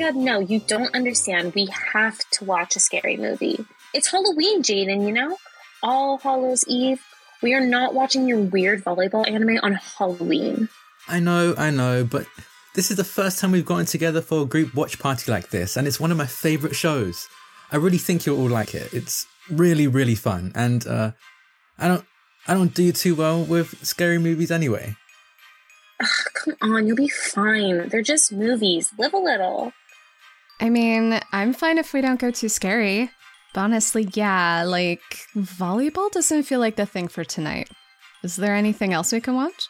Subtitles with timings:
[0.00, 1.54] god, no, you don't understand.
[1.54, 3.66] We have to watch a scary movie.
[3.92, 5.36] It's Halloween, Jaden, you know?
[5.82, 7.02] All Hallows Eve.
[7.42, 10.70] We are not watching your weird volleyball anime on Halloween.
[11.06, 12.26] I know, I know, but
[12.74, 15.76] this is the first time we've gotten together for a group watch party like this,
[15.76, 17.28] and it's one of my favourite shows.
[17.70, 18.94] I really think you'll all like it.
[18.94, 21.12] It's really, really fun, and uh,
[21.78, 22.04] I don't,
[22.48, 24.96] I don't do too well with scary movies anyway.
[26.00, 27.88] Ugh, come on, you'll be fine.
[27.90, 28.92] They're just movies.
[28.98, 29.72] Live a little.
[30.60, 33.10] I mean, I'm fine if we don't go too scary.
[33.54, 35.02] But honestly, yeah, like
[35.34, 37.68] volleyball doesn't feel like the thing for tonight.
[38.22, 39.68] Is there anything else we can watch?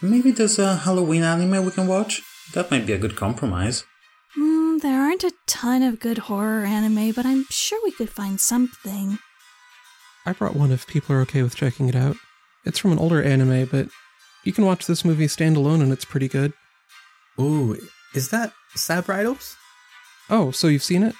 [0.00, 2.22] Maybe there's a Halloween anime we can watch?
[2.54, 3.84] That might be a good compromise.
[4.34, 8.40] Hmm, there aren't a ton of good horror anime, but I'm sure we could find
[8.40, 9.18] something.
[10.24, 12.16] I brought one if people are okay with checking it out.
[12.64, 13.88] It's from an older anime, but
[14.44, 16.52] you can watch this movie standalone and it's pretty good.
[17.38, 17.76] Ooh,
[18.14, 19.56] is that Cyber Idols?
[20.30, 21.14] Oh, so you've seen it?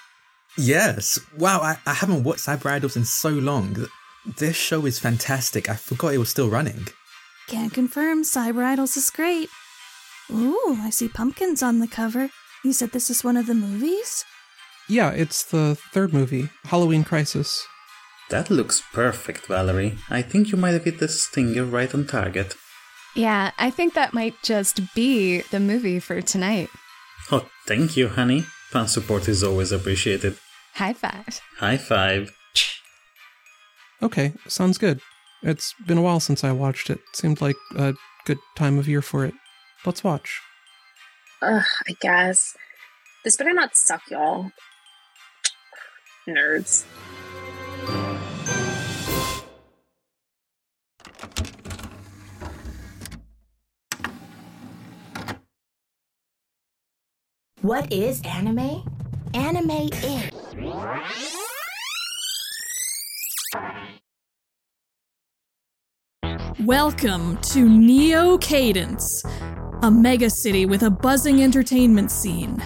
[0.57, 1.19] Yes.
[1.37, 3.87] Wow, I, I haven't watched Cyber Idols in so long.
[4.39, 5.69] This show is fantastic.
[5.69, 6.87] I forgot it was still running.
[7.49, 9.49] Can't confirm, Cyber Idols is great.
[10.31, 12.31] Ooh, I see pumpkins on the cover.
[12.65, 14.25] You said this is one of the movies?
[14.89, 17.67] Yeah, it's the third movie, Halloween Crisis.
[18.29, 19.99] That looks perfect, Valerie.
[20.09, 22.55] I think you might have hit the stinger right on target.
[23.17, 26.69] Yeah, I think that might just be the movie for tonight.
[27.33, 28.47] Oh, thank you, honey.
[28.71, 30.37] Fan support is always appreciated.
[30.75, 31.41] High five.
[31.59, 32.31] High five.
[34.01, 35.01] Okay, sounds good.
[35.43, 37.01] It's been a while since I watched it.
[37.13, 37.95] Seemed like a
[38.27, 39.35] good time of year for it.
[39.85, 40.41] Let's watch.
[41.43, 42.55] Ugh, I guess.
[43.25, 44.53] This better not suck, y'all.
[46.29, 46.85] Nerds.
[57.63, 58.83] What is anime?
[59.35, 60.31] Anime is.
[66.65, 69.23] Welcome to Neo Cadence,
[69.83, 72.57] a megacity with a buzzing entertainment scene.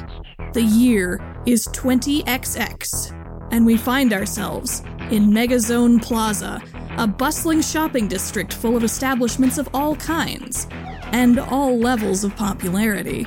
[0.53, 6.63] The year is 20XX, and we find ourselves in Megazone Plaza,
[6.99, 10.69] a bustling shopping district full of establishments of all kinds
[11.11, 13.27] and all levels of popularity.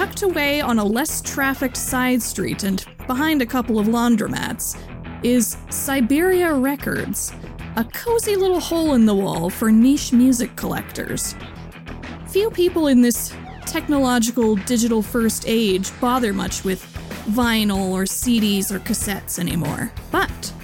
[0.00, 4.74] Tucked away on a less trafficked side street and behind a couple of laundromats
[5.22, 7.34] is Siberia Records,
[7.76, 11.34] a cozy little hole in the wall for niche music collectors.
[12.28, 13.34] Few people in this
[13.66, 16.82] technological digital first age bother much with
[17.32, 19.92] vinyl or CDs or cassettes anymore.
[20.10, 20.54] But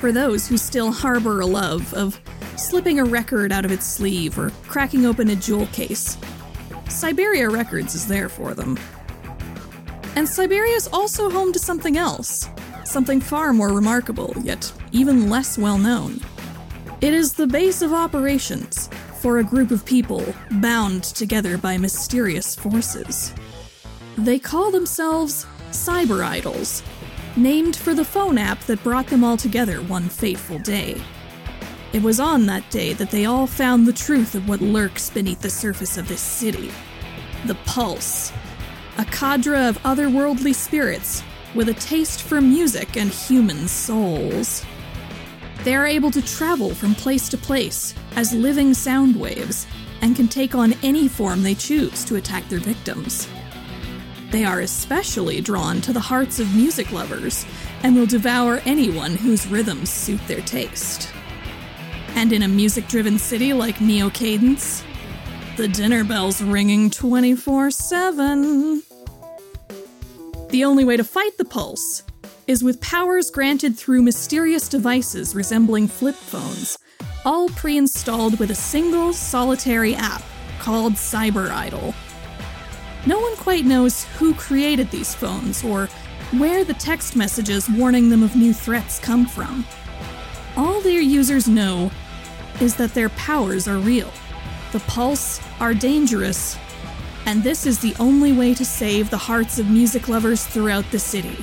[0.00, 2.18] for those who still harbor a love of
[2.56, 6.16] slipping a record out of its sleeve or cracking open a jewel case,
[6.88, 8.78] Siberia Records is there for them.
[10.14, 12.48] And Siberia is also home to something else,
[12.84, 16.20] something far more remarkable, yet even less well known.
[17.00, 18.88] It is the base of operations
[19.20, 23.34] for a group of people bound together by mysterious forces.
[24.16, 26.82] They call themselves Cyber Idols,
[27.36, 31.02] named for the phone app that brought them all together one fateful day.
[31.92, 35.40] It was on that day that they all found the truth of what lurks beneath
[35.40, 36.70] the surface of this city
[37.44, 38.32] the Pulse,
[38.98, 41.22] a cadre of otherworldly spirits
[41.54, 44.64] with a taste for music and human souls.
[45.62, 49.66] They are able to travel from place to place as living sound waves
[50.00, 53.28] and can take on any form they choose to attack their victims.
[54.30, 57.46] They are especially drawn to the hearts of music lovers
[57.82, 61.12] and will devour anyone whose rhythms suit their taste.
[62.16, 64.82] And in a music driven city like Neo Cadence,
[65.58, 68.82] the dinner bell's ringing 24 7.
[70.48, 72.04] The only way to fight the pulse
[72.46, 76.78] is with powers granted through mysterious devices resembling flip phones,
[77.26, 80.22] all pre installed with a single solitary app
[80.58, 81.94] called Cyber Idol.
[83.04, 85.86] No one quite knows who created these phones or
[86.38, 89.66] where the text messages warning them of new threats come from.
[90.56, 91.90] All their users know
[92.60, 94.12] is that their powers are real.
[94.72, 96.58] The Pulse are dangerous,
[97.24, 100.98] and this is the only way to save the hearts of music lovers throughout the
[100.98, 101.36] city.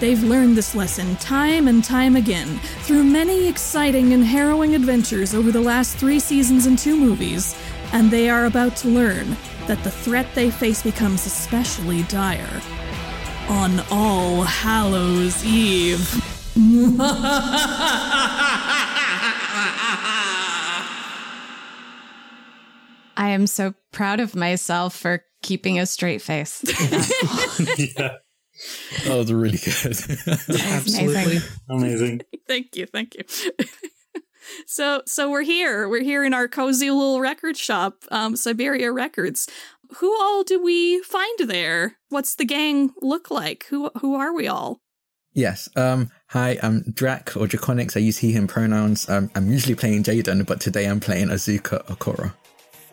[0.00, 5.50] They've learned this lesson time and time again through many exciting and harrowing adventures over
[5.50, 7.56] the last three seasons and two movies,
[7.92, 12.62] and they are about to learn that the threat they face becomes especially dire
[13.48, 16.24] on All Hallows Eve.
[23.16, 26.62] I am so proud of myself for keeping a straight face.
[27.98, 28.16] yeah,
[29.04, 29.96] That was really good.
[30.60, 31.38] Absolutely.
[31.68, 32.22] amazing.
[32.48, 33.22] thank you, thank you.
[34.66, 35.88] so, so we're here.
[35.88, 39.48] We're here in our cozy little record shop, um, Siberia Records.
[39.96, 41.96] Who all do we find there?
[42.08, 43.66] What's the gang look like?
[43.70, 44.80] Who who are we all?
[45.32, 45.68] yes.
[45.76, 46.10] Um.
[46.32, 46.58] Hi.
[46.62, 47.96] I'm Drac or Draconics.
[47.96, 49.08] I use he/him pronouns.
[49.08, 49.30] Um.
[49.34, 52.34] I'm usually playing Jaden, but today I'm playing Azuka Okoro.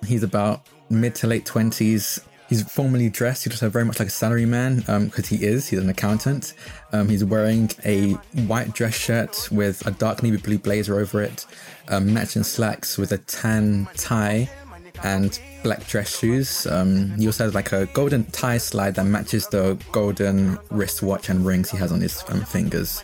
[0.08, 2.22] He's about mid to late twenties.
[2.48, 3.44] He's formally dressed.
[3.44, 5.68] He looks very much like a salaryman, um, because he is.
[5.68, 6.54] He's an accountant.
[6.94, 8.12] Um, he's wearing a
[8.48, 11.46] white dress shirt with a dark navy blue blazer over it,
[11.90, 14.50] um, matching slacks with a tan tie,
[15.04, 16.68] and black dress shoes.
[16.68, 21.46] Um, he also has like a golden tie slide that matches the golden wristwatch and
[21.46, 23.04] rings he has on his um, fingers.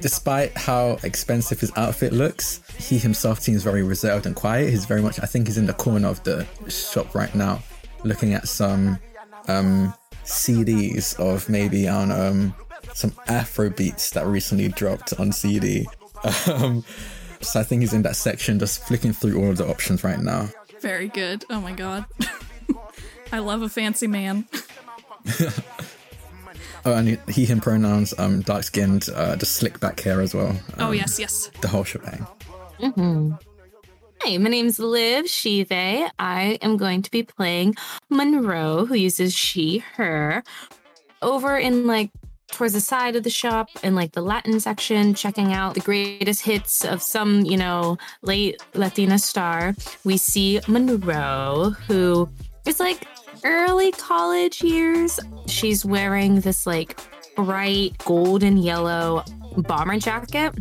[0.00, 4.70] Despite how expensive his outfit looks, he himself seems very reserved and quiet.
[4.70, 7.62] He's very much, I think he's in the corner of the shop right now,
[8.04, 8.98] looking at some
[9.48, 9.92] um,
[10.24, 12.54] CDs of maybe, know, um,
[12.94, 15.86] some Afro beats that recently dropped on CD.
[16.46, 16.84] Um,
[17.40, 20.18] so I think he's in that section, just flicking through all of the options right
[20.18, 20.48] now.
[20.80, 21.44] Very good.
[21.50, 22.04] Oh my god.
[23.32, 24.46] I love a fancy man.
[26.88, 30.58] Oh, and he, him pronouns, um, dark skinned, uh, just slick back hair as well.
[30.78, 31.50] Oh Um, yes, yes.
[31.60, 32.26] The whole shebang.
[32.80, 33.38] mhm
[34.22, 36.08] Hi, my name's Liv She, they.
[36.18, 37.74] I am going to be playing
[38.08, 40.42] Monroe, who uses she, her.
[41.20, 42.10] Over in like
[42.52, 46.40] towards the side of the shop in like the Latin section, checking out the greatest
[46.40, 49.74] hits of some, you know, late Latina star,
[50.04, 52.30] we see Monroe, who
[52.64, 53.06] is like
[53.44, 55.18] early college years.
[55.46, 56.98] She's wearing this like
[57.36, 59.24] bright golden yellow
[59.56, 60.54] bomber jacket.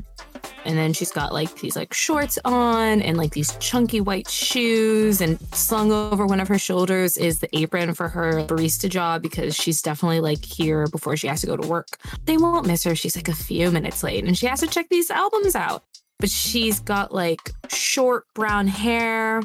[0.65, 5.21] And then she's got like these like shorts on and like these chunky white shoes
[5.21, 9.55] and slung over one of her shoulders is the apron for her barista job because
[9.55, 11.87] she's definitely like here before she has to go to work.
[12.25, 12.95] They won't miss her.
[12.95, 15.83] She's like a few minutes late and she has to check these albums out.
[16.19, 19.41] But she's got like short brown hair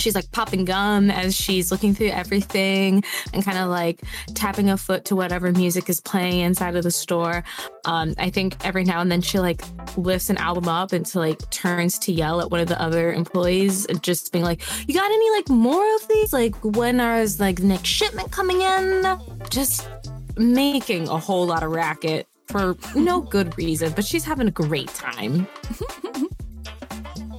[0.00, 4.02] she's like popping gum as she's looking through everything and kind of like
[4.34, 7.44] tapping a foot to whatever music is playing inside of the store.
[7.84, 9.62] Um, I think every now and then she like
[9.96, 13.12] lifts an album up and to like turns to yell at one of the other
[13.12, 16.32] employees, just being like, "You got any like more of these?
[16.32, 19.18] Like when is like the next shipment coming in?"
[19.50, 19.88] Just
[20.36, 24.88] making a whole lot of racket for no good reason, but she's having a great
[24.88, 25.46] time.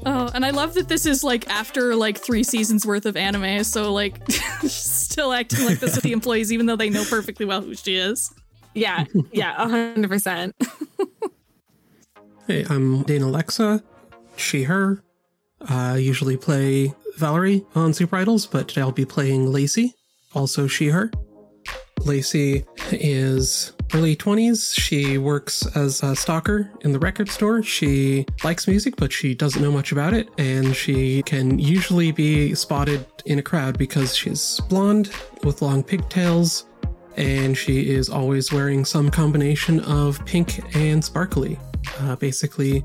[0.09, 3.65] Oh, and I love that this is like after like three seasons worth of anime,
[3.65, 4.21] so like
[4.61, 7.97] still acting like this with the employees, even though they know perfectly well who she
[7.97, 8.33] is.
[8.73, 10.55] Yeah, yeah, a hundred percent.
[12.47, 13.83] Hey, I'm Dana Alexa,
[14.37, 15.03] she, her.
[15.67, 19.93] I usually play Valerie on Cyber Idols, but today I'll be playing Lacey,
[20.33, 21.11] also she, her.
[22.05, 24.77] Lacey is early 20s.
[24.79, 27.63] She works as a stalker in the record store.
[27.63, 32.53] She likes music, but she doesn't know much about it, and she can usually be
[32.55, 35.11] spotted in a crowd because she's blonde
[35.43, 36.65] with long pigtails,
[37.15, 41.59] and she is always wearing some combination of pink and sparkly.
[41.99, 42.83] Uh, basically,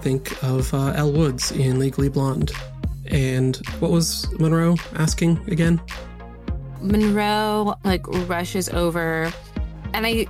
[0.00, 2.52] think of uh, Elle Woods in Legally Blonde.
[3.06, 5.80] And what was Monroe asking again?
[6.80, 9.32] Monroe like rushes over,
[9.94, 10.26] and I,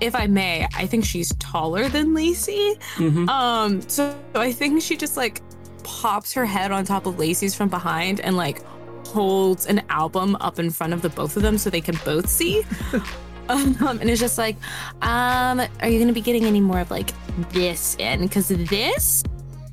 [0.00, 2.76] if I may, I think she's taller than Lacey.
[2.96, 3.28] Mhm.
[3.28, 5.42] Um, so I think she just like
[5.82, 8.62] pops her head on top of Lacey's from behind and like
[9.06, 12.28] holds an album up in front of the both of them so they can both
[12.28, 12.62] see.
[13.48, 14.56] um, and it's just like,
[15.02, 17.10] um, are you gonna be getting any more of like
[17.50, 18.20] this in?
[18.22, 19.24] Because this,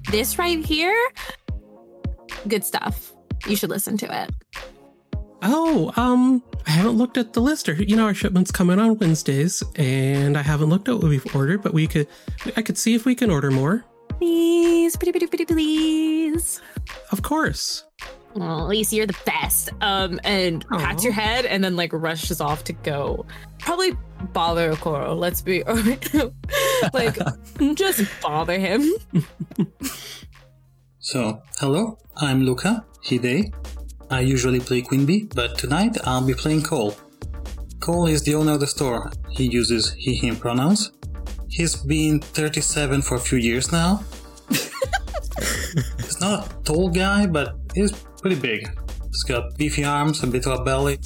[0.10, 0.96] this right here,
[2.48, 3.13] good stuff.
[3.48, 4.32] You should listen to it.
[5.47, 7.69] Oh, um, I haven't looked at the list.
[7.69, 11.03] Or, you know, our shipment's come in on Wednesdays, and I haven't looked at what
[11.03, 12.07] we've ordered, but we could,
[12.57, 13.85] I could see if we can order more.
[14.17, 16.61] Please, pretty, pretty, pretty, please.
[17.11, 17.83] Of course.
[18.35, 19.69] Oh, Lacey, you're the best.
[19.81, 23.25] Um, and pats your head and then like rushes off to go.
[23.59, 23.95] Probably
[24.33, 25.15] bother Okoro.
[25.17, 25.63] Let's be
[26.93, 27.17] like,
[27.75, 28.91] just bother him.
[31.07, 33.53] So, hello, I'm Luca, Hide.
[34.09, 36.95] I usually play Queen Bee, but tonight I'll be playing Cole.
[37.79, 39.12] Cole is the owner of the store.
[39.31, 40.91] He uses he, him pronouns.
[41.50, 44.03] He's been 37 for a few years now.
[44.50, 48.69] he's not a tall guy, but he's pretty big.
[49.07, 51.00] He's got beefy arms, a bit of a belly,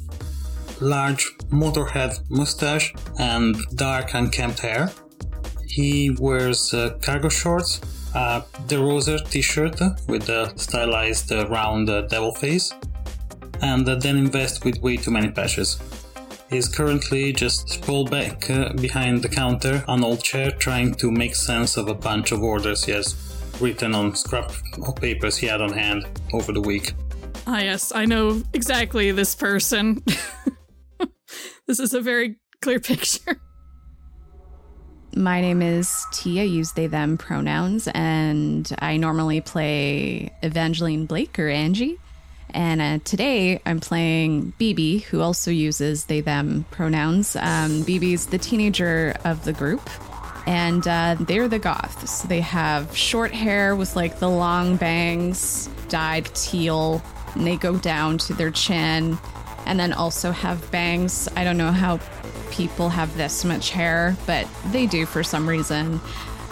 [0.82, 4.92] large motorhead mustache, and dark unkempt hair.
[5.66, 7.80] He wears uh, cargo shorts,
[8.14, 12.74] a DeRosa t-shirt with the stylized uh, round uh, devil face,
[13.62, 15.80] and then invest with way too many patches.
[16.50, 21.12] He's currently just sprawled back uh, behind the counter on an old chair, trying to
[21.12, 23.16] make sense of a bunch of orders he has
[23.60, 24.52] written on scrap
[24.82, 26.94] of papers he had on hand over the week.
[27.46, 30.04] Ah, yes, I know exactly this person.
[31.68, 33.40] this is a very clear picture.
[35.16, 36.40] My name is T.
[36.40, 41.98] I use they, them pronouns, and I normally play Evangeline Blake or Angie.
[42.52, 47.36] And uh, today I'm playing BB, who also uses they, them pronouns.
[47.36, 49.88] Um, BB's the teenager of the group,
[50.48, 52.24] and uh, they're the goths.
[52.24, 57.02] They have short hair with like the long bangs, dyed teal,
[57.36, 59.18] and they go down to their chin,
[59.66, 61.30] and then also have bangs.
[61.36, 62.00] I don't know how
[62.52, 66.02] people have this much hair, but they do for some reason.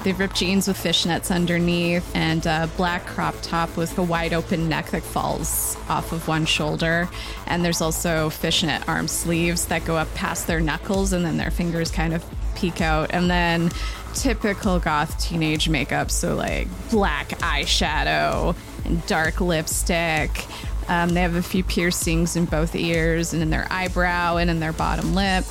[0.08, 4.70] They've ripped jeans with fishnets underneath and a black crop top with a wide open
[4.70, 7.10] neck that falls off of one shoulder.
[7.46, 11.52] And there's also fishnet arm sleeves that go up past their knuckles and then their
[11.52, 12.24] fingers kind of
[12.56, 13.14] peek out.
[13.14, 13.70] And then
[14.14, 16.10] typical goth teenage makeup.
[16.10, 20.46] So, like black eyeshadow and dark lipstick.
[20.88, 24.62] Um, they have a few piercings in both ears and in their eyebrow and in
[24.62, 25.44] their bottom lip.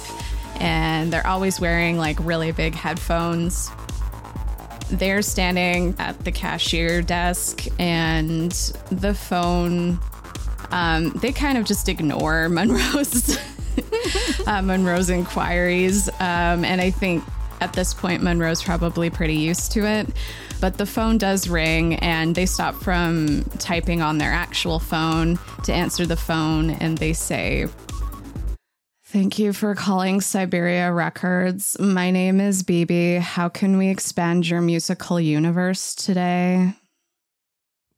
[0.61, 3.71] And they're always wearing like really big headphones.
[4.91, 8.53] They're standing at the cashier desk and
[8.91, 9.99] the phone.
[10.71, 13.39] Um, they kind of just ignore Monroe's
[14.47, 17.25] uh, Monroe's inquiries, um, and I think
[17.61, 20.09] at this point Monroe's probably pretty used to it.
[20.61, 25.73] But the phone does ring, and they stop from typing on their actual phone to
[25.73, 27.67] answer the phone, and they say,
[29.09, 31.79] Thank you for calling Siberia Records.
[31.79, 33.21] My name is BB.
[33.21, 36.75] How can we expand your musical universe today?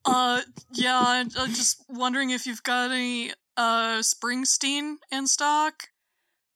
[0.05, 0.43] Uh,
[0.75, 5.85] yeah, I'm I'm just wondering if you've got any uh Springsteen in stock.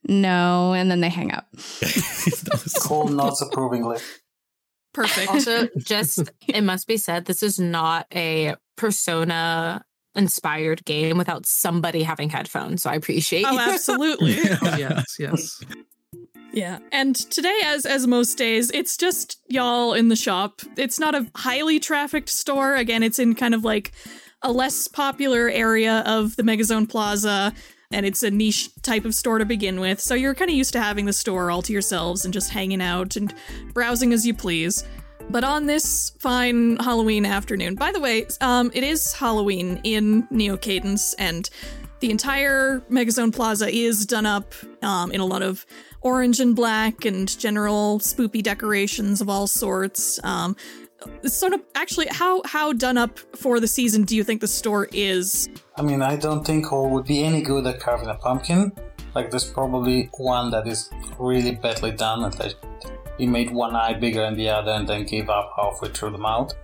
[0.07, 1.49] No, and then they hang up.
[2.81, 4.01] Cole nods approvingly.
[4.93, 5.31] Perfect.
[5.31, 9.83] Also, just it must be said, this is not a persona
[10.15, 12.83] inspired game without somebody having headphones.
[12.83, 14.37] So I appreciate Oh, absolutely.
[14.63, 15.65] Oh, yes, yes.
[16.53, 20.61] Yeah, and today, as as most days, it's just y'all in the shop.
[20.77, 22.77] It's not a highly trafficked store.
[22.77, 23.93] Again, it's in kind of like
[24.43, 27.55] a less popular area of the Megazone Plaza,
[27.91, 29.99] and it's a niche type of store to begin with.
[29.99, 32.83] So you're kind of used to having the store all to yourselves and just hanging
[32.83, 33.35] out and
[33.73, 34.85] browsing as you please.
[35.31, 40.57] But on this fine Halloween afternoon, by the way, um, it is Halloween in Neo
[40.57, 41.49] Cadence, and
[42.01, 45.65] the entire Megazone Plaza is done up um, in a lot of
[46.03, 50.23] orange and black and general spoopy decorations of all sorts.
[50.25, 50.57] Um,
[51.25, 54.89] sort of actually how how done up for the season do you think the store
[54.93, 55.49] is?
[55.77, 58.73] I mean, I don't think Cole would be any good at carving a pumpkin.
[59.15, 62.55] Like, there's probably one that is really badly done, and like
[63.19, 66.19] he made one eye bigger than the other and then gave up halfway through the
[66.19, 66.55] mouth.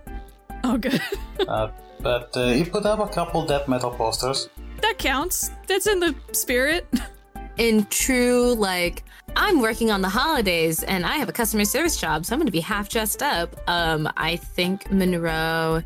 [0.63, 1.01] Oh, good.
[1.47, 4.49] Uh, but uh, he put up a couple death metal posters.
[4.81, 5.51] that counts.
[5.67, 6.85] That's in the spirit.
[7.57, 9.03] in true like
[9.35, 12.47] I'm working on the holidays and I have a customer service job, so I'm going
[12.47, 13.55] to be half dressed up.
[13.67, 15.83] Um, I think Monroe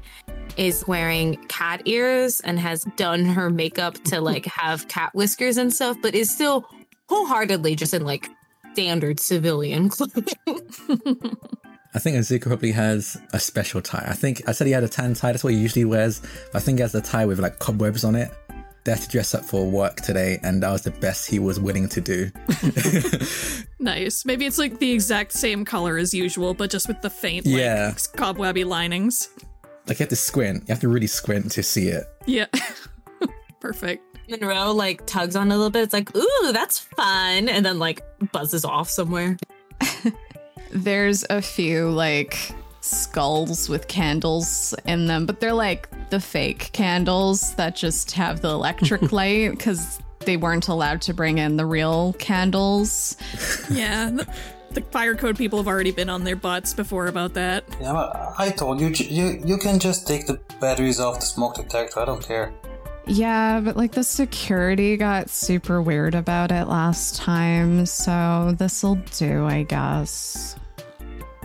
[0.56, 5.74] is wearing cat ears and has done her makeup to like have cat whiskers and
[5.74, 6.66] stuff, but is still
[7.10, 8.30] wholeheartedly just in like
[8.74, 10.26] standard civilian clothing.
[11.96, 14.06] I think Azuka probably has a special tie.
[14.08, 15.32] I think I said he had a tan tie.
[15.32, 16.22] That's what he usually wears.
[16.54, 18.32] I think he has a tie with like cobwebs on it.
[18.84, 21.58] They had to dress up for work today, and that was the best he was
[21.60, 22.32] willing to do.
[23.80, 24.26] nice.
[24.26, 27.56] Maybe it's like the exact same color as usual, but just with the faint, like,
[27.56, 27.94] Yeah.
[28.18, 29.30] cobwebby linings.
[29.88, 30.64] Like you have to squint.
[30.68, 32.04] You have to really squint to see it.
[32.26, 32.48] Yeah.
[33.62, 34.04] Perfect.
[34.30, 35.84] Monroe like tugs on a little bit.
[35.84, 39.38] It's like, ooh, that's fun, and then like buzzes off somewhere.
[40.72, 42.38] There's a few like
[42.82, 48.50] skulls with candles in them, but they're like the fake candles that just have the
[48.50, 53.18] electric light because they weren't allowed to bring in the real candles.
[53.70, 54.10] Yeah.
[54.12, 54.28] The,
[54.72, 57.64] the fire code people have already been on their butts before about that.
[57.80, 62.00] Yeah, I told you, you, you can just take the batteries off the smoke detector.
[62.00, 62.54] I don't care.
[63.06, 69.46] Yeah, but like the security got super weird about it last time, so this'll do,
[69.46, 70.56] I guess.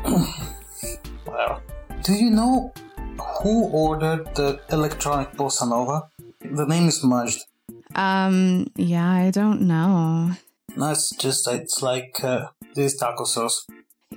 [1.27, 1.63] Well,
[2.03, 2.73] do you know
[3.43, 6.09] who ordered the electronic bossa nova?
[6.41, 7.45] The name is smudged.
[7.95, 10.33] Um, yeah, I don't know.
[10.77, 13.67] No, it's just it's like uh, this taco sauce.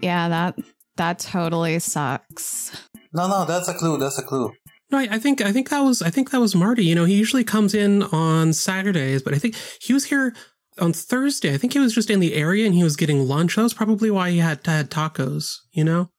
[0.02, 0.60] Yeah, that
[0.96, 2.72] that totally sucks.
[3.14, 3.98] No, no, that's a clue.
[3.98, 4.54] That's a clue.
[4.92, 6.86] No, I, I think I think that was I think that was Marty.
[6.86, 10.36] You know, he usually comes in on Saturdays, but I think he was here
[10.80, 11.54] on Thursday.
[11.54, 13.56] I think he was just in the area and he was getting lunch.
[13.56, 15.58] That was probably why he had had tacos.
[15.72, 16.10] You know.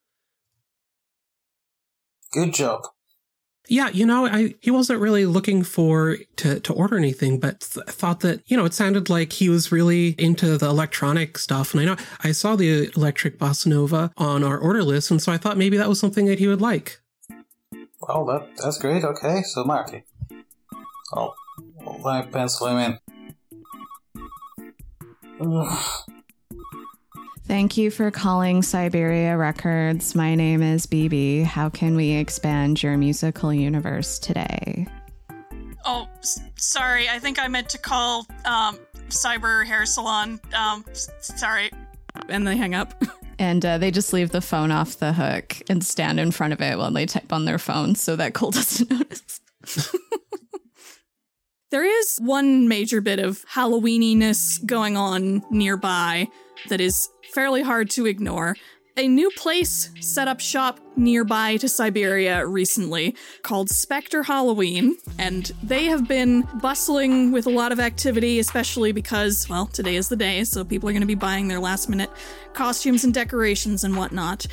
[2.32, 2.82] Good job.
[3.68, 7.86] Yeah, you know, I he wasn't really looking for to to order anything, but th-
[7.86, 11.72] thought that you know it sounded like he was really into the electronic stuff.
[11.72, 15.30] And I know I saw the electric bossa nova on our order list, and so
[15.30, 17.01] I thought maybe that was something that he would like.
[18.06, 19.04] Well, that that's great.
[19.04, 20.04] Okay, so Marty.
[21.14, 21.34] Oh,
[22.02, 22.98] let me pencil him
[24.16, 24.22] in.
[25.40, 25.78] Ugh.
[27.46, 30.14] Thank you for calling Siberia Records.
[30.14, 31.44] My name is BB.
[31.44, 34.86] How can we expand your musical universe today?
[35.84, 37.08] Oh, s- sorry.
[37.08, 38.78] I think I meant to call um,
[39.08, 40.40] Cyber Hair Salon.
[40.56, 41.70] Um, s- sorry.
[42.28, 42.94] And they hang up.
[43.42, 46.60] And uh, they just leave the phone off the hook and stand in front of
[46.60, 49.40] it while they type on their phone so that Cole doesn't notice.
[51.72, 56.28] There is one major bit of Halloweeniness going on nearby
[56.68, 58.56] that is fairly hard to ignore.
[58.94, 65.86] A new place set up shop nearby to Siberia recently called Spectre Halloween, and they
[65.86, 70.44] have been bustling with a lot of activity, especially because, well, today is the day,
[70.44, 72.10] so people are going to be buying their last minute
[72.52, 74.46] costumes and decorations and whatnot.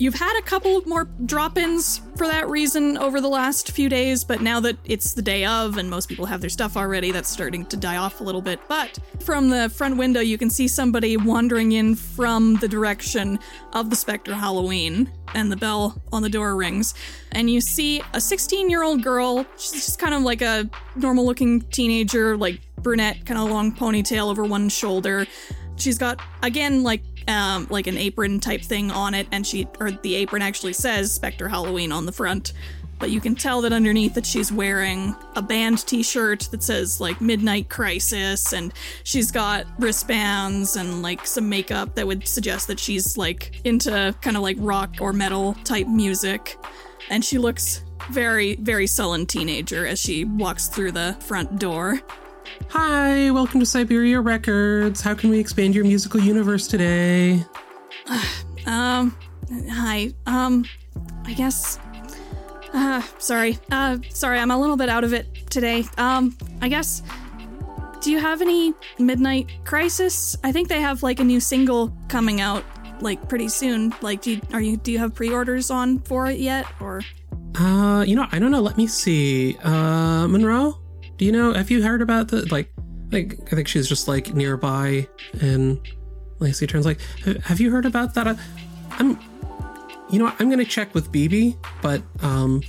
[0.00, 4.24] You've had a couple more drop ins for that reason over the last few days,
[4.24, 7.28] but now that it's the day of and most people have their stuff already, that's
[7.28, 8.60] starting to die off a little bit.
[8.66, 13.38] But from the front window, you can see somebody wandering in from the direction
[13.74, 16.94] of the Spectre Halloween, and the bell on the door rings.
[17.32, 21.26] And you see a 16 year old girl, she's just kind of like a normal
[21.26, 25.26] looking teenager, like brunette, kind of long ponytail over one shoulder.
[25.80, 29.90] She's got, again, like um, like an apron type thing on it, and she or
[29.90, 32.52] the apron actually says Spectre Halloween on the front.
[32.98, 37.18] But you can tell that underneath that she's wearing a band t-shirt that says like
[37.22, 43.16] Midnight Crisis, and she's got wristbands and like some makeup that would suggest that she's
[43.16, 46.58] like into kind of like rock or metal type music.
[47.08, 52.00] And she looks very, very sullen teenager as she walks through the front door.
[52.68, 55.00] Hi, welcome to Siberia Records.
[55.00, 57.44] How can we expand your musical universe today?
[58.66, 59.16] Um,
[59.70, 60.12] hi.
[60.26, 60.66] Um,
[61.24, 61.78] I guess.
[62.74, 63.58] Uh, sorry.
[63.72, 65.84] Uh, sorry, I'm a little bit out of it today.
[65.96, 67.02] Um, I guess.
[68.02, 70.36] Do you have any Midnight Crisis?
[70.44, 72.62] I think they have like a new single coming out
[73.00, 73.94] like pretty soon.
[74.02, 77.00] Like, do you, are you do you have pre-orders on for it yet, or?
[77.58, 78.60] Uh, you know, I don't know.
[78.60, 79.56] Let me see.
[79.64, 80.78] Uh, Monroe,
[81.20, 81.52] do you know?
[81.52, 82.72] Have you heard about the like?
[83.12, 85.06] Like, I think she's just like nearby,
[85.42, 85.78] and
[86.38, 88.34] Lacey turns like, "Have- "Have you heard about that?" Uh,
[88.92, 89.18] I'm,
[90.08, 92.62] you know, what, I'm gonna check with BB, but um,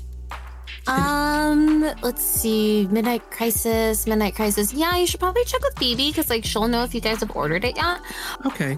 [0.87, 2.87] Um, let's see.
[2.91, 4.73] Midnight Crisis, Midnight Crisis.
[4.73, 7.33] Yeah, you should probably check with BB because like she'll know if you guys have
[7.33, 8.01] ordered it yet.
[8.45, 8.77] okay.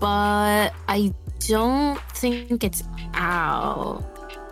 [0.00, 1.14] But I
[1.48, 2.82] don't think it's
[3.14, 4.04] out.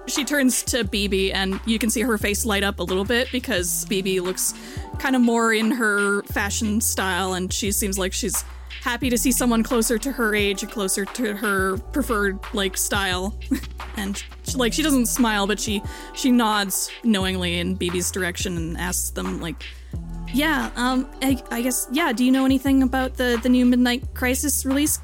[0.06, 3.28] She turns to BB and you can see her face light up a little bit
[3.30, 4.54] because BB looks
[4.98, 8.44] kind of more in her fashion style and she seems like she's
[8.82, 13.38] happy to see someone closer to her age and closer to her preferred like style.
[13.96, 15.80] and she, like she doesn't smile but she
[16.14, 19.64] she nods knowingly in BB's direction and asks them like
[20.34, 24.14] yeah, um I, I guess yeah, do you know anything about the the new Midnight
[24.14, 24.98] Crisis release?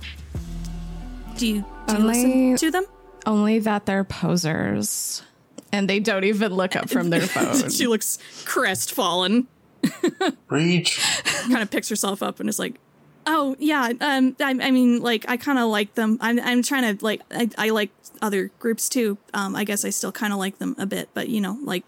[1.36, 2.84] Do you do you listen to them?
[3.28, 5.22] Only that they're posers.
[5.70, 7.68] And they don't even look up from their phone.
[7.70, 9.46] she looks crestfallen.
[10.48, 10.98] Reach.
[11.42, 12.80] kind of picks herself up and is like,
[13.26, 16.18] "Oh yeah, um, I, I mean, like I kind of like them.
[16.20, 17.90] I'm, I'm trying to like, I, I like
[18.22, 19.18] other groups too.
[19.34, 21.84] Um, I guess I still kind of like them a bit, but you know, like,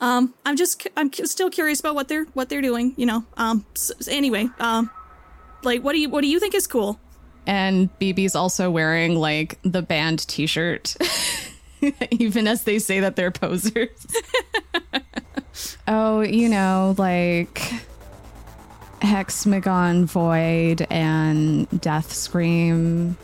[0.00, 2.92] um, I'm just, I'm cu- still curious about what they're, what they're doing.
[2.96, 4.90] You know, um, s s- anyway, um,
[5.64, 7.00] like, what do you, what do you think is cool?
[7.46, 10.94] And BB's also wearing like the band t shirt,
[12.10, 14.06] even as they say that they're posers.
[15.88, 17.60] oh, you know, like
[19.00, 23.16] Hexagon Void and Death Scream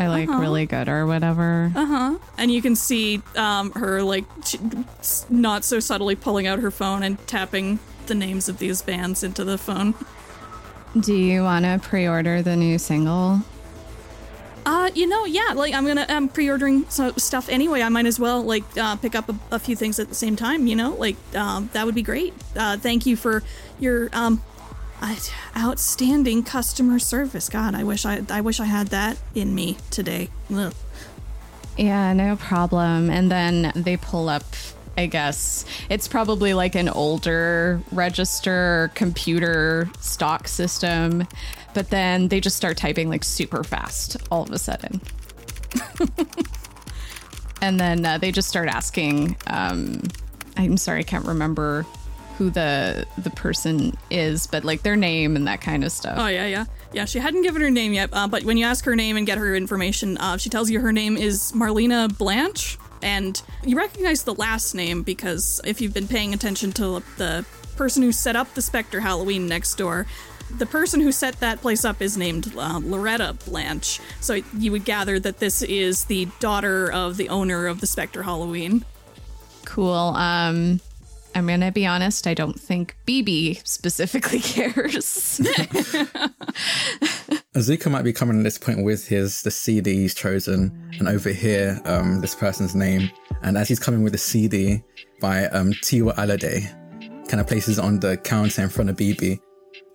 [0.00, 0.40] are like Uh-huh.
[0.40, 1.70] really good or whatever.
[1.74, 2.18] Uh huh.
[2.38, 4.24] And you can see, um, her like
[5.28, 9.44] not so subtly pulling out her phone and tapping the names of these bands into
[9.44, 9.94] the phone.
[10.98, 13.40] Do you want to pre order the new single?
[14.66, 17.82] Uh, you know, yeah, like I'm gonna I'm pre-ordering some stuff anyway.
[17.82, 20.36] I might as well like uh, pick up a, a few things at the same
[20.36, 20.66] time.
[20.66, 22.32] You know, like um, that would be great.
[22.56, 23.42] Uh, thank you for
[23.78, 24.42] your um,
[25.02, 25.16] uh,
[25.56, 27.50] outstanding customer service.
[27.50, 30.30] God, I wish I I wish I had that in me today.
[30.54, 30.72] Ugh.
[31.76, 33.10] Yeah, no problem.
[33.10, 34.44] And then they pull up
[34.96, 35.64] I guess.
[35.88, 41.26] It's probably like an older register computer stock system,
[41.74, 45.00] but then they just start typing like super fast all of a sudden.
[47.60, 50.00] and then uh, they just start asking um,
[50.56, 51.84] I'm sorry, I can't remember
[52.38, 56.16] who the the person is, but like their name and that kind of stuff.
[56.18, 57.04] Oh yeah, yeah, yeah.
[57.04, 59.38] She hadn't given her name yet, uh, but when you ask her name and get
[59.38, 64.34] her information, uh, she tells you her name is Marlena Blanche, and you recognize the
[64.34, 67.44] last name because if you've been paying attention to the
[67.76, 70.06] person who set up the Spectre Halloween next door.
[70.58, 74.84] The person who set that place up is named uh, Loretta Blanche, so you would
[74.84, 78.84] gather that this is the daughter of the owner of the Spectre Halloween.
[79.64, 79.92] Cool.
[79.92, 80.80] Um,
[81.34, 82.26] I'm gonna be honest.
[82.26, 85.40] I don't think BB specifically cares.
[87.54, 91.30] Azuka might be coming at this point with his the CD he's chosen, and over
[91.30, 93.10] here, um, this person's name.
[93.42, 94.82] And as he's coming with the CD
[95.20, 96.68] by um, Tiwa Alade,
[97.28, 99.40] kind of places it on the counter in front of BB.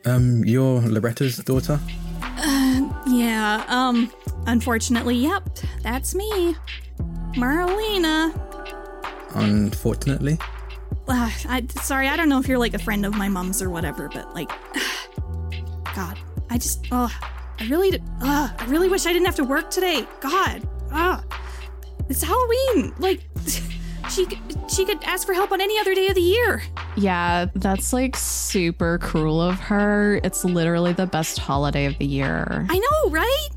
[0.05, 1.79] Um, you're Loretta's daughter.
[2.21, 3.63] Uh, yeah.
[3.67, 4.11] Um.
[4.47, 5.43] Unfortunately, yep.
[5.83, 6.55] That's me,
[7.35, 8.33] Marlena.
[9.35, 10.37] Unfortunately.
[11.09, 12.07] Uh, I sorry.
[12.07, 14.49] I don't know if you're like a friend of my mom's or whatever, but like,
[15.95, 16.19] God,
[16.49, 16.85] I just.
[16.91, 17.11] Oh,
[17.59, 17.99] I really.
[18.21, 20.05] Uh, I really wish I didn't have to work today.
[20.21, 20.67] God.
[20.91, 21.23] Ah.
[22.09, 22.93] It's Halloween.
[22.99, 23.21] Like.
[24.09, 24.25] She
[24.67, 26.63] she could ask for help on any other day of the year.
[26.95, 30.19] Yeah, that's like super cruel of her.
[30.23, 32.65] It's literally the best holiday of the year.
[32.69, 33.49] I know, right?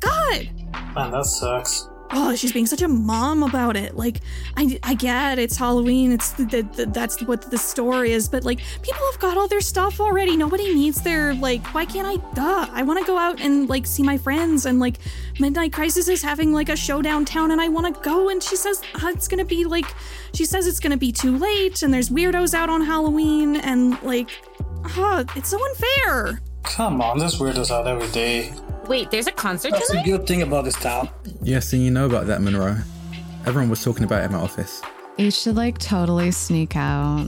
[0.00, 0.50] God.
[0.94, 1.88] Man, that sucks.
[2.10, 3.96] Oh, she's being such a mom about it.
[3.96, 4.20] Like,
[4.56, 6.12] I, I get it's Halloween.
[6.12, 6.44] It's the,
[6.74, 8.28] the, that's what the store is.
[8.28, 10.36] But like, people have got all their stuff already.
[10.36, 11.66] Nobody needs their like.
[11.74, 12.16] Why can't I?
[12.34, 12.66] Duh!
[12.72, 14.64] I want to go out and like see my friends.
[14.64, 14.96] And like,
[15.38, 18.28] Midnight Crisis is having like a show downtown, and I want to go.
[18.30, 19.86] And she says uh, it's gonna be like,
[20.32, 24.30] she says it's gonna be too late, and there's weirdos out on Halloween, and like,
[24.84, 25.24] huh?
[25.36, 26.40] It's so unfair.
[26.62, 28.52] Come on, there's weirdos out every day.
[28.88, 30.06] Wait, there's a concert That's tonight?
[30.06, 31.10] a good thing about this town.
[31.42, 32.76] Yes, and you know about that, Monroe.
[33.46, 34.80] Everyone was talking about it in my office.
[35.18, 37.26] You should like totally sneak out.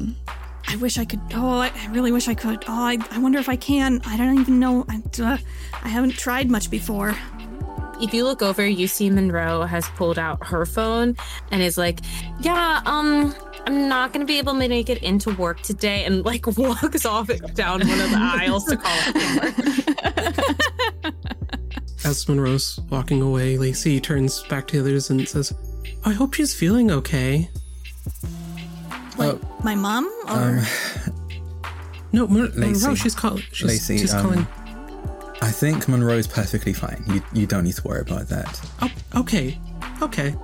[0.69, 1.21] I wish I could.
[1.35, 2.65] Oh, I, I really wish I could.
[2.67, 4.01] Oh, I, I wonder if I can.
[4.07, 4.87] I don't even know.
[4.89, 5.37] I, uh,
[5.83, 7.15] I haven't tried much before.
[8.01, 11.17] If you look over, you see Monroe has pulled out her phone
[11.51, 12.01] and is like,
[12.41, 13.35] "Yeah, um,
[13.67, 17.29] I'm not gonna be able to make it into work today," and like walks off
[17.55, 19.13] down one of the aisles to call a
[21.03, 21.13] plumber.
[22.05, 25.53] As Monroe's walking away, Lacey turns back to the others and says,
[26.05, 27.51] I hope she's feeling okay.
[29.19, 30.07] Like my mom?
[30.29, 30.65] Or Um,
[32.13, 32.81] No, Mon- Lacey.
[32.83, 34.47] Monroe, she's, call- she's, Lacey, she's um, calling.
[35.43, 37.03] I think Monroe's perfectly fine.
[37.07, 38.61] You, you don't need to worry about that.
[38.83, 39.59] Oh, okay.
[40.03, 40.35] Okay.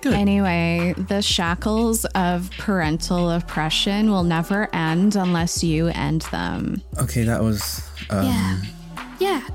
[0.00, 0.12] Good.
[0.14, 6.82] Anyway, the shackles of parental oppression will never end unless you end them.
[6.98, 7.88] Okay, that was.
[8.10, 8.60] Um, yeah,
[9.18, 9.48] yeah.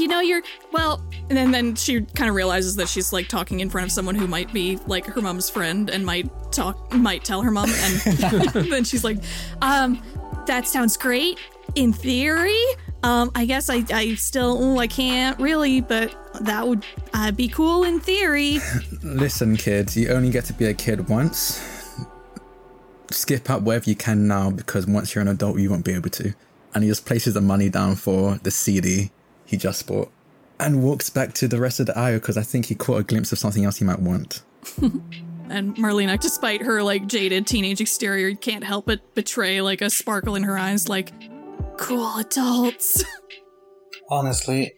[0.00, 3.60] You, know you're well, And then, then she kind of realizes that she's like talking
[3.60, 7.22] in front of someone who might be like her mom's friend and might talk, might
[7.22, 7.68] tell her mom.
[7.70, 8.00] And
[8.70, 9.18] then she's like,
[9.60, 10.02] um,
[10.46, 11.38] that sounds great
[11.74, 12.62] in theory.
[13.02, 17.84] Um, I guess I, I still, I can't really, but that would uh, be cool
[17.84, 18.58] in theory.
[19.02, 21.62] Listen, kids, you only get to be a kid once.
[23.10, 26.10] Skip up wherever you can now because once you're an adult, you won't be able
[26.10, 26.34] to.
[26.74, 29.10] And he just places the money down for the CD
[29.50, 30.12] he just bought
[30.60, 33.02] and walks back to the rest of the aisle because I think he caught a
[33.02, 34.42] glimpse of something else he might want.
[34.80, 40.36] and Marlena, despite her like jaded teenage exterior, can't help but betray like a sparkle
[40.36, 41.10] in her eyes, like,
[41.78, 43.02] cool adults.
[44.08, 44.72] Honestly,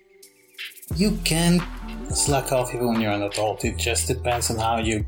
[0.96, 1.62] you can
[2.14, 3.62] slack off even when you're an adult.
[3.66, 5.04] It just depends on how you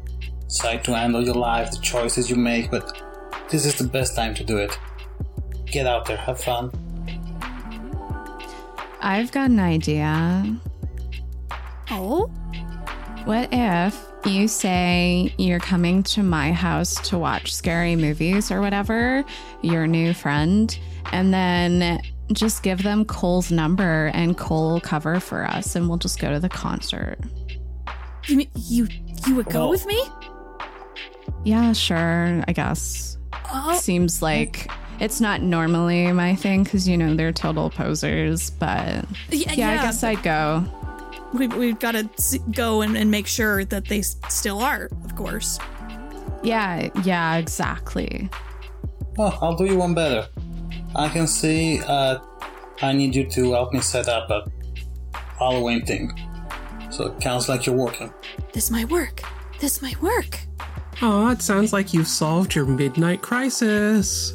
[0.46, 3.00] decide to handle your life, the choices you make, but
[3.48, 4.78] this is the best time to do it.
[5.64, 6.70] Get out there, have fun.
[9.04, 10.56] I've got an idea.
[11.90, 12.26] Oh?
[13.26, 19.22] What if you say you're coming to my house to watch scary movies or whatever,
[19.62, 20.76] your new friend,
[21.12, 22.00] and then
[22.32, 26.32] just give them Cole's number and Cole will cover for us and we'll just go
[26.32, 27.18] to the concert.
[28.26, 28.88] You mean you
[29.26, 30.02] you would go Well- with me?
[31.44, 33.18] Yeah, sure, I guess.
[33.52, 39.04] Oh, Seems like it's not normally my thing because, you know, they're total posers, but
[39.30, 40.64] yeah, yeah, I guess I'd go.
[41.34, 45.58] we, we've got to go and, and make sure that they still are, of course.
[46.42, 48.30] Yeah, yeah, exactly.
[49.18, 50.28] Oh, I'll do you one better.
[50.94, 52.18] I can see, uh,
[52.82, 54.44] I need you to help me set up a
[55.38, 56.12] Halloween thing.
[56.90, 58.12] So it counts like you're working.
[58.52, 59.22] This might work.
[59.58, 60.38] This might work.
[61.02, 64.32] Oh, it sounds like you've solved your midnight crisis.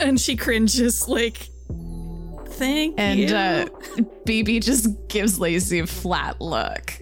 [0.00, 1.48] And she cringes, like,
[2.48, 3.34] thank And you.
[3.34, 3.64] uh,
[4.26, 6.92] BB just gives Lacey a flat look.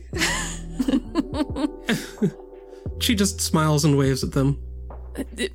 [3.00, 4.58] She just smiles and waves at them.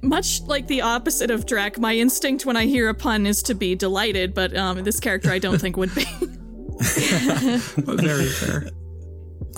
[0.01, 3.53] Much like the opposite of Drac, my instinct when I hear a pun is to
[3.53, 6.03] be delighted, but um, this character I don't think would be.
[7.77, 8.69] Very fair.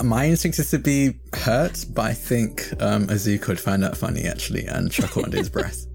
[0.04, 4.26] My instinct is to be hurt, but I think um, Azuka would find that funny
[4.26, 5.86] actually and chuckle under his breath.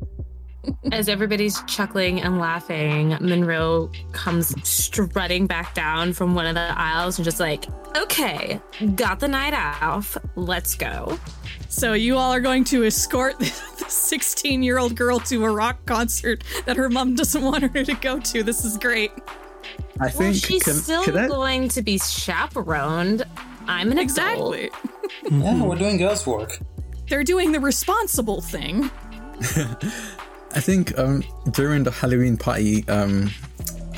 [0.92, 7.18] As everybody's chuckling and laughing, Monroe comes strutting back down from one of the aisles
[7.18, 7.64] and just like,
[7.96, 8.60] okay,
[8.94, 10.16] got the night off.
[10.36, 11.18] Let's go.
[11.68, 13.46] So you all are going to escort the
[13.88, 17.94] 16 year old girl to a rock concert that her mom doesn't want her to
[17.94, 18.42] go to.
[18.42, 19.12] This is great.
[19.98, 23.22] I Well, think she's can- still can I- going to be chaperoned.
[23.66, 24.54] I'm an adult.
[24.56, 24.70] Exactly.
[25.30, 26.58] Yeah, we're doing girls' work.
[27.08, 28.90] They're doing the responsible thing.
[30.52, 33.30] I think um, during the Halloween party, um,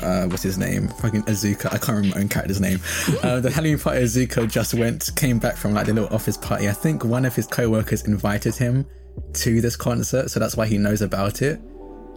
[0.01, 0.87] uh, what's his name?
[0.87, 1.67] Fucking Azuka.
[1.67, 2.79] I can't remember my own character's name.
[3.23, 6.67] Uh, the Halloween party Azuka just went, came back from like the little office party.
[6.67, 8.85] I think one of his co-workers invited him
[9.33, 11.61] to this concert, so that's why he knows about it.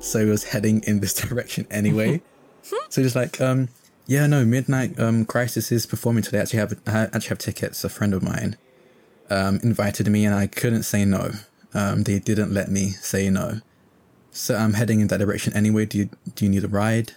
[0.00, 2.22] So he was heading in this direction anyway.
[2.62, 3.68] so just like, um,
[4.06, 6.38] yeah, no, Midnight um, Crisis is performing today.
[6.38, 7.84] I actually have I actually have tickets.
[7.84, 8.56] A friend of mine
[9.30, 11.30] um, invited me, and I couldn't say no.
[11.74, 13.60] Um, they didn't let me say no.
[14.36, 15.86] So I'm heading in that direction anyway.
[15.86, 17.12] Do you do you need a ride?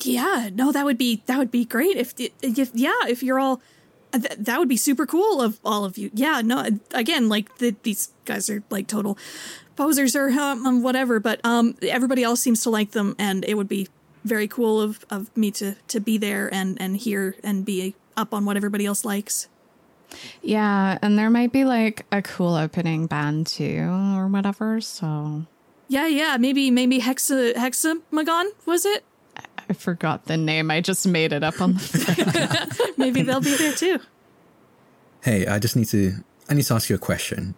[0.00, 3.62] Yeah, no, that would be that would be great if, if yeah, if you're all
[4.12, 6.10] th- that would be super cool of all of you.
[6.12, 9.16] Yeah, no, again, like the, these guys are like total
[9.74, 13.54] posers or um, um, whatever, but um, everybody else seems to like them, and it
[13.54, 13.88] would be
[14.22, 18.34] very cool of, of me to to be there and and hear and be up
[18.34, 19.48] on what everybody else likes.
[20.42, 24.82] Yeah, and there might be like a cool opening band too, or whatever.
[24.82, 25.46] So
[25.88, 29.04] Yeah, yeah, maybe maybe Hexa Hexamagon was it?
[29.70, 30.70] I forgot the name.
[30.70, 31.78] I just made it up on the.
[32.74, 32.92] Fly.
[32.96, 33.98] maybe they'll be there too.
[35.22, 36.14] Hey, I just need to
[36.48, 37.54] I need to ask you a question.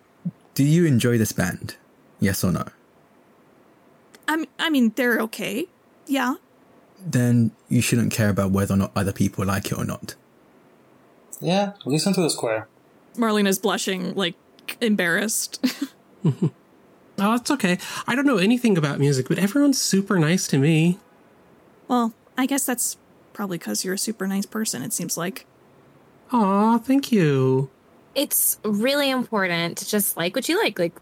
[0.55, 1.77] Do you enjoy this band?
[2.21, 2.64] Yes or no?
[4.29, 5.66] I mean, I mean they're okay.
[6.07, 6.35] Yeah.
[7.05, 10.14] Then you shouldn't care about whether or not other people like it or not.
[11.40, 12.69] Yeah, listen to the square.
[13.16, 14.35] Marlena's blushing, like
[14.81, 15.64] embarrassed.
[17.20, 17.78] Oh, it's okay.
[18.06, 20.98] I don't know anything about music, but everyone's super nice to me.
[21.88, 22.96] well, I guess that's
[23.35, 24.83] probably because you're a super nice person.
[24.83, 25.46] It seems like.
[26.33, 27.68] Aw, thank you.
[28.14, 30.78] It's really important to just like what you like.
[30.78, 30.94] Like,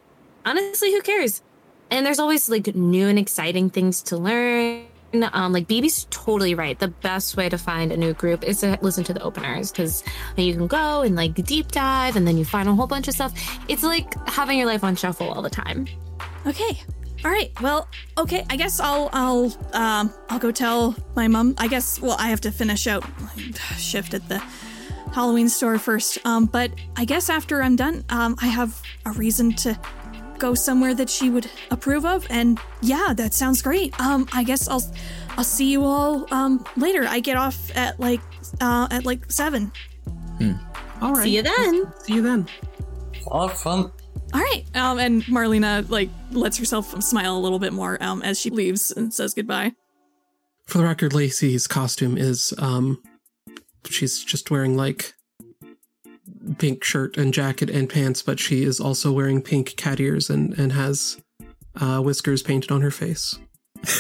[0.45, 1.43] honestly, who cares?
[1.91, 4.85] And there's always like new and exciting things to learn.
[5.33, 6.79] Um, like BB's totally right.
[6.79, 10.05] The best way to find a new group is to listen to the openers because
[10.37, 13.15] you can go and like deep dive, and then you find a whole bunch of
[13.15, 13.33] stuff.
[13.69, 15.87] It's like having your life on shuffle all the time.
[16.47, 16.83] Okay.
[17.25, 17.51] All right.
[17.61, 18.45] Well, okay.
[18.49, 21.55] I guess I'll I'll um I'll go tell my mom.
[21.59, 23.05] I guess well I have to finish out
[23.77, 24.39] shift at the
[25.13, 26.19] Halloween store first.
[26.25, 29.79] Um, but I guess after I'm done, um, I have a reason to
[30.39, 32.25] go somewhere that she would approve of.
[32.31, 33.99] And yeah, that sounds great.
[34.01, 34.85] Um, I guess I'll
[35.37, 37.05] I'll see you all um later.
[37.09, 38.21] I get off at like
[38.61, 39.73] uh at like seven.
[40.39, 40.53] Hmm.
[41.01, 41.25] All right.
[41.25, 41.93] See you then.
[42.05, 42.47] See you then.
[43.27, 43.91] A lot of fun.
[44.35, 44.65] All right.
[44.75, 48.91] Um, and Marlena like lets herself smile a little bit more um as she leaves
[48.91, 49.73] and says goodbye.
[50.67, 53.03] For the record, Lacey's costume is um
[53.89, 55.15] she's just wearing like
[56.59, 60.59] pink shirt and jacket and pants, but she is also wearing pink cat ears and,
[60.59, 61.21] and has
[61.81, 63.39] uh, whiskers painted on her face.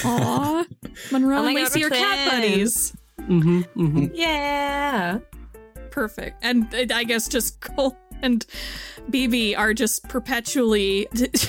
[0.05, 0.64] Aw,
[1.12, 2.93] Monroe Oh my and God, Lacey we're are cat buddies.
[3.21, 3.61] Mm-hmm.
[3.61, 4.07] mm-hmm.
[4.14, 5.19] Yeah.
[5.91, 6.38] Perfect.
[6.43, 8.44] And I guess just Cole and
[9.11, 11.09] BB are just perpetually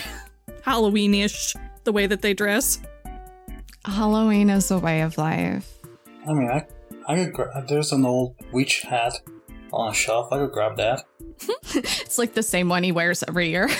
[0.63, 2.79] Halloween-ish the way that they dress.
[3.85, 5.77] Halloween is a way of life.
[6.27, 6.65] I mean, I,
[7.07, 9.13] I could gra- there's an old witch hat
[9.71, 10.31] on a shelf.
[10.31, 11.03] I could grab that.
[11.75, 13.69] It's like the same one he wears every year.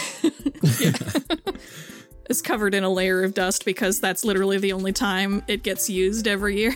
[2.29, 5.89] It's covered in a layer of dust because that's literally the only time it gets
[5.89, 6.75] used every year.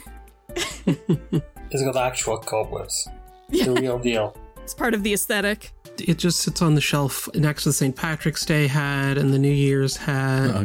[0.87, 3.07] It's got actual cobwebs.
[3.49, 4.35] The real deal.
[4.63, 5.71] It's part of the aesthetic.
[5.99, 7.95] It just sits on the shelf next to the St.
[7.95, 10.59] Patrick's Day hat and the New Year's hat, Oh,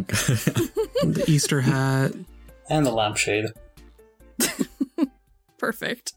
[1.02, 2.12] and the Easter hat.
[2.70, 3.46] And the lampshade.
[5.58, 6.14] Perfect.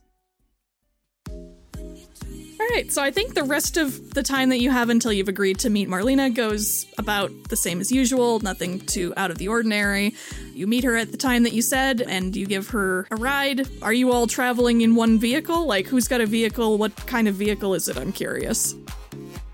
[2.62, 5.28] All right, so I think the rest of the time that you have until you've
[5.28, 9.48] agreed to meet Marlena goes about the same as usual, nothing too out of the
[9.48, 10.14] ordinary.
[10.54, 13.68] You meet her at the time that you said, and you give her a ride.
[13.82, 15.66] Are you all traveling in one vehicle?
[15.66, 16.78] Like, who's got a vehicle?
[16.78, 17.96] What kind of vehicle is it?
[17.96, 18.74] I'm curious.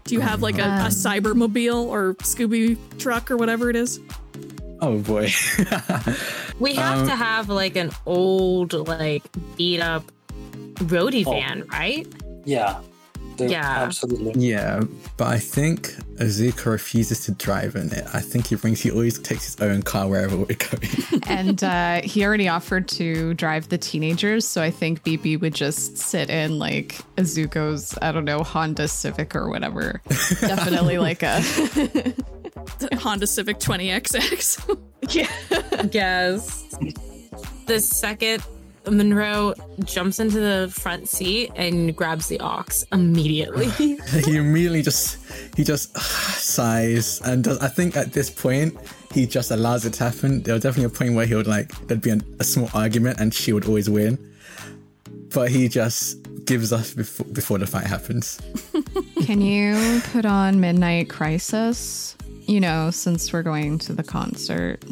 [0.04, 4.00] Do you have like a, a cybermobile or Scooby truck or whatever it is?
[4.80, 5.30] Oh boy.
[6.60, 9.22] We have Um, to have like an old, like
[9.56, 10.04] beat up
[10.76, 11.30] roadie Oh.
[11.30, 12.06] van, right?
[12.44, 12.80] Yeah.
[13.38, 13.82] They're- Yeah.
[13.84, 14.48] Absolutely.
[14.48, 14.82] yeah,
[15.16, 18.04] but I think Azuka refuses to drive in it.
[18.12, 21.22] I think he brings he always takes his own car wherever we're going.
[21.28, 25.96] and uh, he already offered to drive the teenagers, so I think BB would just
[25.96, 30.02] sit in like Azuka's, I don't know, Honda Civic or whatever.
[30.40, 31.40] Definitely like a
[32.98, 34.78] Honda Civic 20XX.
[35.10, 35.88] Yeah.
[35.92, 36.64] Yes.
[37.66, 38.42] The second
[38.92, 43.68] Monroe jumps into the front seat and grabs the aux immediately.
[44.24, 45.18] he immediately just
[45.56, 48.76] he just sighs and does, I think at this point
[49.12, 50.42] he just allows it to happen.
[50.42, 53.20] There was definitely a point where he would like there'd be an, a small argument
[53.20, 54.18] and she would always win,
[55.32, 58.40] but he just gives up before, before the fight happens.
[59.22, 62.16] Can you put on Midnight Crisis?
[62.46, 64.82] You know, since we're going to the concert.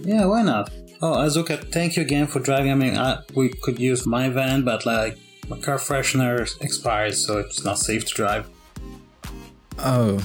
[0.00, 0.70] Yeah, why not?
[1.02, 2.70] Oh, Azuka, thank you again for driving.
[2.70, 7.38] I mean, I, we could use my van, but like my car freshener expired, so
[7.38, 8.48] it's not safe to drive.
[9.78, 10.18] Oh,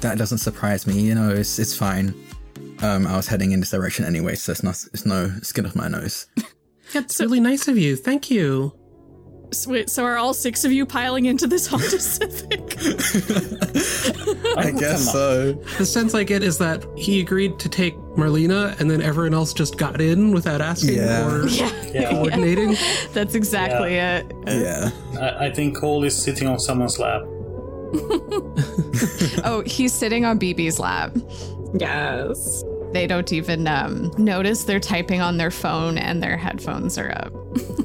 [0.00, 1.00] that doesn't surprise me.
[1.00, 2.14] You know, it's it's fine.
[2.80, 5.74] Um, I was heading in this direction anyway, so it's not it's no skin off
[5.74, 6.26] my nose.
[6.92, 7.96] That's really nice of you.
[7.96, 8.72] Thank you.
[9.52, 12.78] So, wait, so are all six of you piling into this Honda Civic?
[14.58, 15.52] I guess so.
[15.78, 19.52] The sense I get is that he agreed to take Marlena and then everyone else
[19.52, 21.26] just got in without asking Yeah.
[21.28, 21.46] or
[21.92, 22.10] Yeah.
[22.10, 22.76] coordinating.
[23.12, 24.26] That's exactly it.
[24.46, 24.90] Yeah.
[25.20, 27.22] I, I think Cole is sitting on someone's lap.
[29.44, 31.16] Oh, he's sitting on BB's lap.
[31.78, 32.64] yes.
[32.92, 37.32] They don't even um, notice they're typing on their phone and their headphones are up,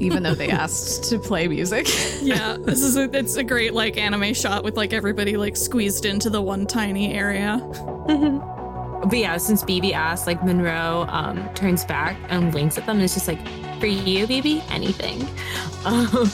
[0.00, 1.86] even though they asked to play music.
[2.22, 6.04] yeah, this is a, it's a great like anime shot with like everybody like squeezed
[6.04, 7.60] into the one tiny area.
[9.04, 13.04] But yeah, since BB asked, like Monroe um, turns back and winks at them, and
[13.04, 13.38] it's just like,
[13.78, 15.22] "For you, BB, anything,"
[15.84, 16.30] um,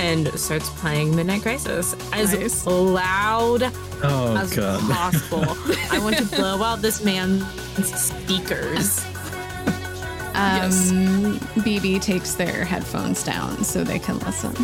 [0.00, 2.66] and starts playing Midnight Crisis as Nice.
[2.66, 3.62] loud
[4.02, 4.80] Oh as god.
[4.90, 5.44] possible.
[5.90, 7.44] I want to blow out this man's
[8.00, 9.04] speakers.
[10.34, 14.54] Um, BB takes their headphones down so they can listen.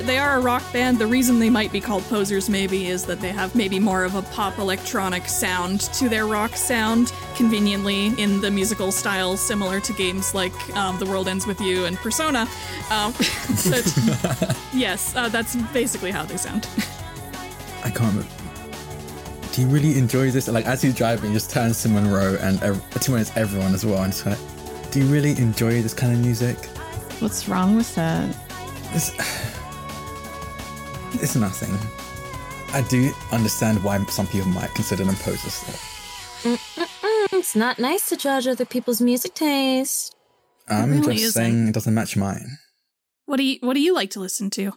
[0.00, 0.98] They are a rock band.
[0.98, 4.14] The reason they might be called posers, maybe, is that they have maybe more of
[4.14, 9.92] a pop electronic sound to their rock sound, conveniently in the musical style similar to
[9.94, 12.48] games like um, The World Ends With You and Persona.
[12.90, 13.12] Um,
[13.70, 16.68] but yes, uh, that's basically how they sound.
[17.84, 18.00] I can't.
[18.14, 18.28] remember.
[19.52, 20.48] Do you really enjoy this?
[20.48, 23.86] Like as he's driving, he just turns to Monroe and ev- to be everyone as
[23.86, 24.38] well, and it's like,
[24.90, 26.56] do you really enjoy this kind of music?
[27.20, 28.34] What's wrong with that?
[28.92, 29.12] It's,
[31.22, 31.70] it's nothing.
[32.74, 35.62] I do understand why some people might consider them posers.
[35.62, 36.58] though.
[37.32, 40.14] It's not nice to judge other people's music taste.
[40.68, 41.42] I'm really just isn't.
[41.42, 42.58] saying it doesn't match mine.
[43.26, 44.72] What do you What do you like to listen to?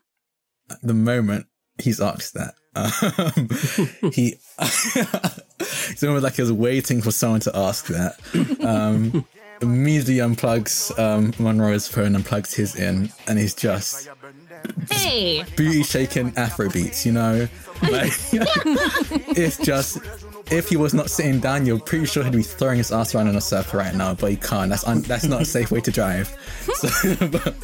[0.69, 1.47] At the moment
[1.81, 7.87] he's asked that, um, he it's almost like he was waiting for someone to ask
[7.87, 8.19] that.
[8.63, 9.25] Um,
[9.61, 14.09] immediately unplugs um, Monroe's phone and plugs his in, and he's just
[14.91, 17.47] Hey, booty shaking Afro beats, you know?
[17.83, 19.97] Like, it's just,
[20.51, 23.27] if he was not sitting down, you're pretty sure he'd be throwing his ass around
[23.27, 24.69] in a circle right now, but he can't.
[24.69, 26.35] That's un- that's not a safe way to drive.
[26.77, 27.55] So, but-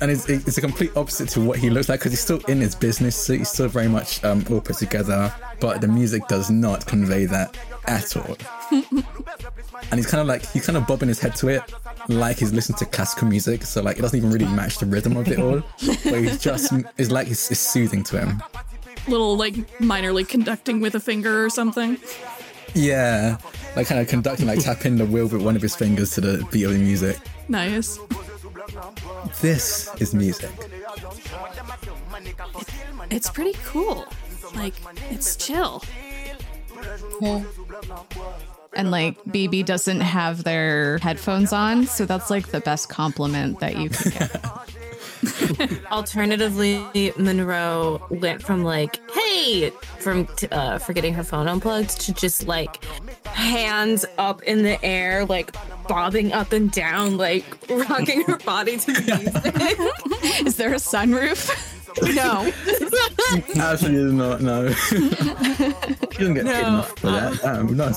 [0.00, 2.60] and it's, it's a complete opposite to what he looks like because he's still in
[2.60, 6.50] his business, so he's still very much um, all put together, but the music does
[6.50, 8.36] not convey that at all.
[9.90, 11.62] and he's kind of like, he's kind of bobbing his head to it
[12.08, 15.16] like he's listening to classical music, so like it doesn't even really match the rhythm
[15.16, 15.62] of it all.
[16.04, 18.42] But he's just, it's like it's, it's soothing to him.
[19.08, 21.98] Little like minorly conducting with a finger or something.
[22.74, 23.38] Yeah,
[23.76, 26.46] like kind of conducting, like tapping the wheel with one of his fingers to the
[26.50, 27.18] beat of the music.
[27.48, 27.98] Nice.
[29.40, 30.50] This is music.
[33.10, 34.06] It's pretty cool.
[34.54, 34.74] Like
[35.10, 35.82] it's chill.
[38.76, 43.76] And like BB doesn't have their headphones on, so that's like the best compliment that
[43.76, 44.44] you can get.
[45.92, 49.70] Alternatively, Monroe went from like, "Hey,"
[50.00, 52.84] from t- uh, forgetting her phone unplugged to just like
[53.26, 55.54] hands up in the air, like
[55.88, 59.00] bobbing up and down, like rocking her body to the
[60.22, 60.46] music.
[60.46, 61.48] Is there a sunroof?
[62.14, 62.52] no,
[63.56, 64.40] Absolutely not.
[64.40, 64.98] No, she
[66.18, 67.44] doesn't get paid No, enough for that.
[67.44, 67.92] Um, no.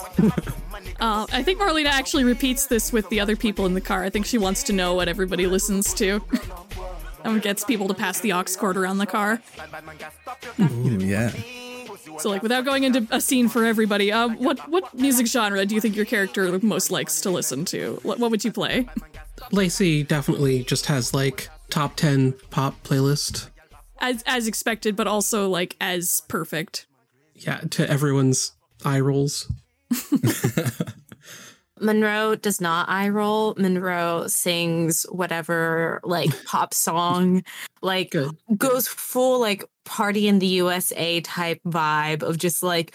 [1.00, 4.04] Uh, I think Marlena actually repeats this with the other people in the car.
[4.04, 6.22] I think she wants to know what everybody listens to.
[7.24, 9.42] and gets people to pass the aux cord around the car.
[10.60, 11.32] Ooh, yeah.
[12.20, 15.76] So, like, without going into a scene for everybody, uh, what what music genre do
[15.76, 18.00] you think your character most likes to listen to?
[18.04, 18.88] What, what would you play?
[19.52, 23.50] Lacey definitely just has like top 10 pop playlist.
[24.00, 26.88] As as expected, but also like as perfect.
[27.36, 29.52] Yeah, to everyone's eye rolls.
[31.80, 33.54] Monroe does not eye roll.
[33.58, 37.44] Monroe sings whatever like pop song,
[37.82, 38.36] like Good.
[38.58, 42.94] goes full like party in the USA type vibe of just like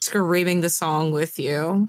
[0.00, 1.88] screaming the song with you.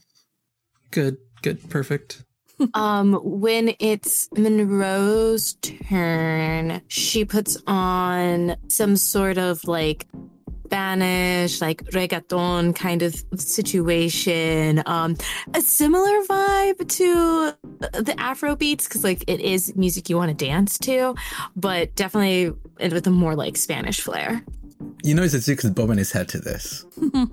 [0.92, 2.24] Good, good, perfect.
[2.74, 10.08] um when it's Monroe's turn, she puts on some sort of like
[10.70, 14.84] Spanish, like reggaeton kind of situation.
[14.86, 15.18] Um,
[15.56, 17.54] a similar vibe to
[18.00, 21.16] the Afro beats because like it is music you want to dance to,
[21.56, 24.46] but definitely with a more like Spanish flair.
[25.02, 26.86] You know, Azuka's bobbing his head to this.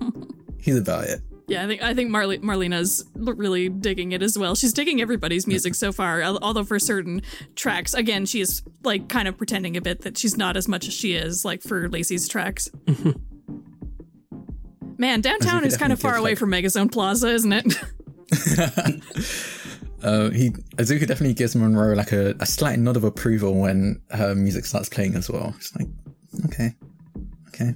[0.59, 1.21] He's about it.
[1.47, 4.53] Yeah, I think I think Marle- Marlena's really digging it as well.
[4.53, 7.21] She's digging everybody's music so far, although for certain
[7.55, 10.87] tracks, again, she is like kind of pretending a bit that she's not as much
[10.89, 12.69] as she is like for Lacey's tracks.
[14.99, 17.73] Man, downtown is kind of far away like- from Megazone Plaza, isn't it?
[20.03, 24.35] Uh, he Azuka definitely gives Monroe like a, a slight nod of approval when her
[24.35, 25.55] music starts playing as well.
[25.57, 25.87] It's like,
[26.45, 26.75] okay,
[27.47, 27.73] okay.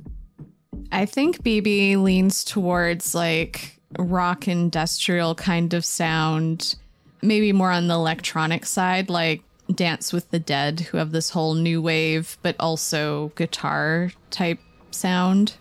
[0.91, 6.75] I think BB leans towards like rock industrial kind of sound,
[7.21, 9.41] maybe more on the electronic side, like
[9.73, 14.59] Dance with the Dead, who have this whole new wave, but also guitar type
[14.91, 15.53] sound.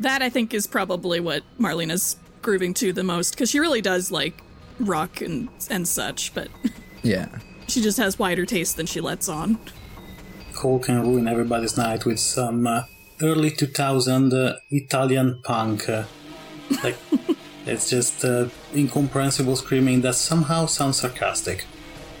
[0.00, 4.10] that I think is probably what Marlena's grooving to the most because she really does
[4.10, 4.42] like
[4.80, 6.48] rock and and such, but
[7.02, 7.28] Yeah.
[7.68, 9.58] she just has wider taste than she lets on.
[10.54, 12.82] Cole can ruin everybody's night with some uh,
[13.22, 15.88] early 2000 uh, Italian punk.
[15.88, 16.04] Uh,
[16.82, 16.96] like,
[17.66, 21.64] it's just uh, incomprehensible screaming that somehow sounds sarcastic.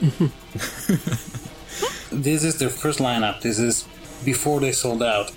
[2.10, 3.40] this is their first lineup.
[3.40, 3.86] This is
[4.24, 5.32] before they sold out.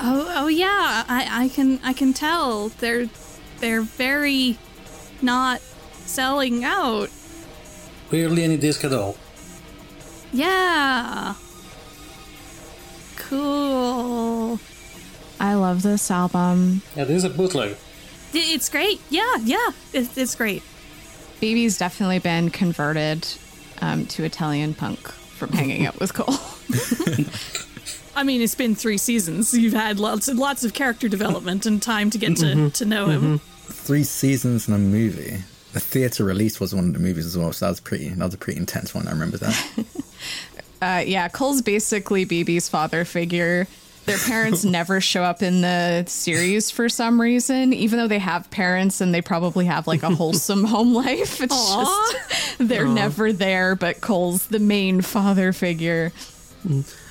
[0.00, 3.08] Oh, oh yeah, I, I can I can tell they're
[3.58, 4.56] they're very
[5.20, 5.60] not
[6.06, 7.10] selling out.
[8.10, 9.16] Barely any disc at all.
[10.32, 11.34] Yeah.
[13.16, 14.60] Cool.
[15.40, 16.82] I love this album.
[16.96, 17.76] Yeah, this is a bootleg.
[18.32, 19.00] It's great.
[19.08, 20.62] Yeah, yeah, it, it's great.
[21.40, 23.26] BB's definitely been converted
[23.80, 26.34] um, to Italian punk from hanging out with Cole.
[28.16, 29.54] I mean, it's been three seasons.
[29.54, 33.06] You've had lots and lots of character development and time to get to, to know
[33.06, 33.38] him.
[33.38, 35.38] Three seasons and a movie.
[35.72, 38.08] The theater release was one of the movies as well, so that was pretty.
[38.08, 39.06] That was a pretty intense one.
[39.06, 39.84] I remember that.
[40.80, 43.66] Uh, yeah, Cole's basically BB's father figure.
[44.08, 48.50] Their parents never show up in the series for some reason, even though they have
[48.50, 51.40] parents and they probably have like a wholesome home life.
[51.40, 52.12] It's Aw.
[52.12, 56.12] just they're never there, but Cole's the main father figure.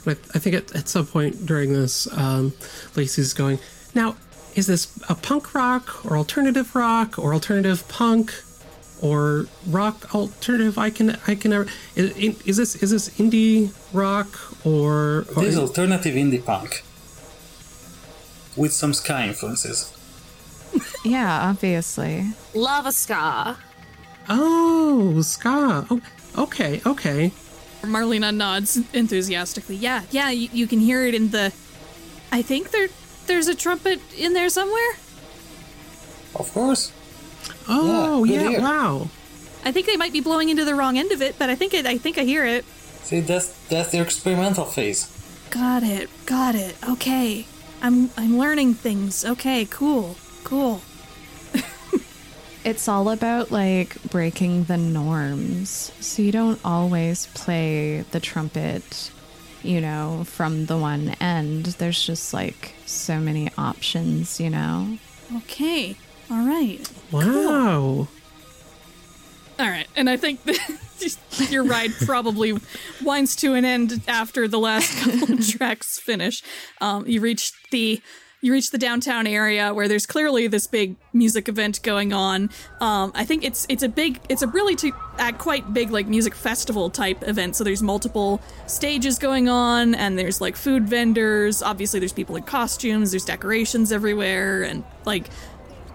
[0.03, 2.53] But I think at, at some point during this, um,
[2.95, 3.59] Lacey's going,
[3.93, 4.15] now,
[4.55, 8.33] is this a punk rock or alternative rock or alternative punk
[9.01, 10.77] or rock alternative?
[10.77, 14.27] I can, I can is, is this, is this indie rock
[14.65, 16.83] or, or This is alternative indie punk.
[18.57, 19.93] With some ska influences.
[21.05, 22.25] Yeah, obviously.
[22.53, 23.55] Lava ska.
[24.29, 25.85] oh, ska.
[25.89, 26.01] Oh,
[26.37, 27.31] okay, okay.
[27.83, 29.75] Marlena nods enthusiastically.
[29.75, 31.53] Yeah, yeah, you, you can hear it in the.
[32.31, 32.89] I think there
[33.27, 34.97] there's a trumpet in there somewhere.
[36.35, 36.91] Of course.
[37.67, 39.09] Oh, Yeah, yeah, wow.
[39.63, 41.73] I think they might be blowing into the wrong end of it, but I think
[41.73, 42.65] it, I think I hear it.
[43.03, 45.07] See, that's that's their experimental phase.
[45.49, 46.09] Got it.
[46.25, 46.75] Got it.
[46.87, 47.45] Okay.
[47.81, 49.23] I'm I'm learning things.
[49.25, 50.15] Okay, cool.
[50.43, 50.81] Cool.
[52.67, 55.93] It's all about like breaking the norms.
[56.01, 59.09] So you don't always play the trumpet,
[59.63, 61.67] you know, from the one end.
[61.67, 64.97] There's just like so many options, you know?
[65.33, 65.95] Okay.
[66.29, 66.91] All right.
[67.09, 68.09] Wow.
[69.59, 70.39] All right, and I think
[71.49, 72.53] your ride probably
[73.03, 76.43] winds to an end after the last couple of tracks finish.
[76.79, 78.01] Um, you reach the
[78.41, 82.51] you reach the downtown area where there's clearly this big music event going on.
[82.79, 84.77] Um, I think it's it's a big it's a really
[85.17, 87.55] uh, quite big like music festival type event.
[87.55, 91.63] So there's multiple stages going on, and there's like food vendors.
[91.63, 93.11] Obviously, there's people in costumes.
[93.11, 95.29] There's decorations everywhere, and like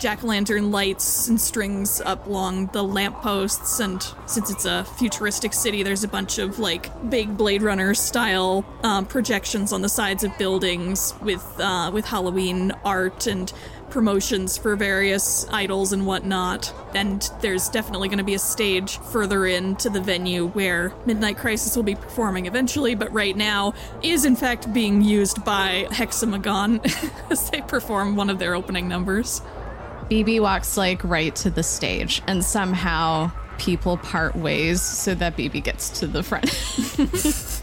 [0.02, 3.78] jack o' lantern lights and strings up along the lampposts.
[3.78, 8.64] And since it's a futuristic city, there's a bunch of like big Blade Runner style
[8.82, 13.52] um, projections on the sides of buildings with uh, with Halloween art and
[13.90, 16.74] promotions for various idols and whatnot.
[16.96, 21.76] And there's definitely going to be a stage further into the venue where Midnight Crisis
[21.76, 26.80] will be performing eventually, but right now is in fact being used by Hexamagon
[27.30, 29.42] as they perform one of their opening numbers.
[30.10, 35.64] BB walks like right to the stage, and somehow people part ways so that BB
[35.64, 36.46] gets to the front.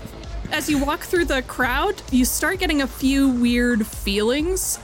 [0.51, 4.79] As you walk through the crowd, you start getting a few weird feelings.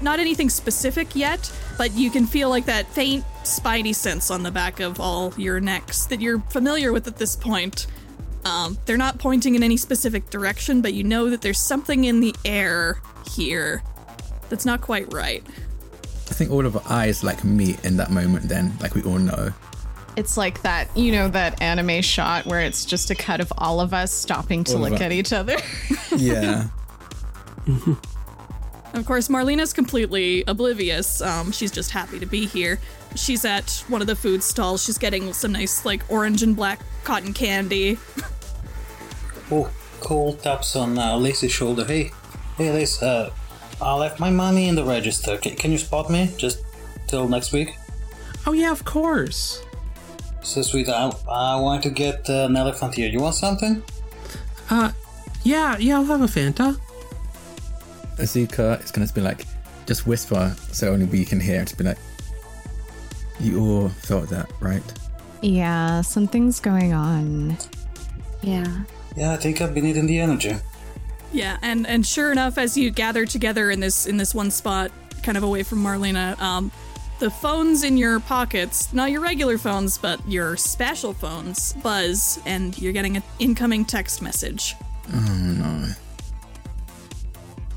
[0.00, 4.50] Not anything specific yet, but you can feel like that faint spidey sense on the
[4.50, 7.86] back of all your necks that you're familiar with at this point.
[8.44, 12.20] Um, they're not pointing in any specific direction, but you know that there's something in
[12.20, 13.82] the air here
[14.48, 15.44] that's not quite right.
[16.28, 18.48] I think all of our eyes like meet in that moment.
[18.48, 19.52] Then, like we all know.
[20.16, 23.80] It's like that, you know, that anime shot where it's just a cut of all
[23.80, 25.56] of us stopping to All look at each other.
[26.16, 26.68] Yeah.
[28.94, 31.20] Of course, Marlena's completely oblivious.
[31.20, 32.78] Um, she's just happy to be here.
[33.14, 34.82] She's at one of the food stalls.
[34.82, 37.98] She's getting some nice, like, orange and black cotton candy.
[39.50, 39.68] Oh,
[40.00, 41.84] Cole taps on uh, Lacey's shoulder.
[41.84, 42.10] Hey,
[42.56, 43.30] hey, Lace, uh,
[43.80, 45.36] I left my money in the register.
[45.36, 46.64] Can, can you spot me just
[47.06, 47.76] till next week?
[48.46, 49.62] Oh, yeah, of course.
[50.42, 50.88] So sweet.
[50.88, 53.08] I, I want to get uh, an elephant here.
[53.08, 53.82] You want something?
[54.70, 54.92] Uh,
[55.42, 56.78] yeah, yeah, I'll have a Fanta.
[58.16, 59.44] Azuka is going to be like,
[59.86, 61.64] just whisper so only we can hear.
[61.64, 61.98] To be like,
[63.38, 64.82] you all felt that, right?
[65.42, 67.56] yeah, something's going on.
[68.42, 68.84] Yeah.
[69.16, 70.54] Yeah, I think I've been needing the energy.
[71.32, 74.90] Yeah, and and sure enough, as you gather together in this in this one spot,
[75.22, 76.70] kind of away from Marlena, um,
[77.18, 82.78] the phones in your pockets, not your regular phones, but your special phones, buzz, and
[82.80, 84.74] you're getting an incoming text message.
[85.12, 85.88] Oh no.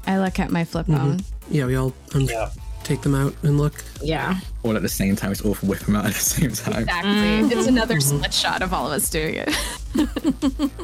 [0.07, 1.19] I look at my flip phone.
[1.51, 2.49] Yeah, we all um, Yeah.
[2.83, 3.83] take them out and look.
[4.01, 4.39] Yeah.
[4.63, 5.31] All at the same time.
[5.31, 5.69] It's awful.
[5.69, 6.83] Whip them out at the same time.
[6.83, 7.57] Exactly.
[7.57, 9.49] It's another split shot of all of us doing it.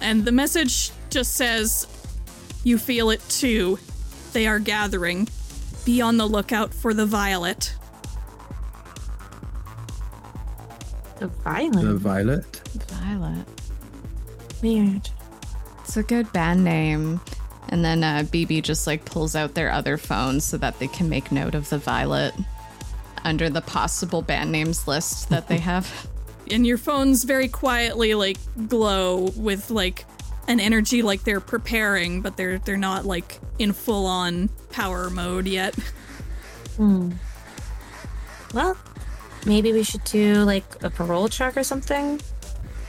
[0.00, 1.86] And the message just says,
[2.64, 3.78] You feel it too.
[4.32, 5.28] They are gathering.
[5.84, 7.74] Be on the lookout for the violet.
[11.18, 11.82] The violet?
[11.82, 12.56] The violet.
[12.88, 13.46] Violet.
[14.62, 15.08] Weird.
[15.80, 17.20] It's a good band name.
[17.70, 21.08] And then uh, BB just like pulls out their other phone so that they can
[21.08, 22.34] make note of the Violet
[23.24, 26.08] under the possible band names list that they have.
[26.50, 28.38] And your phones very quietly like
[28.68, 30.06] glow with like
[30.48, 35.46] an energy like they're preparing, but they're they're not like in full on power mode
[35.46, 35.76] yet.
[38.54, 38.76] Well,
[39.46, 42.20] maybe we should do like a parole check or something.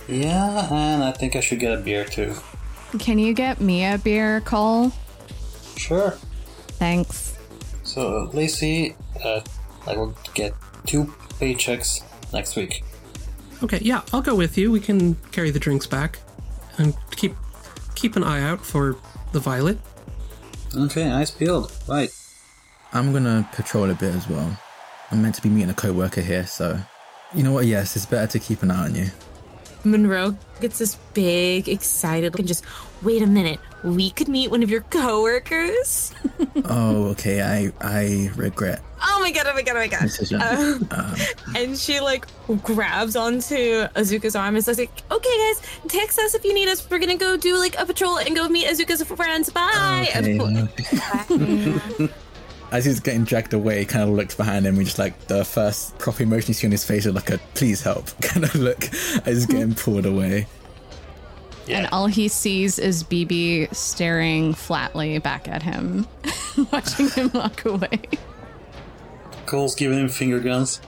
[0.08, 2.34] Yeah, and I think I should get a beer too.
[2.98, 4.92] Can you get me a beer, Cole?
[5.76, 6.12] Sure.
[6.80, 7.38] Thanks.
[7.84, 9.42] So, Lacey, uh,
[9.86, 10.54] I will get
[10.86, 11.06] two
[11.40, 12.04] paychecks
[12.34, 12.84] next week.
[13.62, 14.72] Okay, yeah, I'll go with you.
[14.72, 16.20] We can carry the drinks back
[16.78, 17.36] and keep
[18.00, 18.98] keep an eye out for
[19.34, 19.78] the violet.
[20.76, 21.72] Okay, nice build.
[21.88, 22.10] Right.
[22.94, 24.58] I'm gonna patrol a bit as well.
[25.12, 26.80] I'm meant to be meeting a co-worker here, so
[27.34, 27.66] you know what?
[27.66, 29.08] Yes, it's better to keep an eye on you.
[29.84, 32.66] Monroe gets this big, excited look and just,
[33.02, 36.14] wait a minute, we could meet one of your coworkers?
[36.66, 37.42] oh, okay.
[37.42, 38.82] I I regret.
[39.02, 40.02] Oh my god, oh my god, oh my god.
[40.02, 40.42] Decision.
[40.42, 41.16] Um, Um,
[41.56, 42.26] and she like
[42.64, 46.88] grabs onto Azuka's arm and says like, okay guys, text us if you need us.
[46.90, 49.50] We're gonna go do like a patrol and go meet Azuka's friends.
[49.50, 50.10] Bye.
[50.16, 52.10] Okay, And-
[52.72, 54.76] As he's getting dragged away, he kind of looks behind him.
[54.78, 57.40] and just like the first proper emotion you see on his face is like a
[57.56, 58.84] "please help" kind of look
[59.26, 60.46] as he's getting pulled away.
[61.68, 66.08] And all he sees is BB staring flatly back at him,
[66.72, 68.02] watching him walk away.
[69.46, 70.82] Cole's giving him finger guns.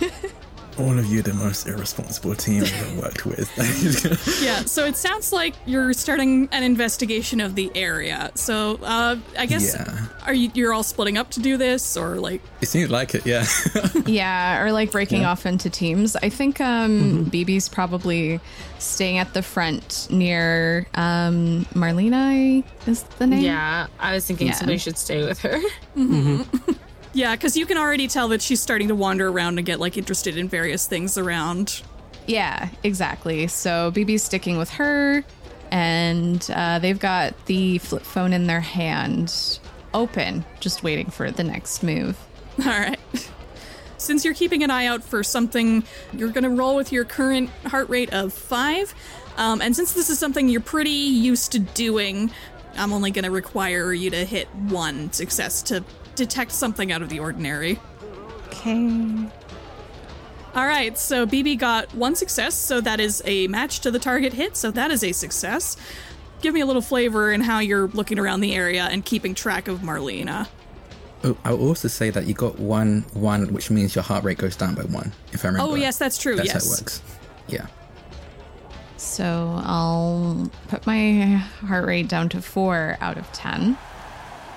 [0.78, 3.50] All of you, the most irresponsible team I've ever worked with.
[4.42, 8.30] Yeah, so it sounds like you're starting an investigation of the area.
[8.34, 10.06] So uh, I guess Yeah.
[10.26, 13.24] are you you're all splitting up to do this or like it seems like it,
[13.26, 13.44] yeah.
[14.06, 15.30] Yeah, or like breaking Yeah.
[15.32, 16.16] off into teams.
[16.16, 18.40] I think um BB's probably
[18.78, 23.42] staying at the front near um Marlena is the name.
[23.44, 24.54] yeah, I was thinking Yeah.
[24.54, 25.60] somebody should stay with her.
[27.14, 29.96] Yeah, because you can already tell that she's starting to wander around and get like
[29.96, 31.82] interested in various things around.
[32.26, 33.46] Yeah, exactly.
[33.48, 35.24] So BB's sticking with her,
[35.70, 39.58] and uh, they've got the flip phone in their hand,
[39.92, 42.18] open, just waiting for the next move.
[42.64, 42.98] All right.
[43.98, 47.50] Since you're keeping an eye out for something, you're going to roll with your current
[47.66, 48.94] heart rate of five.
[49.36, 52.30] Um, and since this is something you're pretty used to doing,
[52.76, 55.84] I'm only going to require you to hit one success to
[56.22, 57.80] detect something out of the ordinary.
[58.46, 59.28] Okay.
[60.54, 64.32] All right, so BB got one success, so that is a match to the target
[64.34, 65.76] hit, so that is a success.
[66.42, 69.66] Give me a little flavor in how you're looking around the area and keeping track
[69.66, 70.48] of Marlena.
[71.24, 74.56] Oh, I'll also say that you got one one, which means your heart rate goes
[74.56, 75.12] down by one.
[75.32, 75.72] If I remember.
[75.72, 76.36] Oh, yes, that's true.
[76.36, 76.66] That's yes.
[76.66, 77.02] how it works.
[77.48, 77.66] Yeah.
[78.96, 81.22] So I'll put my
[81.66, 83.78] heart rate down to four out of 10.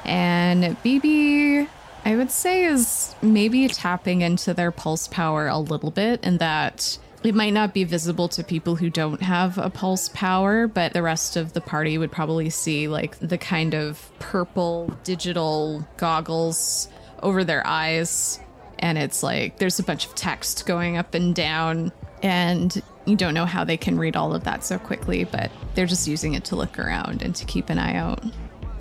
[0.05, 1.67] And BB,
[2.05, 6.97] I would say, is maybe tapping into their pulse power a little bit in that
[7.23, 11.01] it might not be visible to people who don't have a pulse power, but the
[11.01, 16.87] rest of the party would probably see like the kind of purple digital goggles
[17.23, 18.39] over their eyes.
[18.77, 21.91] And it's like there's a bunch of text going up and down,
[22.21, 25.85] and you don't know how they can read all of that so quickly, but they're
[25.87, 28.23] just using it to look around and to keep an eye out.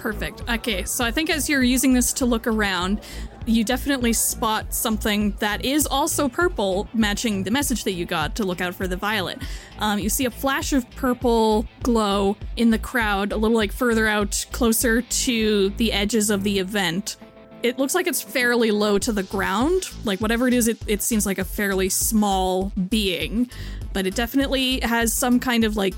[0.04, 0.42] Perfect.
[0.50, 3.00] Okay, so I think as you're using this to look around,
[3.46, 8.44] you definitely spot something that is also purple, matching the message that you got to
[8.44, 9.38] look out for the violet.
[9.78, 14.06] Um, you see a flash of purple glow in the crowd, a little like further
[14.06, 17.16] out, closer to the edges of the event.
[17.62, 19.88] It looks like it's fairly low to the ground.
[20.04, 23.48] Like whatever it is, it, it seems like a fairly small being,
[23.94, 25.94] but it definitely has some kind of like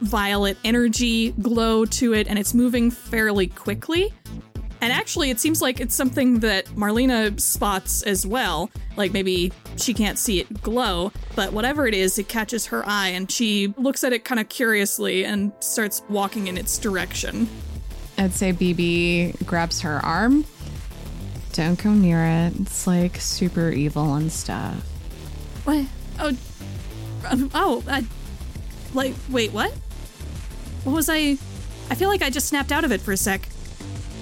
[0.00, 4.12] violet energy glow to it, and it's moving fairly quickly.
[4.80, 8.70] And actually, it seems like it's something that Marlena spots as well.
[8.96, 13.08] Like maybe she can't see it glow, but whatever it is, it catches her eye
[13.08, 17.48] and she looks at it kind of curiously and starts walking in its direction.
[18.18, 20.44] I'd say BB grabs her arm.
[21.52, 22.60] Don't go near it.
[22.60, 24.76] It's like super evil and stuff.
[25.64, 25.86] What?
[26.20, 26.36] Oh,
[27.28, 28.04] um, oh, I,
[28.94, 29.72] like, wait, what?
[30.84, 31.36] What was I?
[31.90, 33.48] I feel like I just snapped out of it for a sec.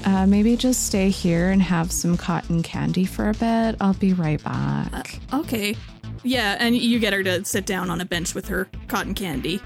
[0.04, 3.76] Uh, maybe just stay here and have some cotton candy for a bit.
[3.80, 5.18] I'll be right back.
[5.32, 5.76] Okay.
[6.22, 9.61] Yeah, and you get her to sit down on a bench with her cotton candy.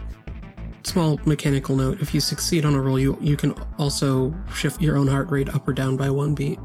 [0.82, 4.96] Small mechanical note: if you succeed on a roll, you you can also shift your
[4.96, 6.58] own heart rate up or down by one beat.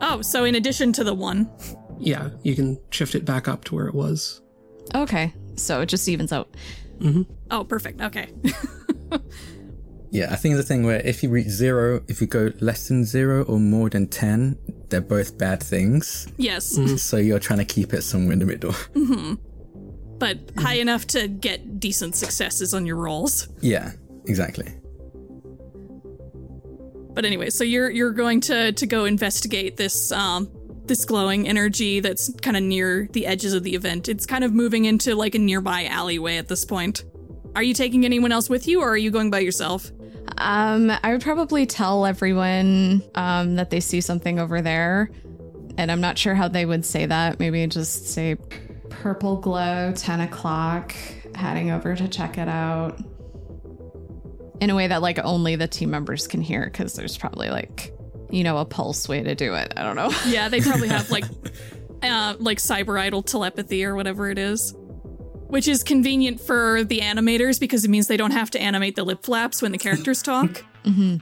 [0.00, 1.50] Oh, so in addition to the one.
[1.98, 4.42] Yeah, you can shift it back up to where it was.
[4.94, 6.56] Okay, so it just evens out.
[6.98, 7.22] Mm-hmm.
[7.50, 8.00] Oh, perfect.
[8.00, 8.32] Okay.
[10.10, 13.06] Yeah, I think the thing where if you reach zero, if you go less than
[13.06, 14.58] zero or more than 10,
[14.90, 16.28] they're both bad things.
[16.36, 16.78] yes.
[17.02, 18.72] So you're trying to keep it somewhere in the middle.
[18.94, 19.34] hmm
[20.18, 23.48] But high enough to get decent successes on your rolls.
[23.62, 23.92] Yeah,
[24.26, 24.66] exactly.
[27.14, 30.50] But anyway, so you're you're going to to go investigate this um
[30.84, 34.08] this glowing energy that's kind of near the edges of the event.
[34.08, 37.04] It's kind of moving into like a nearby alleyway at this point.
[37.54, 39.90] Are you taking anyone else with you or are you going by yourself?
[40.38, 45.10] Um, I would probably tell everyone um, that they see something over there,
[45.76, 47.38] and I'm not sure how they would say that.
[47.38, 48.36] Maybe just say
[48.88, 50.94] purple glow, 10 o'clock,
[51.34, 52.98] heading over to check it out.
[54.60, 57.92] In a way that like only the team members can hear, because there's probably like,
[58.30, 59.72] you know, a pulse way to do it.
[59.76, 60.12] I don't know.
[60.26, 61.24] Yeah, they probably have like
[62.02, 64.74] uh like cyber idol telepathy or whatever it is.
[65.52, 69.04] Which is convenient for the animators because it means they don't have to animate the
[69.04, 70.64] lip flaps when the characters talk.
[70.82, 71.16] hmm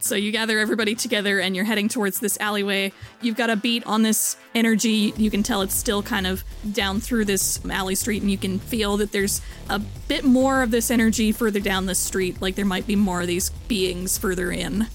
[0.00, 2.92] So you gather everybody together and you're heading towards this alleyway.
[3.22, 5.14] You've got a beat on this energy.
[5.16, 8.58] You can tell it's still kind of down through this alley street, and you can
[8.58, 12.42] feel that there's a bit more of this energy further down the street.
[12.42, 14.88] Like there might be more of these beings further in.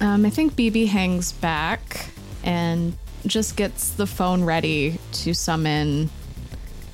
[0.00, 2.08] Um, I think BB hangs back
[2.42, 6.10] and just gets the phone ready to summon.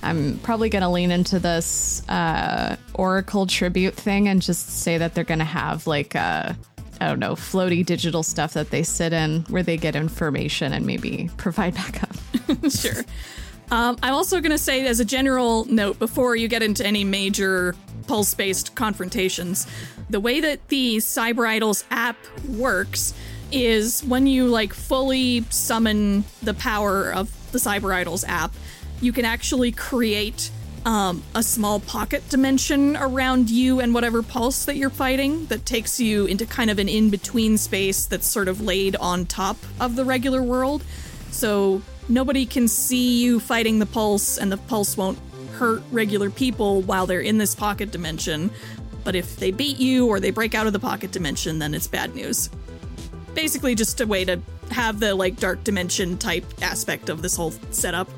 [0.03, 5.15] I'm probably going to lean into this uh, Oracle tribute thing and just say that
[5.15, 6.57] they're going to have like a,
[7.01, 10.87] I don't know, floaty digital stuff that they sit in where they get information and
[10.87, 12.17] maybe provide backup.
[12.71, 13.05] sure.
[13.71, 17.05] Um, I'm also going to say, as a general note, before you get into any
[17.05, 17.77] major
[18.09, 19.67] pulse based confrontations,
[20.09, 22.17] the way that the Cyber Idols app
[22.49, 23.15] works
[23.53, 28.53] is when you like fully summon the power of the Cyber Idols app,
[29.01, 30.51] you can actually create
[30.85, 36.01] um, a small pocket dimension around you and whatever pulse that you're fighting that takes
[36.01, 39.95] you into kind of an in between space that's sort of laid on top of
[39.97, 40.83] the regular world.
[41.31, 45.19] So nobody can see you fighting the pulse, and the pulse won't
[45.53, 48.51] hurt regular people while they're in this pocket dimension.
[49.05, 51.87] But if they beat you or they break out of the pocket dimension, then it's
[51.87, 52.49] bad news.
[53.35, 54.41] basically just a way to
[54.71, 58.09] have the like dark dimension type aspect of this whole setup.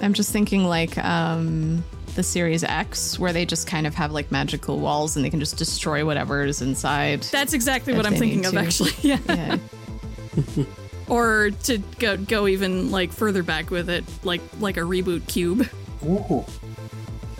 [0.00, 1.84] I'm just thinking like um
[2.14, 5.40] the Series X, where they just kind of have like magical walls and they can
[5.40, 7.22] just destroy whatever is inside.
[7.24, 8.58] That's exactly what I'm thinking of, to.
[8.58, 8.92] actually.
[9.02, 9.18] Yeah.
[9.28, 9.56] yeah.
[11.08, 15.68] Or to go go even like further back with it, like like a reboot cube.
[16.06, 16.44] Ooh.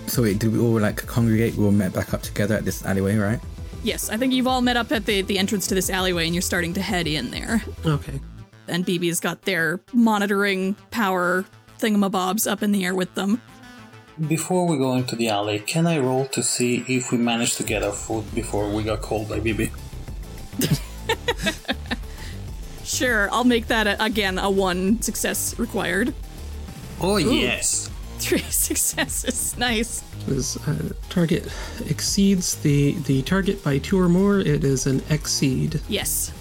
[0.08, 1.54] So wait, did we all like congregate?
[1.54, 3.38] We all met back up together at this alleyway, right?
[3.84, 6.34] Yes, I think you've all met up at the the entrance to this alleyway, and
[6.34, 7.62] you're starting to head in there.
[7.86, 8.18] Okay.
[8.66, 11.44] And BB's got their monitoring power
[11.80, 13.40] thingamabobs up in the air with them.
[14.28, 17.62] Before we go into the alley, can I roll to see if we managed to
[17.62, 19.70] get our food before we got called by BB?
[22.90, 26.12] Sure, I'll make that a, again a one success required.
[27.00, 27.88] Oh, yes.
[28.18, 30.00] Three successes, nice.
[30.26, 31.48] This uh, target
[31.88, 35.80] exceeds the the target by two or more, it is an exceed.
[35.88, 36.32] Yes.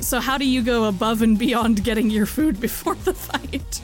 [0.00, 3.80] So how do you go above and beyond getting your food before the fight?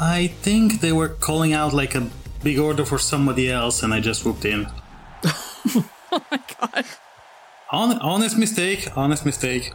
[0.00, 2.08] I think they were calling out like a
[2.42, 4.66] big order for somebody else, and I just whooped in.
[5.24, 6.84] oh my god.
[7.68, 9.72] Hon- honest mistake, honest mistake.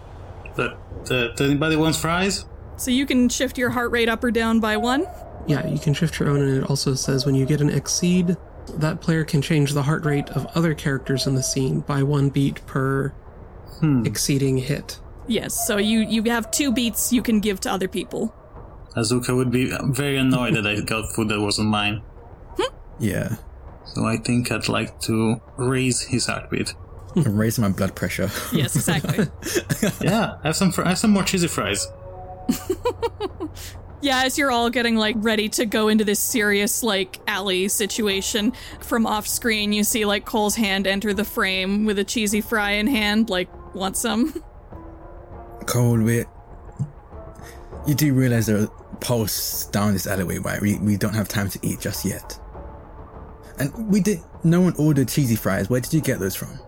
[0.56, 0.74] But
[1.10, 2.46] uh, does anybody wants fries?
[2.78, 5.06] So you can shift your heart rate up or down by one?
[5.48, 8.38] Yeah, you can shift your own, and it also says when you get an exceed,
[8.76, 12.30] that player can change the heart rate of other characters in the scene by one
[12.30, 13.14] beat per
[14.06, 15.00] exceeding hit.
[15.28, 18.34] Yes, so you you have two beats you can give to other people.
[18.96, 22.02] Azuka would be very annoyed that I got food that wasn't mine.
[22.58, 22.76] Hmm?
[23.00, 23.36] Yeah.
[23.86, 26.74] So I think I'd like to raise his heartbeat.
[27.16, 28.30] I'm raising my blood pressure.
[28.52, 29.28] Yes, exactly.
[30.02, 31.88] yeah, have some fr- have some more cheesy fries.
[34.04, 38.52] Yeah, as you're all getting like ready to go into this serious like alley situation,
[38.82, 42.72] from off screen you see like Cole's hand enter the frame with a cheesy fry
[42.72, 44.44] in hand, like want some?
[45.68, 46.28] Cole, wit.
[47.88, 48.72] You do realize there are
[49.04, 50.62] pulse down this alleyway, right?
[50.62, 52.40] We, we don't have time to eat just yet.
[53.60, 54.22] And we did.
[54.44, 55.70] No one ordered cheesy fries.
[55.70, 56.60] Where did you get those from?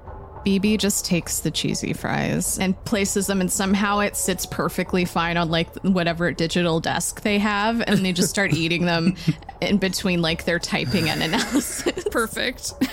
[0.45, 5.37] BB just takes the cheesy fries and places them, and somehow it sits perfectly fine
[5.37, 9.15] on like whatever digital desk they have, and they just start eating them
[9.59, 12.03] in between like their typing and analysis.
[12.11, 12.73] Perfect.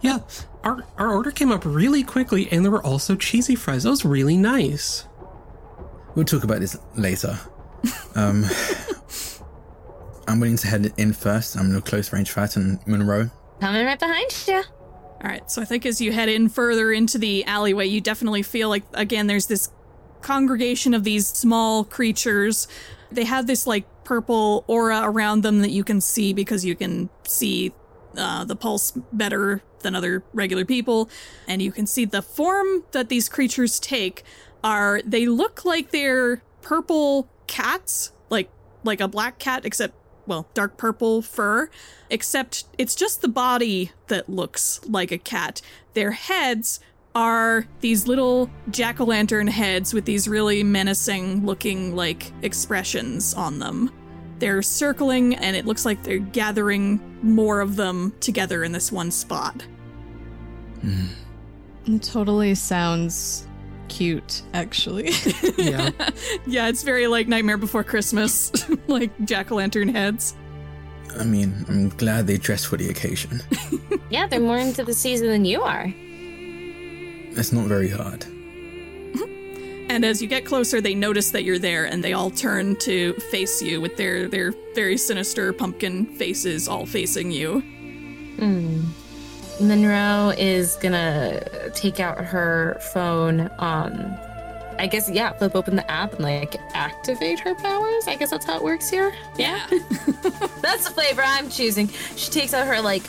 [0.00, 0.18] Yeah,
[0.62, 3.84] our our order came up really quickly, and there were also cheesy fries.
[3.84, 5.06] That was really nice.
[6.14, 7.38] We'll talk about this later.
[8.14, 8.44] Um,
[10.26, 11.56] I'm willing to head in first.
[11.56, 13.30] I'm in a close range fight on Monroe.
[13.60, 14.62] Coming right behind you.
[15.22, 18.42] All right, so I think as you head in further into the alleyway, you definitely
[18.42, 19.70] feel like, again, there's this
[20.20, 22.68] congregation of these small creatures.
[23.10, 27.08] They have this like purple aura around them that you can see because you can
[27.26, 27.72] see
[28.16, 31.08] uh, the pulse better than other regular people.
[31.48, 34.24] And you can see the form that these creatures take
[34.62, 38.50] are, they look like they're purple cats, like,
[38.82, 39.94] like a black cat, except
[40.26, 41.68] well, dark purple fur,
[42.10, 45.60] except it's just the body that looks like a cat.
[45.92, 46.80] Their heads
[47.14, 53.58] are these little jack o' lantern heads with these really menacing looking, like, expressions on
[53.58, 53.90] them.
[54.38, 59.10] They're circling, and it looks like they're gathering more of them together in this one
[59.10, 59.62] spot.
[60.80, 61.06] Hmm.
[61.86, 63.46] It totally sounds
[63.88, 65.10] cute, actually.
[65.56, 65.90] Yeah,
[66.46, 68.52] Yeah, it's very like Nightmare Before Christmas,
[68.88, 70.34] like jack o' lantern heads.
[71.18, 73.40] I mean, I'm glad they dressed for the occasion.
[74.10, 75.86] Yeah, they're more into the season than you are.
[77.36, 78.24] It's not very hard.
[79.88, 83.12] And as you get closer, they notice that you're there, and they all turn to
[83.30, 87.60] face you with their their very sinister pumpkin faces, all facing you.
[88.38, 88.82] Hmm.
[89.60, 93.50] Monroe is gonna take out her phone.
[93.58, 94.16] Um,
[94.78, 98.08] I guess yeah, flip open the app and like activate her powers.
[98.08, 99.14] I guess that's how it works here.
[99.36, 99.64] Yeah.
[100.60, 101.88] That's the flavor I'm choosing.
[102.16, 103.02] She takes out her like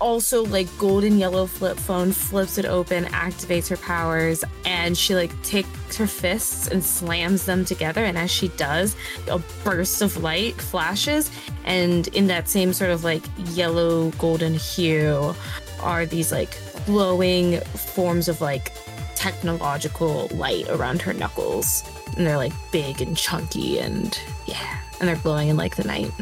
[0.00, 5.30] also like golden yellow flip phone, flips it open, activates her powers, and she like
[5.42, 8.04] takes her fists and slams them together.
[8.04, 8.96] And as she does,
[9.28, 11.30] a burst of light flashes,
[11.64, 15.34] and in that same sort of like yellow golden hue
[15.80, 16.56] are these like
[16.86, 18.72] glowing forms of like
[19.14, 21.84] technological light around her knuckles.
[22.16, 24.80] And they're like big and chunky and yeah.
[25.00, 26.12] And they're glowing in like the night.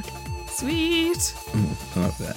[0.49, 1.17] Sweet.
[1.17, 2.37] Mm, I love that.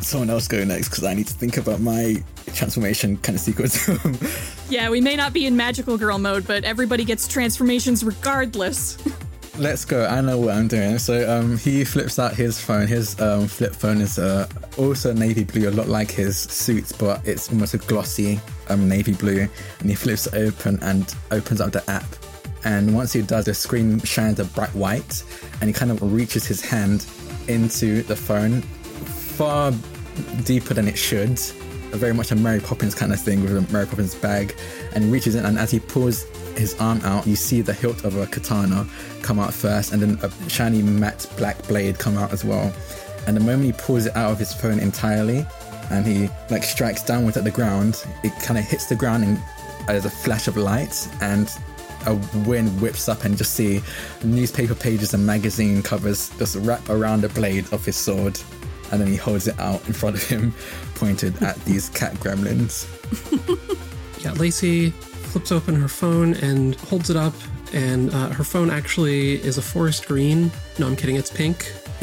[0.00, 2.22] Someone else go next because I need to think about my
[2.54, 3.88] transformation kind of sequence.
[4.70, 8.96] Yeah, we may not be in magical girl mode, but everybody gets transformations regardless.
[9.60, 10.06] let's go.
[10.06, 10.98] I know what I'm doing.
[10.98, 12.86] So um, he flips out his phone.
[12.86, 14.48] His um, flip phone is uh,
[14.78, 19.12] also navy blue, a lot like his suits, but it's almost a glossy um, navy
[19.12, 19.48] blue.
[19.80, 22.06] And he flips it open and opens up the app.
[22.64, 25.24] And once he does, the screen shines a bright white,
[25.60, 27.06] and he kind of reaches his hand
[27.48, 28.62] into the phone
[29.40, 29.72] far
[30.44, 31.38] deeper than it should.
[31.92, 34.54] Very much a Mary Poppins kind of thing with a Mary Poppins bag,
[34.92, 36.24] and reaches in, and as he pulls
[36.58, 38.86] his arm out, you see the hilt of a katana
[39.22, 42.70] come out first, and then a shiny matte black blade come out as well.
[43.26, 45.46] And the moment he pulls it out of his phone entirely,
[45.90, 49.38] and he like strikes downwards at the ground, it kind of hits the ground, and
[49.86, 51.50] there's a flash of light, and
[52.04, 52.14] a
[52.46, 53.80] wind whips up, and you just see
[54.22, 58.38] newspaper pages and magazine covers just wrap around the blade of his sword,
[58.90, 60.52] and then he holds it out in front of him,
[60.94, 62.86] pointed at these cat gremlins.
[64.22, 67.32] Yeah, Lacey flips open her phone and holds it up,
[67.72, 70.50] and uh, her phone actually is a forest green.
[70.78, 71.72] No, I'm kidding, it's pink.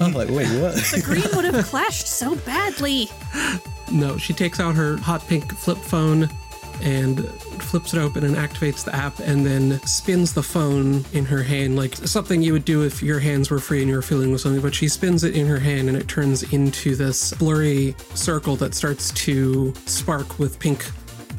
[0.00, 0.74] I'm like, wait, what?
[0.76, 3.08] The green would have clashed so badly.
[3.92, 6.28] No, she takes out her hot pink flip phone
[6.80, 7.28] and
[7.62, 11.76] flips it open and activates the app and then spins the phone in her hand
[11.76, 14.40] like something you would do if your hands were free and you were feeling with
[14.40, 18.56] something but she spins it in her hand and it turns into this blurry circle
[18.56, 20.84] that starts to spark with pink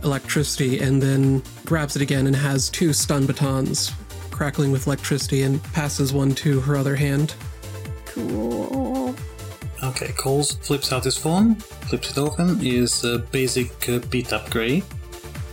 [0.03, 3.91] electricity and then grabs it again and has two stun batons
[4.31, 7.35] crackling with electricity and passes one to her other hand
[8.13, 9.15] Cool.
[9.81, 14.49] Okay, Coles flips out his phone, flips it open, is a basic uh, beat up
[14.49, 14.83] gray,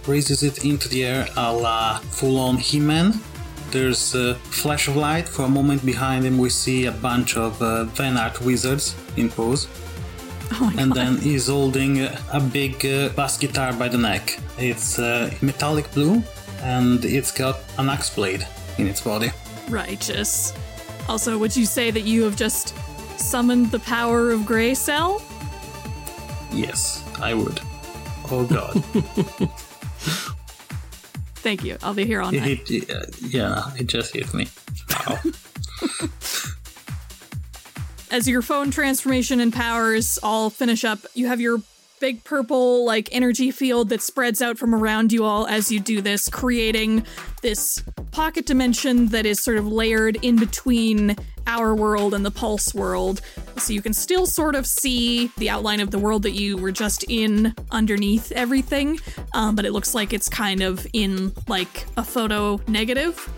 [0.08, 3.20] raises it into the air a la full on He Man.
[3.70, 5.28] There's a flash of light.
[5.28, 9.28] For a moment behind him, we see a bunch of uh, Van Art wizards in
[9.28, 9.68] pose.
[10.52, 10.96] Oh my and god.
[10.96, 14.38] then he's holding a big uh, bass guitar by the neck.
[14.56, 16.22] It's uh, metallic blue
[16.62, 18.46] and it's got an axe blade
[18.78, 19.30] in its body.
[19.68, 20.54] Righteous.
[21.06, 22.74] Also, would you say that you have just
[23.18, 25.22] summoned the power of Grayskull?
[26.50, 27.60] Yes, I would.
[28.30, 28.82] Oh god.
[30.08, 31.78] Thank you.
[31.82, 32.68] I'll be here all it night.
[32.90, 34.48] uh, yeah, it just hit me.
[34.90, 35.18] Wow.
[38.10, 41.60] As your phone transformation and powers all finish up, you have your
[42.00, 46.00] big purple like energy field that spreads out from around you all as you do
[46.00, 47.04] this, creating
[47.42, 52.74] this pocket dimension that is sort of layered in between our world and the pulse
[52.74, 53.20] world.
[53.56, 56.72] So you can still sort of see the outline of the world that you were
[56.72, 59.00] just in underneath everything,
[59.34, 63.28] um, but it looks like it's kind of in like a photo negative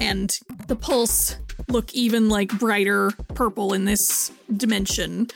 [0.00, 1.36] and the pulse
[1.68, 5.28] look even like brighter purple in this dimension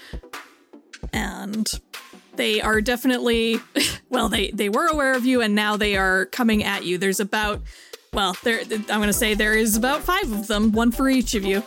[1.12, 1.80] and
[2.36, 3.60] they are definitely
[4.08, 7.20] well they they were aware of you and now they are coming at you there's
[7.20, 7.60] about
[8.12, 11.34] well there i'm going to say there is about five of them one for each
[11.34, 11.62] of you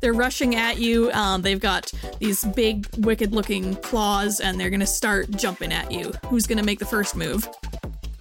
[0.00, 4.80] they're rushing at you um, they've got these big wicked looking claws and they're going
[4.80, 7.48] to start jumping at you who's going to make the first move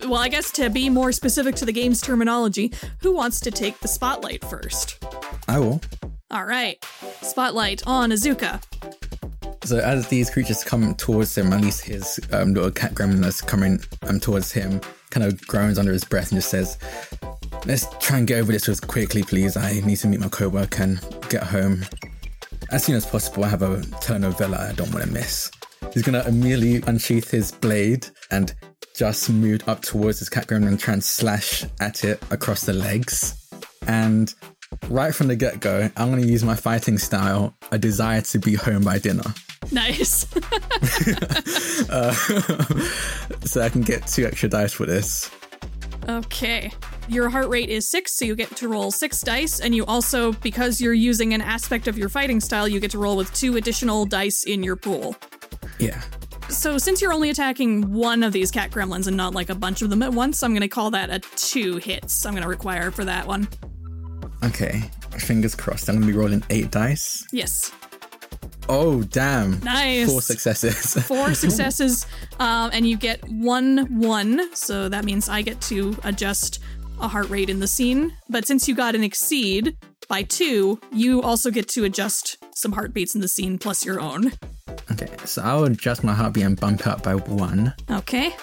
[0.07, 3.79] well, I guess to be more specific to the game's terminology, who wants to take
[3.79, 5.03] the spotlight first?
[5.47, 5.81] I will.
[6.29, 6.83] All right.
[7.21, 8.61] Spotlight on Azuka.
[9.65, 13.41] So as these creatures come towards him, at least his um, little cat gremlin that's
[13.41, 16.77] coming um, towards him, kind of groans under his breath and just says,
[17.65, 19.55] "Let's try and get over this as quickly, please.
[19.55, 20.99] I need to meet my coworker and
[21.29, 21.85] get home
[22.71, 23.45] as soon as possible.
[23.45, 25.49] I have a telenovela I don't want to miss."
[25.93, 28.53] He's gonna immediately unsheath his blade and
[28.97, 32.73] just moved up towards his cat gremlin and try and slash at it across the
[32.73, 33.47] legs.
[33.87, 34.33] And
[34.89, 38.55] right from the get go, I'm gonna use my fighting style, a desire to be
[38.55, 39.23] home by dinner.
[39.71, 40.25] Nice.
[41.89, 42.13] Uh,
[43.45, 45.29] so I can get two extra dice for this.
[46.07, 46.71] okay.
[47.07, 50.31] Your heart rate is six, so you get to roll six dice, and you also,
[50.33, 53.57] because you're using an aspect of your fighting style, you get to roll with two
[53.57, 55.15] additional dice in your pool.
[55.79, 56.01] Yeah.
[56.49, 59.81] So, since you're only attacking one of these cat gremlins and not like a bunch
[59.81, 62.25] of them at once, I'm going to call that a two hits.
[62.25, 63.47] I'm going to require for that one.
[64.43, 64.81] Okay.
[65.17, 65.89] Fingers crossed.
[65.89, 67.25] I'm gonna be rolling eight dice.
[67.31, 67.71] Yes.
[68.69, 69.59] Oh damn!
[69.59, 70.09] Nice.
[70.09, 70.93] Four successes.
[71.07, 72.07] Four successes,
[72.39, 74.55] um, and you get one one.
[74.55, 76.59] So that means I get to adjust
[76.99, 78.13] a heart rate in the scene.
[78.29, 79.77] But since you got an exceed
[80.07, 84.31] by two, you also get to adjust some heartbeats in the scene plus your own.
[84.91, 87.73] okay, so I'll adjust my heartbeat and bump up by one.
[87.91, 88.35] Okay.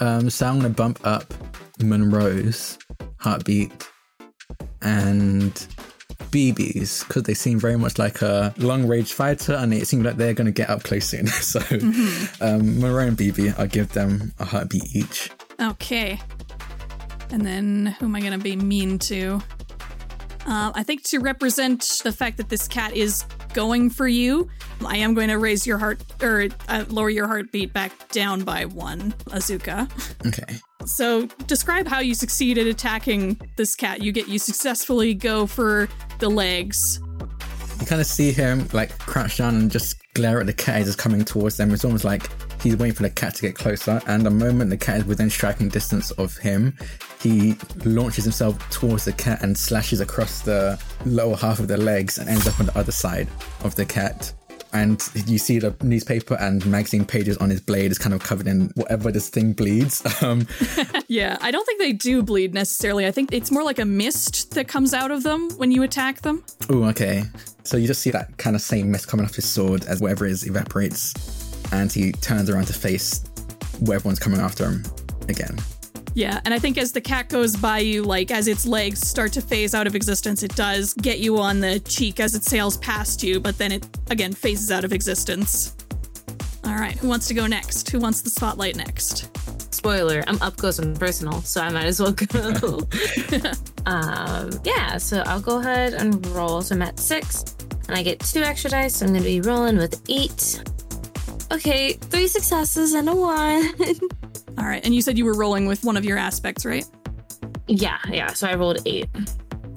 [0.00, 1.32] Um, so I'm gonna bump up
[1.80, 2.78] Monroe's
[3.18, 3.70] heartbeat
[4.82, 5.52] and
[6.30, 10.16] BB's because they seem very much like a long range fighter and it seems like
[10.16, 11.26] they're gonna get up close soon.
[11.26, 11.60] so
[12.40, 15.30] um, Monroe and BB, I'll give them a heartbeat each.
[15.60, 16.20] Okay.
[17.30, 19.40] And then who am I going to be mean to?
[20.46, 24.48] Uh, I think to represent the fact that this cat is going for you,
[24.86, 28.64] I am going to raise your heart or uh, lower your heartbeat back down by
[28.64, 29.90] one, Azuka.
[30.26, 30.58] Okay.
[30.86, 34.02] So describe how you succeed at attacking this cat.
[34.02, 37.00] You get you successfully go for the legs.
[37.80, 40.88] You kind of see him like crouch down and just glare at the cat as
[40.88, 41.72] it's coming towards them.
[41.72, 42.28] It's almost like
[42.60, 44.00] he's waiting for the cat to get closer.
[44.06, 46.76] And the moment the cat is within striking distance of him,
[47.20, 52.18] he launches himself towards the cat and slashes across the lower half of the legs
[52.18, 53.28] and ends up on the other side
[53.62, 54.32] of the cat.
[54.72, 58.46] And you see the newspaper and magazine pages on his blade is kind of covered
[58.46, 60.02] in whatever this thing bleeds.
[60.22, 60.46] Um,
[61.08, 63.06] Yeah, I don't think they do bleed necessarily.
[63.06, 66.20] I think it's more like a mist that comes out of them when you attack
[66.22, 66.44] them.
[66.68, 67.22] Oh, okay.
[67.64, 70.26] So you just see that kind of same mist coming off his sword as whatever
[70.26, 71.14] is evaporates,
[71.72, 73.24] and he turns around to face
[73.80, 74.84] where everyone's coming after him
[75.28, 75.56] again.
[76.18, 79.32] Yeah, and I think as the cat goes by you, like as its legs start
[79.34, 82.76] to phase out of existence, it does get you on the cheek as it sails
[82.78, 85.76] past you, but then it again phases out of existence.
[86.64, 87.88] All right, who wants to go next?
[87.90, 89.30] Who wants the spotlight next?
[89.72, 92.78] Spoiler, I'm up close and personal, so I might as well go.
[93.86, 96.62] um, yeah, so I'll go ahead and roll.
[96.62, 97.54] So I'm at six,
[97.86, 98.96] and I get two extra dice.
[98.96, 100.64] So I'm going to be rolling with eight.
[101.50, 103.72] Okay, three successes and a one.
[104.58, 106.84] All right, and you said you were rolling with one of your aspects, right?
[107.68, 108.32] yeah, yeah.
[108.32, 109.08] So I rolled eight.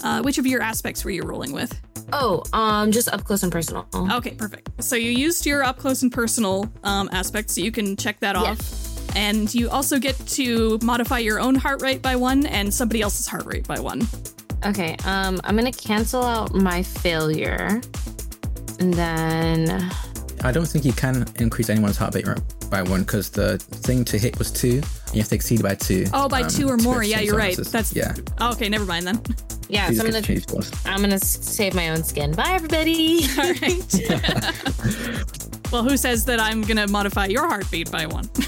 [0.03, 1.79] Uh, which of your aspects were you rolling with?
[2.13, 3.87] Oh, um, just up close and personal.
[3.93, 4.83] Okay, perfect.
[4.83, 8.35] So you used your up close and personal um, aspect, so you can check that
[8.35, 9.15] off.
[9.15, 13.27] And you also get to modify your own heart rate by one and somebody else's
[13.27, 14.07] heart rate by one.
[14.65, 17.81] Okay, um, I'm gonna cancel out my failure,
[18.79, 19.91] and then
[20.43, 22.25] I don't think you can increase anyone's heart rate
[22.69, 24.81] by one because the thing to hit was two.
[25.07, 26.05] And you have to exceed by two.
[26.13, 27.03] Oh, by um, two or more.
[27.03, 27.55] Yeah, you're right.
[27.55, 27.71] bonuses.
[27.71, 28.15] That's yeah.
[28.39, 29.21] Oh, okay, never mind then.
[29.69, 30.87] yeah, so I'm gonna get to choose both.
[30.87, 32.33] I'm gonna save my own skin.
[32.33, 33.25] Bye, everybody.
[33.37, 33.93] All right.
[35.71, 38.29] well, who says that I'm gonna modify your heartbeat by one?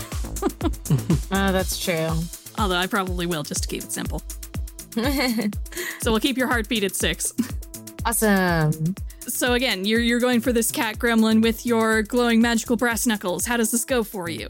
[1.31, 2.09] oh, that's true.
[2.57, 4.21] Although I probably will just to keep it simple.
[6.01, 7.33] So we'll keep your heartbeat at six.
[8.05, 8.95] awesome.
[9.28, 13.45] So again, you're you're going for this cat gremlin with your glowing magical brass knuckles.
[13.45, 14.49] How does this go for you?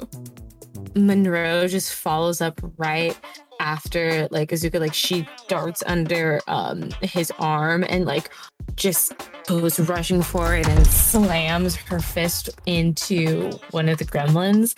[0.95, 3.17] Monroe just follows up right
[3.59, 8.29] after like Azuka like she darts under um his arm and like
[8.75, 9.13] just
[9.47, 14.75] goes rushing forward and slams her fist into one of the gremlins.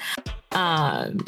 [0.52, 1.20] Um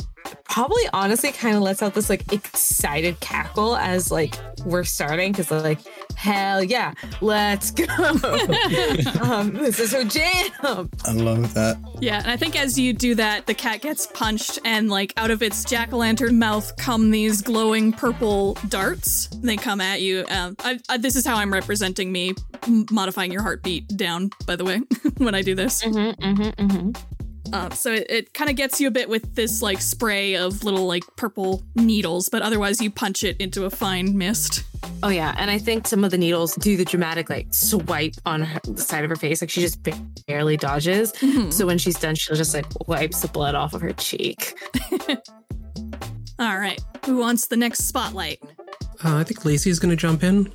[0.44, 5.52] probably honestly kind of lets out this like excited cackle as like we're starting because
[5.52, 5.80] like
[6.16, 7.86] hell yeah let's go
[9.22, 11.78] um this is her jam I love that.
[12.00, 15.32] Yeah, and I think as you do that, the cat gets punched, and like out
[15.32, 19.28] of its jack o' lantern mouth come these glowing purple darts.
[19.28, 20.26] They come at you.
[20.30, 22.34] Um, I, I, this is how I'm representing me
[22.92, 24.32] modifying your heartbeat down.
[24.46, 24.82] By the way,
[25.18, 27.17] when I do this, mm-hmm, mm-hmm, mm-hmm.
[27.54, 30.64] Uh, so it, it kind of gets you a bit with this like spray of
[30.64, 34.64] little like purple needles, but otherwise you punch it into a fine mist.
[35.04, 38.42] Oh yeah, and I think some of the needles do the dramatic like swipe on
[38.42, 39.80] her, the side of her face, like she just
[40.28, 41.14] barely dodges.
[41.50, 44.54] So when she's done, she'll just like wipes the blood off of her cheek.
[46.40, 48.40] All right, who wants the next spotlight?
[49.04, 50.52] Uh, I think Lacey's going to jump in.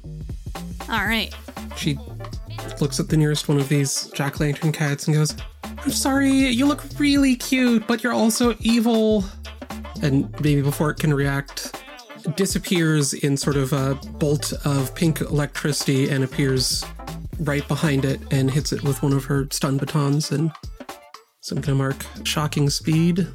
[0.89, 1.35] All right,
[1.77, 1.99] She
[2.81, 5.35] looks at the nearest one of these jack lantern cats and goes,
[5.65, 9.25] I'm sorry, you look really cute, but you're also evil.
[10.03, 11.83] And maybe before it can react,
[12.37, 16.85] disappears in sort of a bolt of pink electricity and appears
[17.41, 20.31] right behind it and hits it with one of her stun batons.
[20.31, 20.53] And
[21.41, 23.27] so I'm going to mark shocking speed,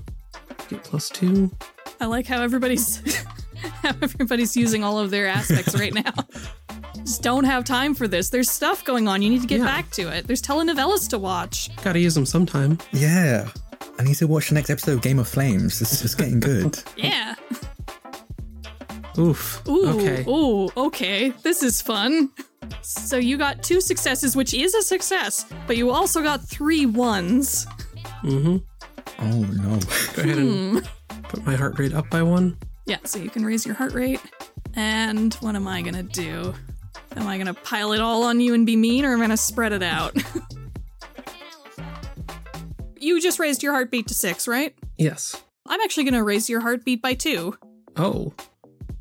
[0.70, 1.52] get plus two.
[2.00, 3.26] I like how everybody's
[3.84, 6.14] how everybody's using all of their aspects right now.
[7.08, 8.30] Just don't have time for this.
[8.30, 9.22] There's stuff going on.
[9.22, 9.66] You need to get Yeah.
[9.66, 10.28] back to it.
[10.28, 11.70] There's telenovelas to watch.
[11.82, 12.78] Gotta use them sometime.
[12.92, 13.48] Yeah.
[13.98, 15.80] I need to watch the next episode of Game of Flames.
[15.80, 16.78] This is just getting good.
[16.98, 17.36] Yeah.
[19.18, 19.62] Oof.
[19.68, 19.88] Ooh.
[19.90, 20.26] Okay.
[20.28, 20.70] Ooh.
[20.76, 21.30] Okay.
[21.44, 22.30] This is fun.
[22.82, 27.66] So you got two successes, which is a success, but you also got three ones.
[28.24, 28.58] Mm-hmm.
[29.20, 29.80] Oh no.
[30.14, 30.88] Go ahead and
[31.24, 32.58] put my heart rate up by one.
[32.86, 32.98] Yeah.
[33.06, 34.20] So you can raise your heart rate.
[34.76, 36.54] And what am I gonna do?
[37.18, 39.38] Am I gonna pile it all on you and be mean, or am I gonna
[39.38, 40.16] spread it out?
[43.00, 44.76] you just raised your heartbeat to six, right?
[44.98, 45.42] Yes.
[45.68, 47.58] I'm actually going to raise your heartbeat by two.
[47.96, 48.34] Oh.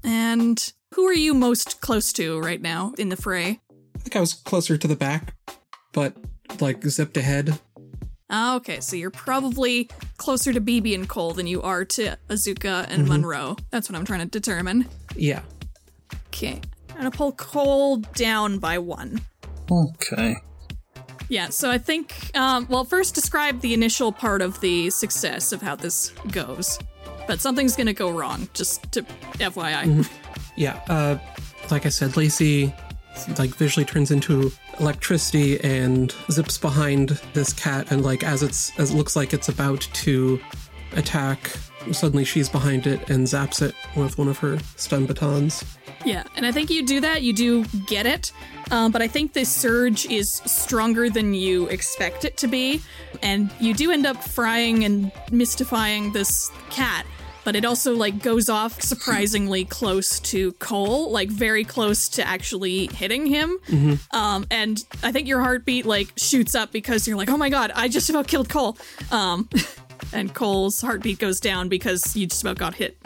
[0.03, 3.61] And who are you most close to right now in the fray?
[3.95, 5.35] I think I was closer to the back,
[5.93, 6.15] but
[6.61, 7.59] like zipped ahead.
[8.29, 12.87] Ah, okay, so you're probably closer to BB and Cole than you are to Azuka
[12.89, 13.09] and Mhm.
[13.09, 13.57] Monroe.
[13.71, 14.89] That's what I'm trying to determine.
[15.15, 15.43] Yeah.
[16.29, 16.61] Okay.
[16.97, 19.21] I'm gonna pull Cole down by one.
[19.71, 20.37] Okay.
[21.29, 25.61] Yeah, so I think, um, well, first describe the initial part of the success of
[25.61, 26.79] how this goes.
[27.27, 29.03] But something's gonna go wrong, just to
[29.39, 30.09] FYI.
[30.57, 31.19] Yeah, uh,
[31.71, 32.73] like I said, Lacey
[33.39, 38.91] like visually turns into electricity and zips behind this cat and like as it's as
[38.91, 40.41] it looks like it's about to
[40.93, 41.51] attack,
[41.93, 45.65] suddenly she's behind it and zaps it with one of her stun batons.
[46.05, 47.23] Yeah, and I think you do that.
[47.23, 48.33] You do get it.
[48.71, 52.81] Um, but I think this surge is stronger than you expect it to be.
[53.23, 57.07] And you do end up frying and mystifying this cat.
[57.45, 62.87] But it also like goes off surprisingly close to Cole, like very close to actually
[62.87, 63.59] hitting him.
[64.13, 67.73] Um, and I think your heartbeat like shoots up because you're like, oh my god,
[67.75, 68.77] I just about killed Cole.
[69.13, 69.49] Um,
[70.13, 72.99] and Cole's heartbeat goes down because you just about got hit.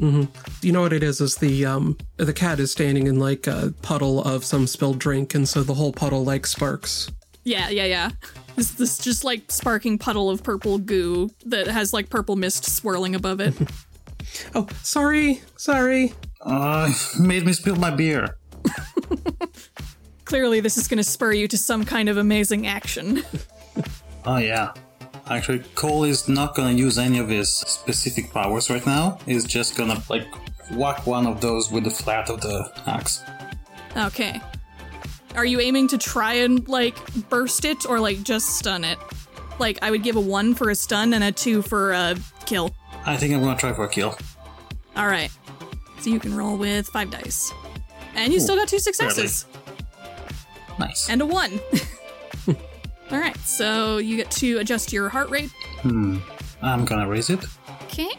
[0.00, 1.20] You know what it is?
[1.20, 5.34] Is the um the cat is standing in like a puddle of some spilled drink,
[5.34, 7.10] and so the whole puddle like sparks.
[7.44, 8.10] Yeah, yeah, yeah.
[8.56, 13.14] This this just like sparking puddle of purple goo that has like purple mist swirling
[13.14, 13.54] above it.
[14.54, 16.12] Oh, sorry, sorry.
[16.40, 16.90] Uh,
[17.20, 18.36] made me spill my beer.
[20.24, 23.22] Clearly, this is going to spur you to some kind of amazing action.
[24.26, 24.72] Oh yeah.
[25.28, 29.18] Actually, Cole is not gonna use any of his specific powers right now.
[29.24, 30.26] He's just gonna like
[30.72, 33.22] whack one of those with the flat of the axe.
[33.96, 34.40] Okay.
[35.34, 36.96] Are you aiming to try and like
[37.28, 38.98] burst it or like just stun it?
[39.58, 42.74] Like I would give a 1 for a stun and a 2 for a kill.
[43.06, 44.16] I think I'm gonna try for a kill.
[44.96, 45.30] All right.
[46.00, 47.52] So you can roll with 5 dice.
[48.14, 49.46] And you still got two successes.
[50.78, 51.08] Nice.
[51.08, 51.60] and a one.
[53.10, 55.50] All right, so you get to adjust your heart rate.
[55.82, 56.18] Hmm.
[56.62, 57.44] I'm gonna raise it.
[57.84, 58.10] Okay.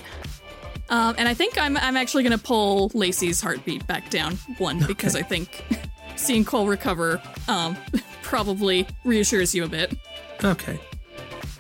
[0.90, 5.16] Um, and I think I'm I'm actually gonna pull Lacey's heartbeat back down one because
[5.16, 5.66] I think
[6.16, 7.76] seeing Cole recover um,
[8.22, 9.96] probably reassures you a bit.
[10.44, 10.80] Okay.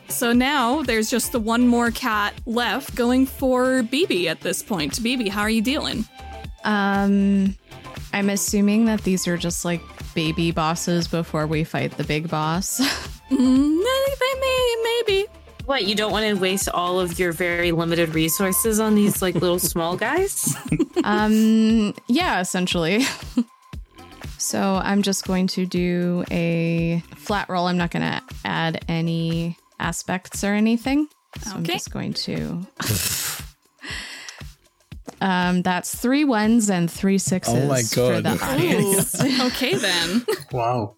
[0.08, 4.94] So now there's just the one more cat left going for BB at this point.
[4.94, 6.06] BB, how are you dealing?
[6.64, 7.56] Um,
[8.14, 9.82] I'm assuming that these are just like
[10.14, 12.80] baby bosses before we fight the big boss.
[13.32, 15.26] Mm, they may maybe.
[15.66, 19.34] What, you don't want to waste all of your very limited resources on these like
[19.36, 20.56] little small guys?
[21.04, 23.04] um, yeah, essentially.
[24.38, 27.66] so I'm just going to do a flat roll.
[27.66, 31.08] I'm not going to add any aspects or anything.
[31.42, 32.62] So I'm just going to.
[35.22, 38.24] um, that's three ones and three sixes Oh my for God.
[38.24, 39.20] the audience.
[39.48, 40.26] Okay then.
[40.52, 40.96] Wow.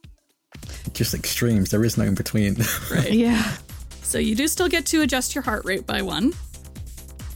[0.94, 1.70] Just extremes.
[1.70, 2.56] There is no in between.
[2.92, 3.12] right.
[3.12, 3.56] yeah.
[4.02, 6.34] So you do still get to adjust your heart rate by one.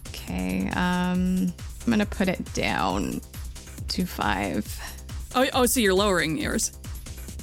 [0.10, 0.70] Okay.
[0.70, 1.54] Um,
[1.86, 3.22] I'm gonna put it down
[3.90, 4.66] to five.
[5.36, 6.72] Oh, oh, so you're lowering yours.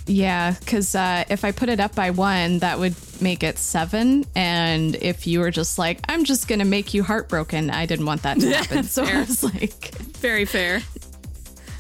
[0.07, 4.25] Yeah, because uh, if I put it up by one, that would make it seven.
[4.35, 8.23] And if you were just like, I'm just gonna make you heartbroken, I didn't want
[8.23, 8.85] that to happen.
[8.85, 10.81] so I was like, Very fair.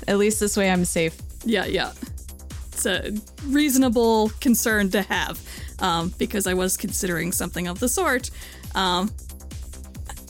[0.06, 1.16] at least this way I'm safe.
[1.44, 1.92] Yeah, yeah.
[2.78, 3.12] It's a
[3.48, 5.40] reasonable concern to have
[5.80, 8.30] um, because I was considering something of the sort.
[8.76, 9.10] Um,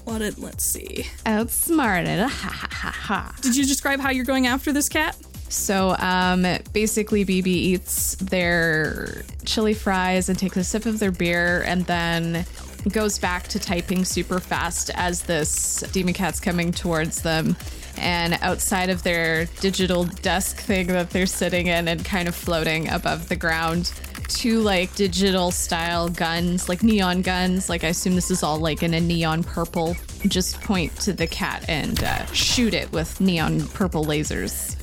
[0.04, 1.06] what did, let's see.
[1.26, 2.20] Outsmarted.
[2.30, 3.34] Ha ha ha ha.
[3.42, 5.14] Did you describe how you're going after this cat?
[5.50, 11.62] So um, basically, BB eats their chili fries and takes a sip of their beer
[11.66, 12.46] and then
[12.90, 17.56] goes back to typing super fast as this demon cat's coming towards them.
[17.98, 22.88] And outside of their digital desk thing that they're sitting in and kind of floating
[22.88, 23.92] above the ground,
[24.28, 27.68] two like digital style guns, like neon guns.
[27.68, 29.96] Like I assume this is all like in a neon purple.
[30.26, 34.76] Just point to the cat and uh, shoot it with neon purple lasers.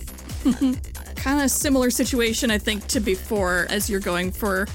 [1.16, 4.68] Kind of similar situation, I think, to before as you're going for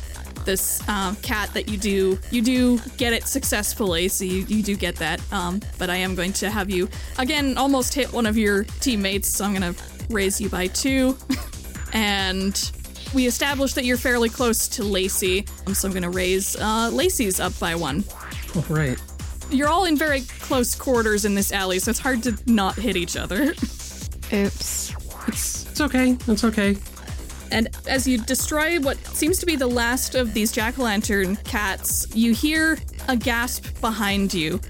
[0.44, 4.76] this um, cat that you do you do get it successfully so you, you do
[4.76, 6.88] get that um, but i am going to have you
[7.18, 11.16] again almost hit one of your teammates so i'm going to raise you by two
[11.92, 12.72] and
[13.14, 16.88] we established that you're fairly close to lacey um, so i'm going to raise uh,
[16.92, 18.04] lacey's up by one
[18.56, 19.00] All right.
[19.50, 22.96] you're all in very close quarters in this alley so it's hard to not hit
[22.96, 23.54] each other
[24.32, 24.94] Oops.
[25.26, 26.16] It's it's okay.
[26.28, 26.76] It's okay.
[27.50, 31.36] And as you destroy what seems to be the last of these jack o' lantern
[31.36, 32.78] cats, you hear
[33.08, 34.60] a gasp behind you.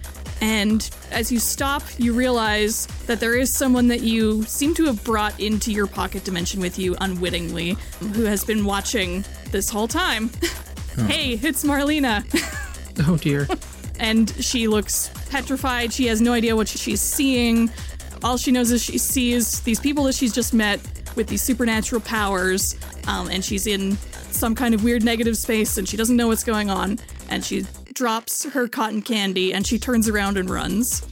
[0.40, 5.05] And as you stop, you realize that there is someone that you seem to have
[5.05, 7.77] brought into your pocket dimension with you unwittingly,
[8.15, 10.31] who has been watching this whole time.
[11.07, 12.24] hey, it's Marlena.
[13.09, 13.48] Oh dear.
[13.98, 15.90] and she looks petrified.
[15.90, 17.70] She has no idea what she's seeing.
[18.23, 20.81] All she knows is she sees these people that she's just met
[21.16, 22.77] with these supernatural powers,
[23.07, 23.97] um, and she's in
[24.31, 27.65] some kind of weird negative space, and she doesn't know what's going on, and she
[27.95, 31.03] drops her cotton candy, and she turns around and runs.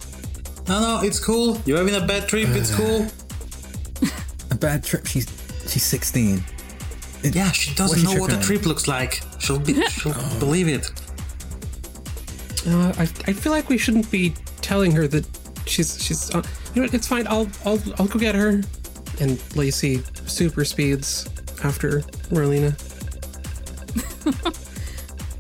[0.69, 1.61] No, no, it's cool.
[1.67, 2.49] You're having a bad trip.
[2.51, 3.07] It's cool.
[4.51, 5.07] A bad trip.
[5.07, 5.27] She's
[5.67, 6.43] she's 16.
[7.23, 9.21] It- Yeah, she doesn't know what a trip looks like.
[9.41, 10.91] She'll be, she'll believe it.
[12.67, 15.27] Uh, I, I feel like we shouldn't be telling her that
[15.67, 16.35] she's she's.
[16.35, 16.43] Uh,
[16.75, 16.95] you know what?
[16.95, 17.27] It's fine.
[17.27, 18.63] I'll I'll I'll go get her.
[19.21, 21.29] And Lacey super speeds
[21.65, 22.01] after
[22.31, 22.75] Marlena.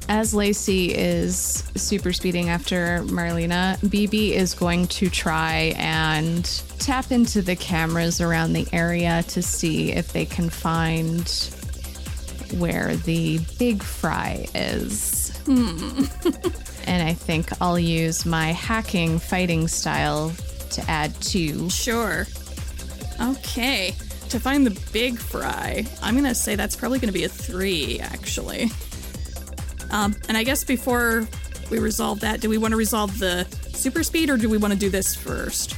[0.08, 6.44] As Lacey is super speeding after Marlena, BB is going to try and
[6.78, 11.28] tap into the cameras around the area to see if they can find
[12.56, 15.36] where the big fry is.
[15.44, 16.04] Hmm.
[16.86, 20.32] and I think I'll use my hacking fighting style
[20.70, 21.68] to add two.
[21.68, 22.26] Sure.
[23.20, 23.94] Okay.
[24.28, 28.70] To find the big fry, I'm gonna say that's probably gonna be a three, actually.
[29.90, 31.26] Um, and I guess before
[31.70, 34.74] we resolve that, do we want to resolve the super speed or do we want
[34.74, 35.74] to do this first?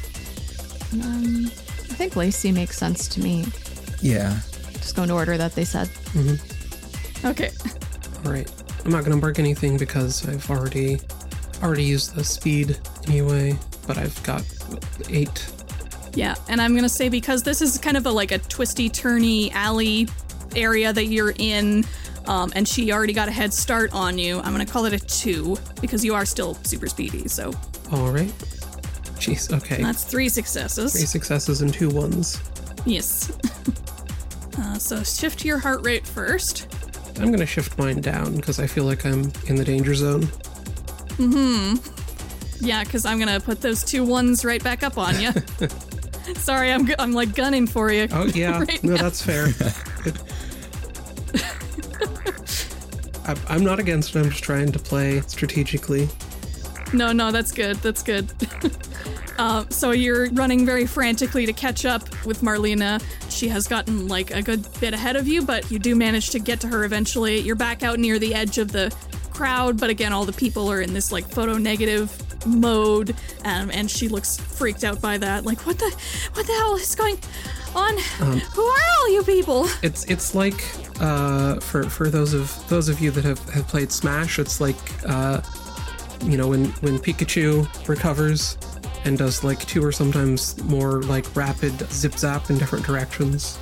[0.95, 3.47] Um, I think Lacey makes sense to me.
[4.03, 4.39] Yeah.
[4.75, 5.89] Just go in order that they said.
[7.25, 7.51] Okay.
[8.25, 8.51] All right.
[8.85, 10.99] I'm not gonna mark anything because I've already
[11.63, 13.57] already used the speed anyway.
[13.87, 14.43] But I've got
[15.09, 15.53] eight.
[16.15, 19.53] Yeah, and I'm gonna say because this is kind of a like a twisty, turny
[19.53, 20.09] alley
[20.57, 21.85] area that you're in,
[22.27, 24.39] um, and she already got a head start on you.
[24.41, 27.29] I'm gonna call it a two because you are still super speedy.
[27.29, 27.53] So
[27.93, 28.33] All right.
[29.21, 29.53] Jeez.
[29.53, 29.83] Okay.
[29.83, 30.93] that's three successes.
[30.93, 32.41] Three successes and two ones.
[32.87, 33.31] Yes.
[34.59, 36.75] uh, so shift your heart rate first.
[37.21, 40.23] I'm gonna shift mine down because I feel like I'm in the danger zone.
[41.19, 41.77] Mm-hmm.
[42.65, 45.33] Yeah, because I'm gonna put those two ones right back up on you.
[46.37, 48.09] Sorry, I'm I'm like gunning for you.
[48.13, 49.03] Oh yeah, right no, now.
[49.03, 49.47] that's fair.
[53.27, 54.21] I, I'm not against it.
[54.21, 56.09] I'm just trying to play strategically.
[56.93, 57.77] No, no, that's good.
[57.77, 58.33] That's good.
[59.39, 63.01] uh, so you're running very frantically to catch up with Marlena.
[63.29, 66.41] She has gotten like a good bit ahead of you, but you do manage to
[66.41, 67.39] get to her eventually.
[67.39, 68.93] You're back out near the edge of the
[69.41, 72.13] crowd, but again, all the people are in this like photo negative
[72.47, 75.47] mode, um, and she looks freaked out by that.
[75.47, 75.91] Like, what the,
[76.35, 77.19] what the hell is going
[77.75, 77.97] on?
[77.97, 79.67] Who are all you people?
[79.83, 80.63] It's it's like
[81.01, 84.77] uh, for for those of those of you that have, have played Smash, it's like
[85.07, 85.41] uh,
[86.25, 88.59] you know when when Pikachu recovers
[89.07, 93.59] and does like two or sometimes more like rapid zip zap in different directions.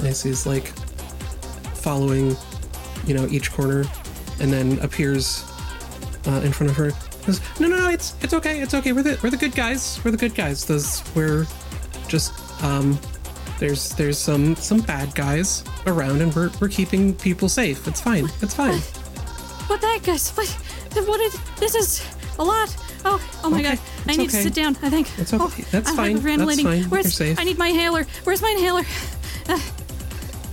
[0.00, 0.68] Lacey's like
[1.76, 2.34] following
[3.06, 3.84] you know each corner
[4.40, 5.44] and then appears
[6.26, 6.90] uh, in front of her.
[7.26, 8.92] Goes, no, no, no, it's it's okay, it's okay.
[8.92, 10.00] We're the we're the good guys.
[10.04, 10.64] We're the good guys.
[10.64, 11.46] Those we're
[12.08, 12.98] just um
[13.58, 17.86] there's there's some some bad guys around and we're we're keeping people safe.
[17.86, 18.28] It's fine.
[18.40, 18.78] It's fine.
[19.68, 20.30] What the heck, guys?
[20.30, 20.48] What?
[21.06, 21.38] What is?
[21.58, 22.06] This is
[22.38, 22.74] a lot.
[23.04, 23.78] Oh, oh my Okay, god!
[23.78, 24.76] I it's need to sit down.
[24.82, 25.06] I think.
[25.18, 25.44] It's okay.
[25.44, 26.38] Oh, That's I'm fine.
[26.38, 26.84] That's fine.
[26.84, 27.04] Where's?
[27.04, 27.38] You're safe.
[27.38, 28.04] I need my inhaler.
[28.24, 28.82] Where's my inhaler?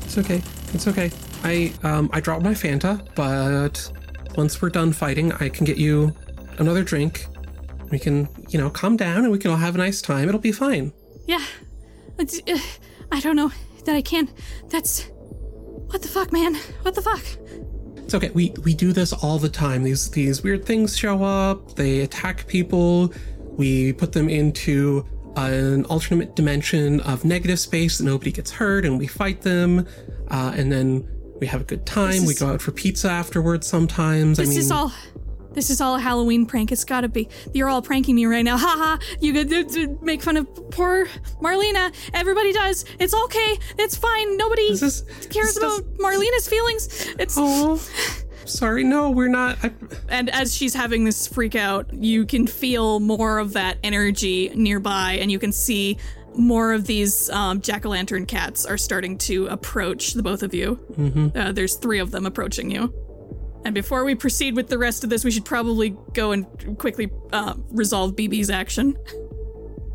[0.06, 0.42] It's okay.
[0.74, 1.12] It's okay.
[1.44, 3.92] I um I dropped my Fanta, but
[4.38, 6.14] once we're done fighting, I can get you
[6.60, 7.26] another drink.
[7.92, 10.28] We can, you know, calm down and we can all have a nice time.
[10.28, 10.92] It'll be fine.
[11.26, 11.44] Yeah.
[12.20, 12.58] It's, uh,
[13.12, 13.52] I don't know
[13.86, 14.30] that I can.
[14.70, 15.10] That's.
[15.88, 16.56] What the fuck, man?
[16.82, 17.24] What the fuck?
[17.98, 18.30] It's okay.
[18.30, 19.84] We we do this all the time.
[19.84, 21.76] These these weird things show up.
[21.76, 23.14] They attack people.
[23.52, 25.06] We put them into
[25.38, 28.02] an alternate dimension of negative space.
[28.02, 29.88] Nobody gets hurt, and we fight them.
[30.30, 31.08] Uh, and then
[31.40, 32.26] we have a good time.
[32.26, 33.68] we go out for pizza afterwards.
[33.68, 34.38] Sometimes.
[34.38, 34.92] This I mean, is all.
[35.54, 36.72] This is all a Halloween prank.
[36.72, 37.30] It's gotta be.
[37.54, 38.58] You're all pranking me right now.
[38.60, 38.98] Haha.
[39.22, 41.08] You could uh, make fun of poor
[41.42, 41.94] Marlena.
[42.14, 42.86] Everybody does.
[43.00, 43.58] It's okay.
[43.80, 44.38] It's fine.
[44.38, 45.02] Nobody This is-
[45.32, 47.08] cares this about Marlena's feelings.
[47.18, 47.36] It's.
[47.40, 47.78] Oh,
[48.46, 48.84] sorry.
[48.84, 49.58] No, we're not.
[49.64, 49.72] I,
[50.10, 55.14] And as she's having this freak out, you can feel more of that energy nearby,
[55.20, 55.98] and you can see
[56.38, 60.54] more of these um, jack o' lantern cats are starting to approach the both of
[60.54, 60.80] you.
[60.94, 61.38] Mm-hmm.
[61.38, 62.94] Uh, there's three of them approaching you.
[63.66, 67.12] And before we proceed with the rest of this, we should probably go and quickly
[67.34, 68.98] uh, resolve BB's action.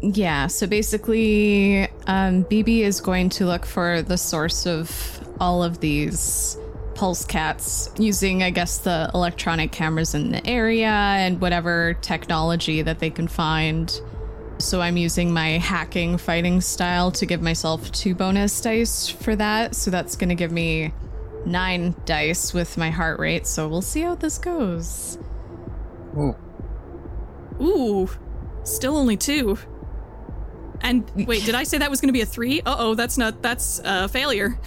[0.03, 4.91] Yeah, so basically, um, BB is going to look for the source of
[5.39, 6.59] all of these
[6.95, 12.99] pulse cats using, I guess, the electronic cameras in the area and whatever technology that
[12.99, 14.01] they can find.
[14.63, 19.75] So I'm using my hacking fighting style to give myself two bonus dice for that.
[19.75, 20.93] So that's going to give me
[21.45, 23.49] nine dice with my heart rate.
[23.49, 25.19] So we'll see how this goes.
[26.17, 26.37] Oh,
[27.61, 28.09] Ooh,
[28.63, 29.59] still only two.
[30.81, 32.61] And wait, did I say that was going to be a three?
[32.61, 34.59] Uh oh, that's not, that's a failure.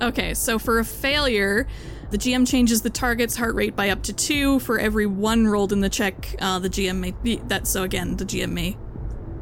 [0.00, 1.66] Okay, so for a failure,
[2.12, 4.58] the GM changes the target's heart rate by up to two.
[4.58, 8.18] For every one rolled in the check, uh, the GM may, be- that, so again,
[8.18, 8.76] the GM may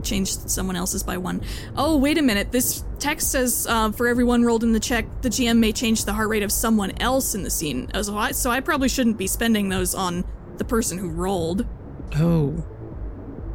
[0.04, 1.42] change someone else's by one.
[1.76, 2.52] Oh, wait a minute.
[2.52, 6.04] This text says uh, for every one rolled in the check, the GM may change
[6.04, 7.90] the heart rate of someone else in the scene.
[8.02, 10.24] So I, so I probably shouldn't be spending those on
[10.58, 11.66] the person who rolled.
[12.14, 12.64] Oh.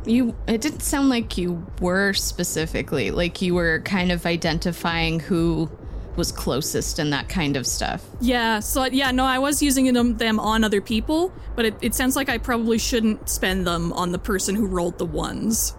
[0.05, 5.71] You it didn't sound like you were specifically like you were kind of identifying who
[6.17, 8.03] was closest and that kind of stuff.
[8.21, 11.95] Yeah, so yeah, no, I was using them, them on other people, but it, it
[11.95, 15.75] sounds like I probably shouldn't spend them on the person who rolled the ones.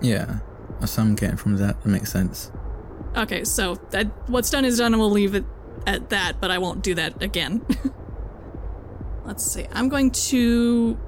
[0.00, 0.38] Yeah.
[0.80, 1.82] That's what I'm getting from that.
[1.82, 2.50] That makes sense.
[3.16, 5.44] Okay, so that what's done is done, and we'll leave it
[5.86, 6.40] at that.
[6.40, 7.64] But I won't do that again.
[9.24, 9.66] Let's see.
[9.72, 10.98] I'm going to,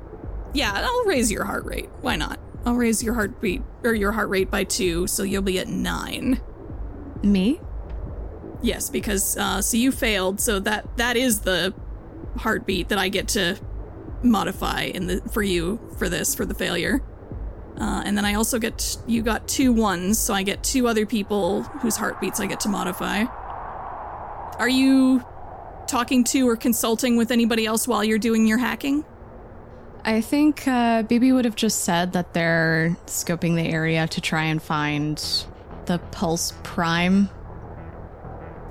[0.53, 1.89] yeah, I'll raise your heart rate.
[2.01, 2.39] Why not?
[2.67, 6.41] I'll raise your heartbeat or your heart rate by two, so you'll be at nine.
[7.23, 7.61] Me?
[8.63, 11.75] Yes, because uh, so you failed, so that that is the
[12.37, 13.57] heartbeat that I get to
[14.23, 17.03] modify in the for you for this for the failure.
[17.81, 21.07] Uh, and then I also get you got two ones, so I get two other
[21.07, 23.25] people whose heartbeats I get to modify.
[24.59, 25.25] Are you
[25.87, 29.05] talking to or consulting with anybody else while you're doing your hacking?
[30.05, 34.45] I think uh, BB would have just said that they're scoping the area to try
[34.45, 35.17] and find
[35.87, 37.29] the Pulse Prime.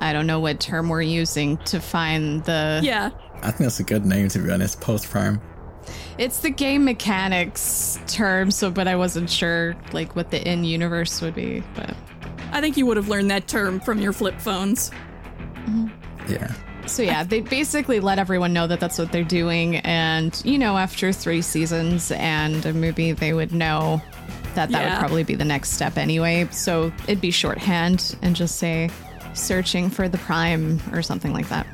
[0.01, 2.81] I don't know what term we're using to find the.
[2.84, 3.11] Yeah.
[3.41, 4.81] I think that's a good name to be honest.
[4.81, 5.41] Pulse Prime.
[6.17, 11.21] It's the game mechanics term, so but I wasn't sure like what the in universe
[11.21, 11.63] would be.
[11.76, 11.95] But
[12.51, 14.91] I think you would have learned that term from your flip phones.
[15.65, 15.88] Mm-hmm.
[16.31, 16.53] Yeah.
[16.85, 20.77] so yeah, they basically let everyone know that that's what they're doing, and you know,
[20.77, 24.01] after three seasons and a movie, they would know
[24.55, 24.93] that that Yeah.
[24.95, 26.47] would probably be the next step anyway.
[26.51, 28.89] So it'd be shorthand and just say
[29.34, 31.68] searching for the prime or something like that.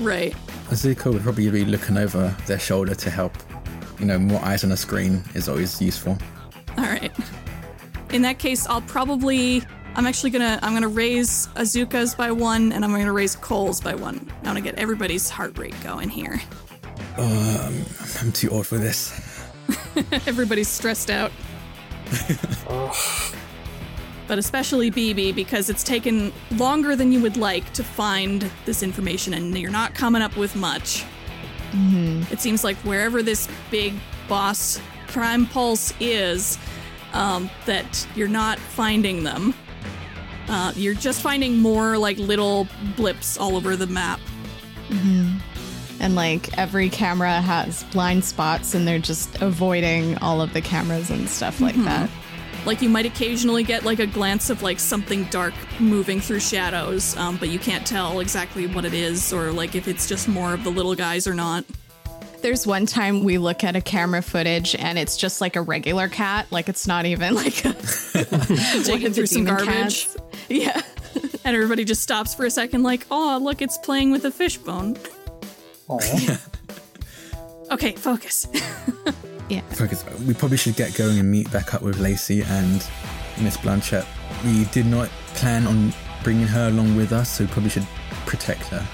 [0.00, 0.34] Right.
[0.68, 3.36] Azuka would probably be looking over their shoulder to help.
[3.98, 6.16] You know, more eyes on a screen is always useful.
[6.76, 7.12] All right.
[8.10, 9.62] In that case, I'll probably.
[9.94, 10.58] I'm actually gonna.
[10.62, 14.30] I'm gonna raise Azuka's by one, and I'm gonna raise Cole's by one.
[14.42, 16.40] I want to get everybody's heart rate going here.
[17.16, 17.84] Um,
[18.20, 19.12] I'm too old for this.
[20.26, 21.32] Everybody's stressed out.
[24.28, 29.34] but especially BB because it's taken longer than you would like to find this information
[29.34, 31.04] and you're not coming up with much.
[32.30, 33.94] It seems like wherever this big
[34.28, 36.58] boss Prime Pulse is,
[37.14, 39.54] um, that you're not finding them.
[40.48, 44.20] Uh, you're just finding more like little blips all over the map.
[46.00, 51.10] And like every camera has blind spots, and they're just avoiding all of the cameras
[51.10, 52.08] and stuff like that.
[52.68, 57.16] Like you might occasionally get like a glance of like something dark moving through shadows,
[57.16, 60.52] um, but you can't tell exactly what it is or like if it's just more
[60.52, 61.64] of the little guys or not.
[62.42, 66.08] There's one time we look at a camera footage and it's just like a regular
[66.08, 67.72] cat, like it's not even like a,
[68.84, 70.04] Digging through some garbage.
[70.04, 70.16] cats.
[70.50, 70.82] Yeah.
[71.46, 74.98] And everybody just stops for a second, like, oh, look, it's playing with a fishbone.
[75.88, 75.98] Oh.
[77.70, 78.46] Okay, focus.
[79.48, 79.60] Yeah.
[79.70, 80.04] Focus.
[80.26, 82.86] We probably should get going and meet back up with Lacey and
[83.40, 84.06] Miss Blanchett.
[84.44, 85.92] We did not plan on
[86.22, 87.86] bringing her along with us, so we probably should
[88.26, 88.86] protect her.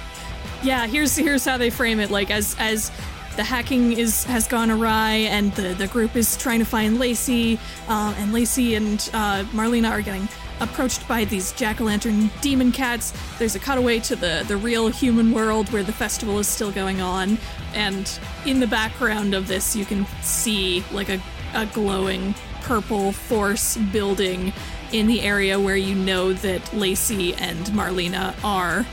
[0.62, 2.10] yeah, here's here's how they frame it.
[2.10, 2.90] Like as as
[3.36, 7.58] the hacking is has gone awry, and the the group is trying to find Lacey,
[7.88, 10.28] uh, and Lacey and uh, Marlena are getting
[10.60, 13.12] approached by these jack o' lantern demon cats.
[13.38, 17.00] There's a cutaway to the the real human world where the festival is still going
[17.00, 17.38] on,
[17.74, 21.20] and in the background of this, you can see like a
[21.54, 24.52] a glowing purple force building
[24.92, 28.86] in the area where you know that Lacey and Marlena are,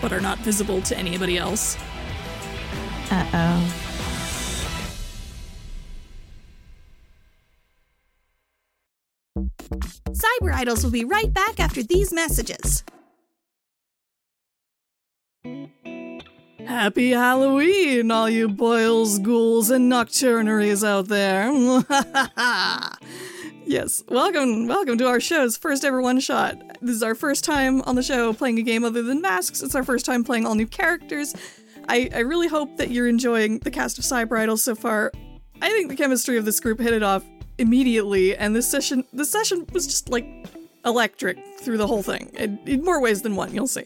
[0.00, 1.76] but are not visible to anybody else.
[3.10, 3.87] Uh oh.
[10.10, 12.84] Cyber Idols will be right back after these messages.
[16.66, 21.50] Happy Halloween, all you boils, ghouls, and nocturnaries out there.
[23.64, 26.60] yes, welcome, welcome to our show's first ever one shot.
[26.82, 29.62] This is our first time on the show playing a game other than masks.
[29.62, 31.34] It's our first time playing all new characters.
[31.88, 35.10] I, I really hope that you're enjoying the cast of Cyber Idols so far.
[35.62, 37.24] I think the chemistry of this group hit it off
[37.58, 40.26] immediately, and this session this session was just like
[40.84, 42.30] electric through the whole thing.
[42.34, 43.84] In, in more ways than one, you'll see.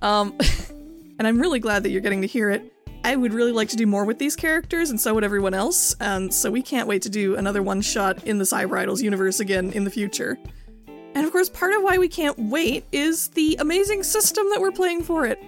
[0.00, 0.34] Um,
[1.18, 2.72] and I'm really glad that you're getting to hear it
[3.04, 5.94] I would really like to do more with these characters, and so would everyone else.
[6.00, 9.40] And so we can't wait to do another one shot in the Cyber Idols universe
[9.40, 10.38] again in the future.
[10.86, 14.72] And of course, part of why we can't wait is the amazing system that we're
[14.72, 15.38] playing for it.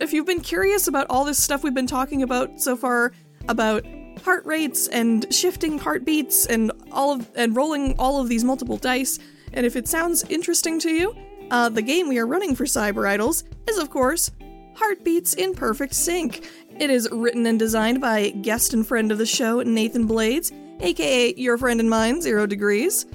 [0.00, 3.12] If you've been curious about all this stuff we've been talking about so far,
[3.48, 3.84] about
[4.22, 9.18] heart rates and shifting heartbeats and all of and rolling all of these multiple dice,
[9.52, 11.16] and if it sounds interesting to you,
[11.50, 14.30] uh, the game we are running for Cyber Idols is, of course,
[14.74, 16.48] Heartbeats in Perfect Sync.
[16.80, 21.34] It is written and designed by guest and friend of the show, Nathan Blades, aka
[21.36, 23.06] your friend and mine, Zero Degrees.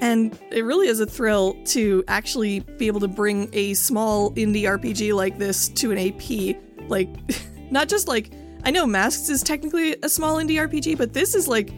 [0.00, 4.62] And it really is a thrill to actually be able to bring a small indie
[4.62, 6.56] RPG like this to an AP.
[6.88, 7.08] Like,
[7.72, 8.30] not just like,
[8.68, 11.72] I know Masks is technically a small indie RPG, but this is like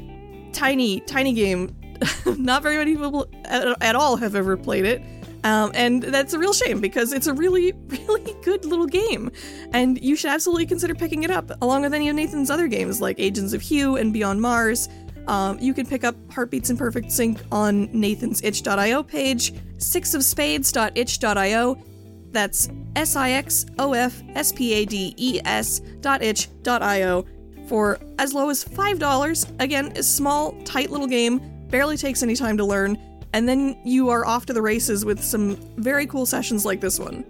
[0.53, 1.73] tiny, tiny game.
[2.27, 5.01] not very many people at, at all have ever played it.
[5.45, 9.31] Um, and that's a real shame because it's a really, really good little game.
[9.73, 13.01] And you should absolutely consider picking it up, along with any of Nathan's other games
[13.01, 14.89] like Agents of Hue and Beyond Mars.
[15.29, 21.85] Um, you can pick up Heartbeats in Perfect Sync on Nathan's itch.io page, sixofspades.itch.io.
[22.33, 26.83] That's S I X O F S P A D E S dot itch dot
[26.83, 27.27] I-O
[27.71, 29.61] for as low as $5.
[29.61, 32.99] Again, a small, tight little game, barely takes any time to learn,
[33.33, 36.99] and then you are off to the races with some very cool sessions like this
[36.99, 37.25] one.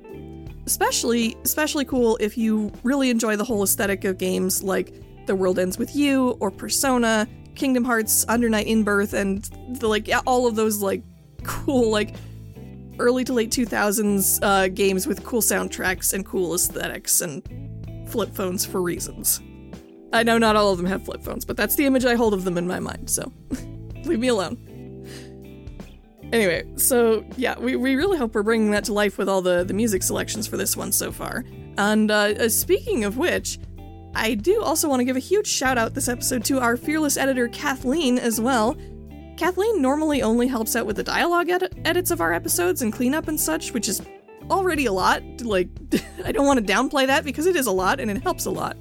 [0.64, 4.94] Especially, especially cool if you really enjoy the whole aesthetic of games like
[5.26, 9.42] The World Ends With You or Persona, Kingdom Hearts, Under Night In-Birth, and
[9.78, 11.02] the, like all of those like
[11.42, 12.14] cool like
[13.00, 17.42] early to late 2000s uh, games with cool soundtracks and cool aesthetics and
[18.08, 19.40] flip phones for reasons.
[20.12, 22.34] I know not all of them have flip phones, but that's the image I hold
[22.34, 23.32] of them in my mind, so
[24.04, 24.58] leave me alone.
[26.32, 29.64] Anyway, so yeah, we, we really hope we're bringing that to life with all the,
[29.64, 31.44] the music selections for this one so far.
[31.76, 33.58] And uh, uh, speaking of which,
[34.14, 37.16] I do also want to give a huge shout out this episode to our fearless
[37.16, 38.76] editor Kathleen as well.
[39.40, 43.26] Kathleen normally only helps out with the dialogue edit- edits of our episodes and cleanup
[43.26, 44.02] and such, which is
[44.50, 45.22] already a lot.
[45.40, 45.70] Like,
[46.26, 48.50] I don't want to downplay that because it is a lot and it helps a
[48.50, 48.76] lot.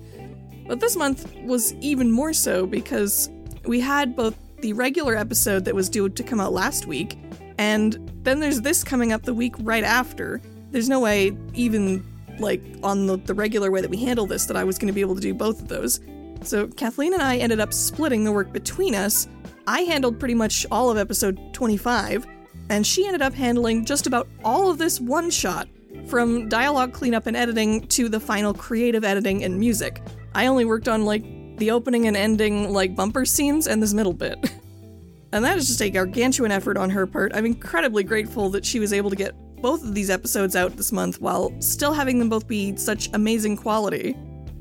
[0.68, 3.30] But this month was even more so because
[3.64, 7.18] we had both the regular episode that was due to come out last week,
[7.58, 10.42] and then there's this coming up the week right after.
[10.72, 12.06] There's no way, even
[12.38, 14.94] like on the, the regular way that we handle this, that I was going to
[14.94, 16.02] be able to do both of those.
[16.42, 19.26] So Kathleen and I ended up splitting the work between us.
[19.68, 22.26] I handled pretty much all of episode 25,
[22.70, 25.68] and she ended up handling just about all of this one shot,
[26.08, 30.02] from dialogue cleanup and editing to the final creative editing and music.
[30.34, 31.24] I only worked on like
[31.58, 34.38] the opening and ending like bumper scenes and this middle bit.
[35.32, 37.32] and that is just a gargantuan effort on her part.
[37.36, 40.92] I'm incredibly grateful that she was able to get both of these episodes out this
[40.92, 44.16] month while still having them both be such amazing quality.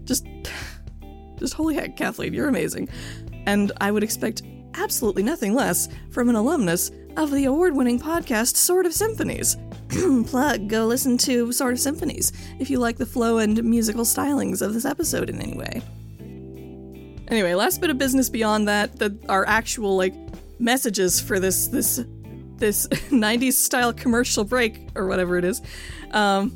[0.05, 0.27] Just
[1.39, 2.89] just holy heck, Kathleen, you're amazing.
[3.47, 4.43] And I would expect
[4.75, 9.57] absolutely nothing less from an alumnus of the award winning podcast Sword of Symphonies.
[10.27, 14.63] Plug, go listen to Sword of Symphonies if you like the flow and musical stylings
[14.63, 15.83] of this episode in any way.
[17.29, 20.15] Anyway, last bit of business beyond that, that our actual like
[20.59, 22.05] messages for this this
[22.57, 25.61] this 90s style commercial break or whatever it is.
[26.13, 26.53] Um,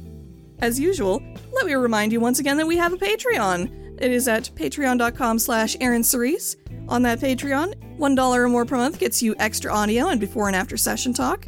[0.61, 1.23] as usual,
[1.53, 3.82] let me remind you once again that we have a Patreon.
[4.03, 6.57] It is at patreon.com slash Aaron Cerise.
[6.89, 10.57] On that Patreon, $1 or more per month gets you extra audio and before and
[10.57, 11.47] after session talk.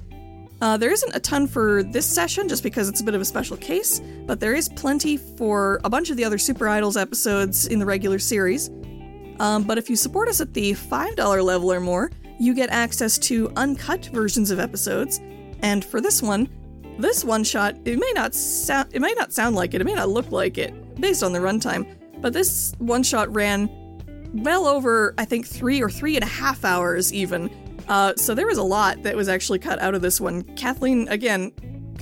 [0.60, 3.24] Uh, there isn't a ton for this session just because it's a bit of a
[3.24, 7.66] special case, but there is plenty for a bunch of the other Cyber Idols episodes
[7.66, 8.70] in the regular series.
[9.40, 13.18] Um, but if you support us at the $5 level or more, you get access
[13.18, 15.20] to uncut versions of episodes.
[15.62, 16.48] And for this one,
[17.00, 19.94] this one shot, it may not sound it may not sound like it, it may
[19.94, 21.84] not look like it, based on the runtime,
[22.24, 23.68] but this one shot ran
[24.32, 27.50] well over, I think, three or three and a half hours even.
[27.86, 30.42] Uh, so there was a lot that was actually cut out of this one.
[30.56, 31.52] Kathleen, again,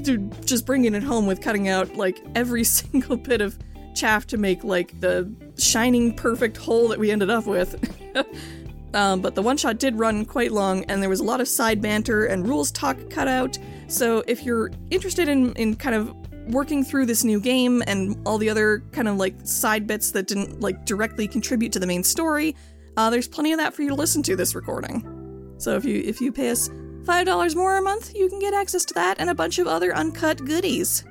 [0.01, 3.59] dude, just bringing it home with cutting out like every single bit of
[3.97, 5.29] chaff to make like the
[5.59, 7.75] shining perfect whole that we ended up with.
[8.95, 11.49] um, but the one shot did run quite long, and there was a lot of
[11.49, 13.59] side banter and rules talk cut out.
[13.89, 16.15] So if you're interested in, in kind of
[16.49, 20.27] working through this new game and all the other kind of like side bits that
[20.27, 22.57] didn't like directly contribute to the main story,
[22.97, 25.55] uh, there's plenty of that for you to listen to this recording.
[25.59, 26.71] So if you if you pay us
[27.05, 29.67] five dollars more a month, you can get access to that and a bunch of
[29.67, 31.05] other uncut goodies.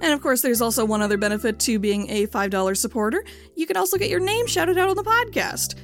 [0.00, 3.24] And of course, there's also one other benefit to being a $5 supporter.
[3.56, 5.74] You can also get your name shouted out on the podcast.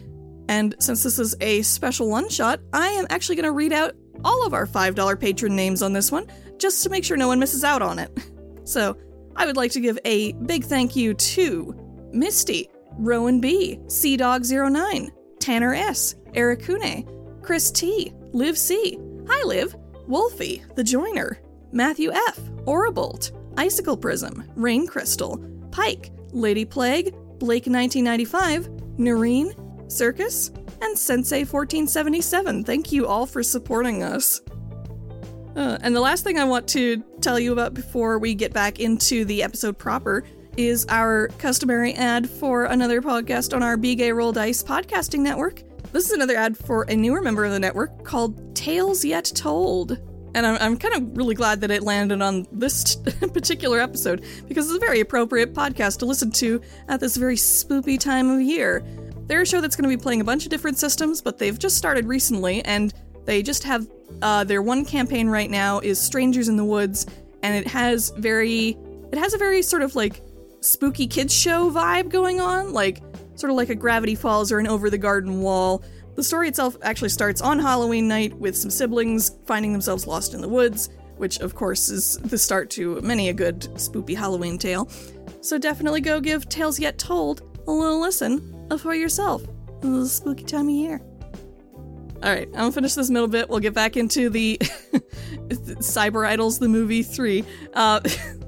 [0.48, 3.94] And since this is a special one shot, I am actually going to read out
[4.22, 6.26] all of our $5 patron names on this one,
[6.58, 8.10] just to make sure no one misses out on it.
[8.64, 8.96] So,
[9.36, 11.74] I would like to give a big thank you to
[12.12, 12.68] Misty,
[12.98, 15.10] Rowan B, Sea Dog 09,
[15.40, 17.04] Tanner S, Eric Kune,
[17.42, 19.74] Chris T, Liv C, Hi Liv,
[20.06, 21.40] Wolfie, The Joiner,
[21.72, 25.38] Matthew F, Orabolt, Icicle Prism, Rain Crystal,
[25.70, 28.68] Pike, Lady Plague, Blake 1995,
[28.98, 29.52] Noreen,
[29.88, 30.50] Circus,
[30.80, 32.64] and Sensei 1477.
[32.64, 34.40] Thank you all for supporting us.
[35.56, 38.80] Uh, and the last thing I want to tell you about before we get back
[38.80, 40.24] into the episode proper
[40.56, 45.62] is our customary ad for another podcast on our Be Gay Roll Dice podcasting network.
[45.92, 49.98] This is another ad for a newer member of the network called Tales Yet Told.
[50.34, 52.96] And I'm, I'm kind of really glad that it landed on this
[53.32, 57.98] particular episode because it's a very appropriate podcast to listen to at this very spoopy
[57.98, 58.84] time of year.
[59.26, 61.58] They're a show that's going to be playing a bunch of different systems, but they've
[61.58, 62.92] just started recently and
[63.24, 63.86] they just have
[64.22, 67.06] uh, their one campaign right now is Strangers in the Woods,
[67.42, 68.76] and it has very,
[69.12, 70.20] it has a very sort of like
[70.60, 73.02] spooky kids show vibe going on, like
[73.34, 75.82] sort of like a Gravity Falls or an Over the Garden Wall.
[76.14, 80.40] The story itself actually starts on Halloween night with some siblings finding themselves lost in
[80.40, 84.88] the woods, which of course is the start to many a good spoopy Halloween tale.
[85.40, 89.42] So definitely go give Tales Yet Told a little listen for yourself.
[89.84, 91.00] in this spooky time of year.
[92.24, 93.50] All right, I'm gonna finish this middle bit.
[93.50, 94.56] We'll get back into the
[95.50, 97.44] Cyber Idols, the movie three.
[97.74, 98.00] Uh,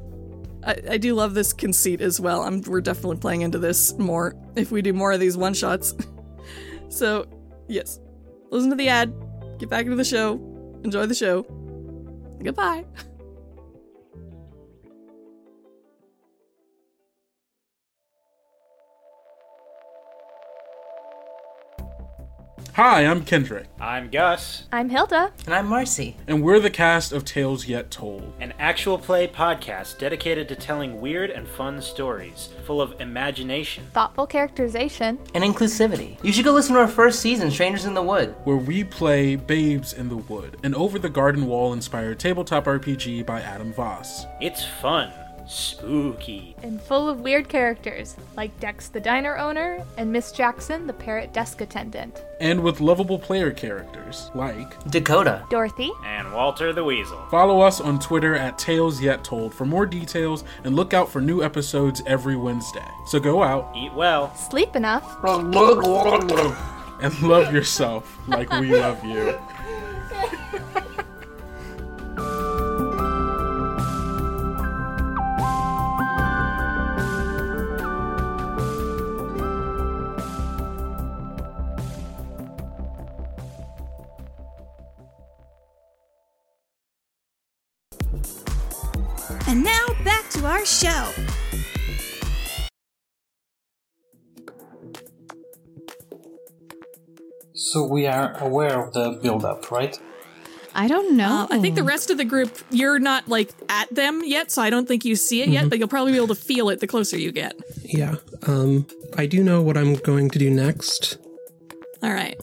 [0.64, 2.42] I, I, do love this conceit as well.
[2.42, 5.94] I'm, we're definitely playing into this more if we do more of these one shots.
[6.88, 7.26] so,
[7.68, 8.00] yes,
[8.50, 9.12] listen to the ad,
[9.58, 10.40] get back into the show,
[10.82, 11.42] enjoy the show.
[12.42, 12.86] Goodbye.
[22.76, 23.68] Hi, I'm Kendrick.
[23.80, 24.64] I'm Gus.
[24.70, 25.32] I'm Hilda.
[25.46, 26.14] And I'm Marcy.
[26.26, 31.00] And we're the cast of Tales Yet Told, an actual play podcast dedicated to telling
[31.00, 36.22] weird and fun stories, full of imagination, thoughtful characterization, and inclusivity.
[36.22, 39.36] You should go listen to our first season, Strangers in the Wood, where we play
[39.36, 44.26] Babes in the Wood, an over the garden wall inspired tabletop RPG by Adam Voss.
[44.42, 45.10] It's fun
[45.46, 50.92] spooky, and full of weird characters like Dex the diner owner and Miss Jackson the
[50.92, 52.22] parrot desk attendant.
[52.40, 57.24] And with lovable player characters like Dakota, Dorothy, and Walter the Weasel.
[57.30, 61.20] Follow us on Twitter at Tales Yet Told for more details and look out for
[61.20, 62.88] new episodes every Wednesday.
[63.06, 65.16] So go out, eat well, sleep enough,
[67.00, 69.38] and love yourself like we love you.
[89.48, 91.12] And now back to our show.
[97.54, 99.96] So we are aware of the build-up, right?
[100.74, 101.46] I don't know.
[101.50, 104.62] Uh, I think the rest of the group, you're not like at them yet, so
[104.62, 106.80] I don't think you see it yet, but you'll probably be able to feel it
[106.80, 107.54] the closer you get.
[107.82, 108.16] Yeah.
[108.48, 108.86] Um,
[109.16, 111.18] I do know what I'm going to do next.
[112.02, 112.38] All right.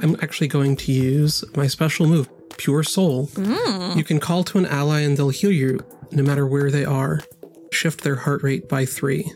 [0.00, 3.28] I'm actually going to use my special move, Pure Soul.
[3.28, 3.96] Mm.
[3.96, 5.78] You can call to an ally and they'll heal you
[6.12, 7.20] no matter where they are.
[7.70, 9.32] Shift their heart rate by three.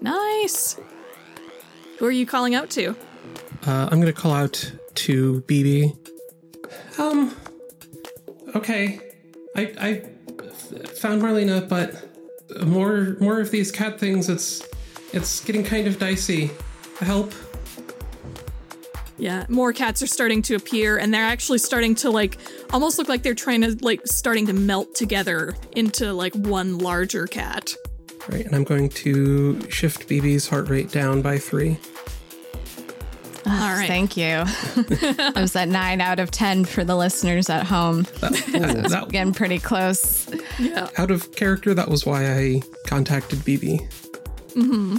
[0.00, 0.76] Nice.
[1.98, 2.90] Who are you calling out to?
[3.66, 5.96] Uh, I'm going to call out to BB.
[6.98, 7.34] Um.
[8.54, 9.00] Okay.
[9.56, 11.94] I I found Marlena, but
[12.66, 14.28] more more of these cat things.
[14.28, 14.66] It's
[15.12, 16.50] it's getting kind of dicey.
[16.98, 17.32] Help.
[19.22, 22.38] Yeah, more cats are starting to appear, and they're actually starting to like
[22.72, 27.28] almost look like they're trying to like starting to melt together into like one larger
[27.28, 27.70] cat.
[28.28, 31.78] Right, and I'm going to shift BB's heart rate down by three.
[33.46, 33.86] Oh, All right.
[33.86, 34.24] Thank you.
[34.44, 38.02] I was at nine out of 10 for the listeners at home.
[38.20, 38.32] That,
[38.90, 40.28] that, getting pretty close.
[40.58, 40.88] Yeah.
[40.98, 43.88] Out of character, that was why I contacted BB.
[44.54, 44.96] Mm-hmm.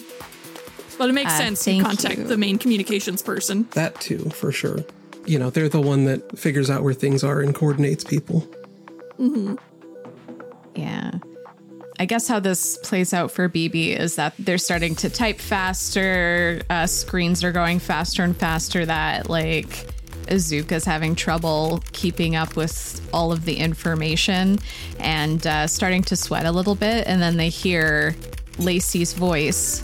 [0.98, 2.24] But it makes uh, sense to contact you.
[2.26, 3.68] the main communications person.
[3.72, 4.80] That too, for sure.
[5.26, 8.41] You know, they're the one that figures out where things are and coordinates people.
[9.20, 9.56] Mm-hmm.
[10.76, 11.11] Yeah.
[11.99, 16.61] I guess how this plays out for BB is that they're starting to type faster,
[16.70, 19.88] uh, screens are going faster and faster, that like
[20.28, 24.60] Azuka's having trouble keeping up with all of the information
[24.99, 27.07] and uh, starting to sweat a little bit.
[27.07, 28.15] And then they hear
[28.57, 29.82] Lacey's voice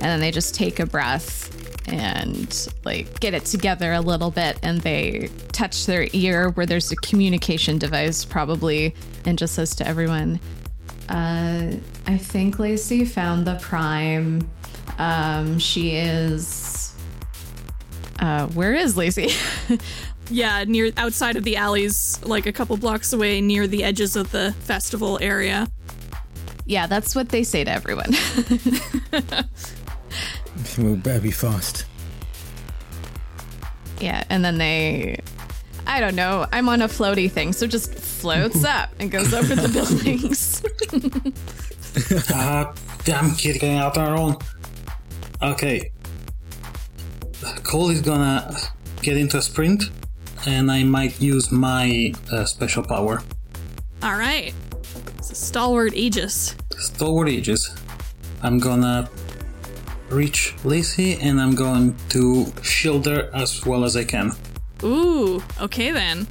[0.00, 1.48] and then they just take a breath
[1.88, 6.92] and like get it together a little bit and they touch their ear where there's
[6.92, 8.94] a communication device probably
[9.24, 10.38] and just says to everyone
[11.08, 11.72] uh,
[12.06, 14.48] I think Lacey found the prime
[14.98, 16.94] Um, she is.
[18.20, 19.30] Uh, where is Lacey?
[20.32, 24.30] Yeah, near outside of the alleys, like a couple blocks away, near the edges of
[24.30, 25.66] the festival area.
[26.66, 28.12] yeah, that's what they say to everyone.
[30.78, 31.84] We'll better be fast.
[34.00, 35.20] yeah, and then they.
[35.86, 36.46] I don't know.
[36.52, 40.62] I'm on a floaty thing, so just floats up and goes over the buildings.
[42.32, 42.72] uh,
[43.04, 44.36] damn kid getting out on our own.
[45.42, 45.90] Okay.
[47.62, 48.54] Cole is gonna
[49.02, 49.84] get into a sprint,
[50.46, 53.22] and I might use my uh, special power.
[54.02, 54.54] All right.
[55.18, 56.54] It's a stalwart Aegis.
[56.78, 57.74] Stalwart Aegis.
[58.42, 59.10] I'm gonna
[60.10, 64.32] reach Lacey, and I'm going to shield her as well as I can.
[64.82, 66.26] Ooh, okay then.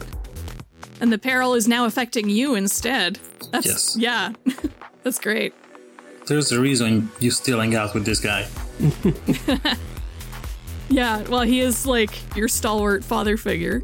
[1.01, 3.19] And the peril is now affecting you instead.
[3.51, 3.97] That's, Yes.
[3.97, 4.34] Yeah.
[5.03, 5.53] That's great.
[6.27, 8.47] There's a reason you still hang out with this guy.
[10.89, 13.84] Yeah, well, he is like your stalwart father figure.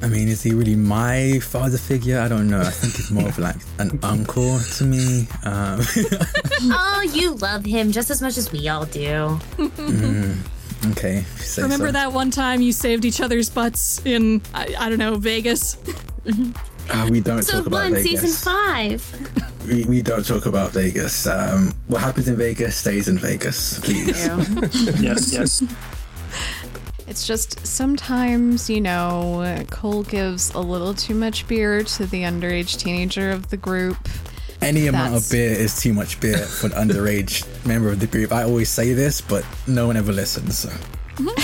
[0.00, 2.20] I mean, is he really my father figure?
[2.20, 2.60] I don't know.
[2.60, 5.26] I think he's more of like an uncle to me.
[5.44, 5.80] Um,
[6.70, 9.38] oh, you love him just as much as we all do.
[9.56, 10.36] mm,
[10.92, 11.18] okay.
[11.18, 11.92] if you say Remember so.
[11.92, 15.76] that one time you saved each other's butts in, I, I don't know, Vegas?
[16.90, 18.20] Ah, we don't So talk about one, Vegas.
[18.22, 19.66] season five.
[19.66, 21.26] We, we don't talk about Vegas.
[21.26, 24.26] Um, what happens in Vegas stays in Vegas, please.
[25.02, 25.62] yes, yes.
[27.08, 32.78] It's just sometimes, you know, Cole gives a little too much beer to the underage
[32.78, 33.96] teenager of the group.
[34.60, 38.30] Any amount of beer is too much beer for an underage member of the group.
[38.30, 40.58] I always say this, but no one ever listens.
[40.58, 40.70] So.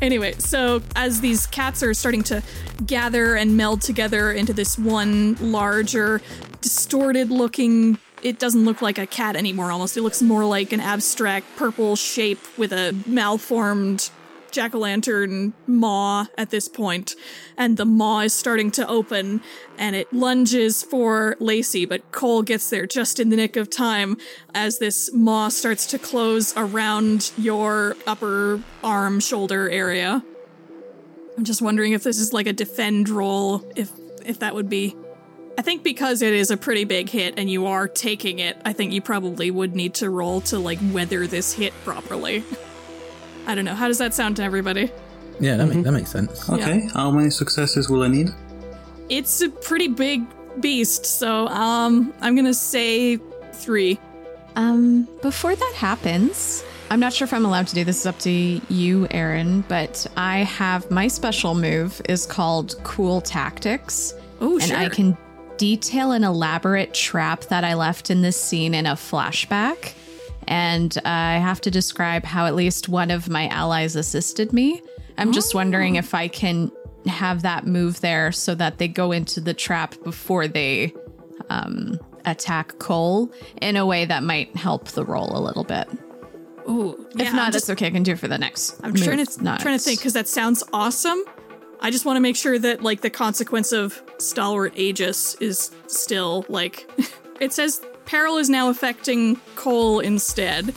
[0.00, 2.42] Anyway, so as these cats are starting to
[2.86, 6.22] gather and meld together into this one larger,
[6.62, 7.98] distorted looking.
[8.22, 9.96] It doesn't look like a cat anymore, almost.
[9.96, 14.10] It looks more like an abstract purple shape with a malformed
[14.50, 16.68] jack o' lantern maw at this.
[17.56, 19.40] And the maw is starting to open
[19.76, 24.16] and it lunges for Lacey, but Cole gets there just in the nick of time
[24.54, 30.22] as this maw starts to close around your upper arm shoulder area.
[31.36, 33.90] I'm just wondering if this is like a defend roll, if
[34.24, 34.94] if that would be
[35.58, 38.72] I think because it is a pretty big hit and you are taking it, I
[38.72, 42.44] think you probably would need to roll to like weather this hit properly.
[43.48, 43.74] I don't know.
[43.74, 44.92] How does that sound to everybody?
[45.40, 46.48] Yeah, that, make, that makes sense.
[46.50, 48.28] Okay, how many successes will I need?
[49.08, 50.22] It's a pretty big
[50.60, 53.18] beast, so um I'm going to say
[53.54, 53.98] 3.
[54.56, 57.98] Um, before that happens, I'm not sure if I'm allowed to do this.
[57.98, 64.14] It's up to you, Aaron, but I have my special move is called Cool Tactics.
[64.40, 65.16] Oh, and I can
[65.56, 69.94] detail an elaborate trap that I left in this scene in a flashback.
[70.48, 74.82] And uh, I have to describe how at least one of my allies assisted me.
[75.18, 76.72] I'm just wondering if I can
[77.06, 80.94] have that move there so that they go into the trap before they
[81.50, 83.30] um, attack Cole
[83.60, 85.86] in a way that might help the roll a little bit.
[86.68, 87.86] Ooh, if yeah, not, I'm just- it's okay.
[87.86, 88.78] I can do it for the next.
[88.82, 91.22] I'm move trying to not- trying to think because that sounds awesome.
[91.80, 96.44] I just want to make sure that like the consequence of stalwart Aegis is still
[96.48, 96.88] like
[97.40, 100.74] it says peril is now affecting Cole instead.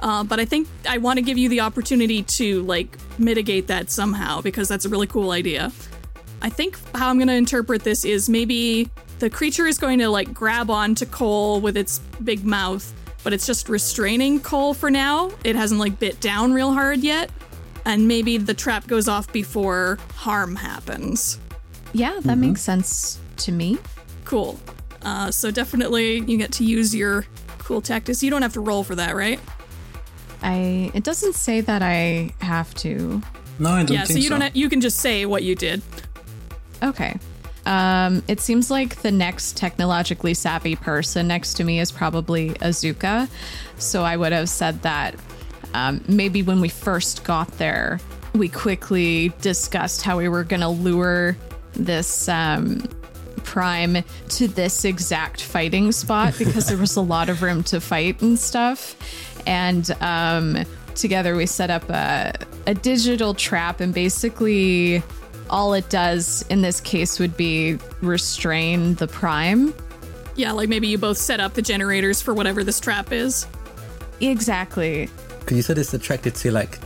[0.00, 3.90] Uh, but I think I want to give you the opportunity to like mitigate that
[3.90, 5.70] somehow because that's a really cool idea.
[6.40, 8.88] I think how I'm going to interpret this is maybe
[9.18, 13.46] the creature is going to like grab onto Cole with its big mouth, but it's
[13.46, 15.30] just restraining Cole for now.
[15.44, 17.30] It hasn't like bit down real hard yet.
[17.84, 21.38] And maybe the trap goes off before harm happens.
[21.92, 23.78] Yeah, that makes sense to me.
[24.24, 24.58] Cool.
[25.02, 27.26] Uh, so definitely you get to use your
[27.58, 28.22] cool tactics.
[28.22, 29.40] You don't have to roll for that, right?
[30.42, 33.22] I it doesn't say that I have to.
[33.58, 34.40] No, I don't yeah, so you don't.
[34.40, 35.82] Ha- you can just say what you did.
[36.82, 37.18] Okay.
[37.66, 43.28] Um, it seems like the next technologically savvy person next to me is probably Azuka.
[43.76, 45.14] So I would have said that
[45.74, 48.00] um, maybe when we first got there,
[48.34, 51.36] we quickly discussed how we were going to lure
[51.74, 52.82] this um,
[53.44, 53.98] prime
[54.28, 58.38] to this exact fighting spot because there was a lot of room to fight and
[58.38, 58.96] stuff.
[59.46, 60.64] And um,
[60.94, 62.32] together we set up a,
[62.66, 65.02] a digital trap, and basically
[65.48, 69.74] all it does in this case would be restrain the prime.
[70.36, 73.46] Yeah, like maybe you both set up the generators for whatever this trap is.
[74.20, 75.08] Exactly.
[75.40, 76.78] Because you said it's attracted to like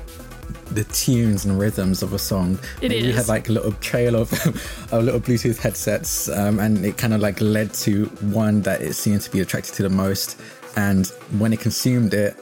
[0.71, 2.59] the tunes and rhythms of a song.
[2.81, 3.17] It Maybe We is.
[3.17, 4.33] had like a little trail of,
[4.93, 8.95] of little Bluetooth headsets, um, and it kind of like led to one that it
[8.95, 10.41] seemed to be attracted to the most.
[10.77, 11.07] And
[11.39, 12.37] when it consumed it,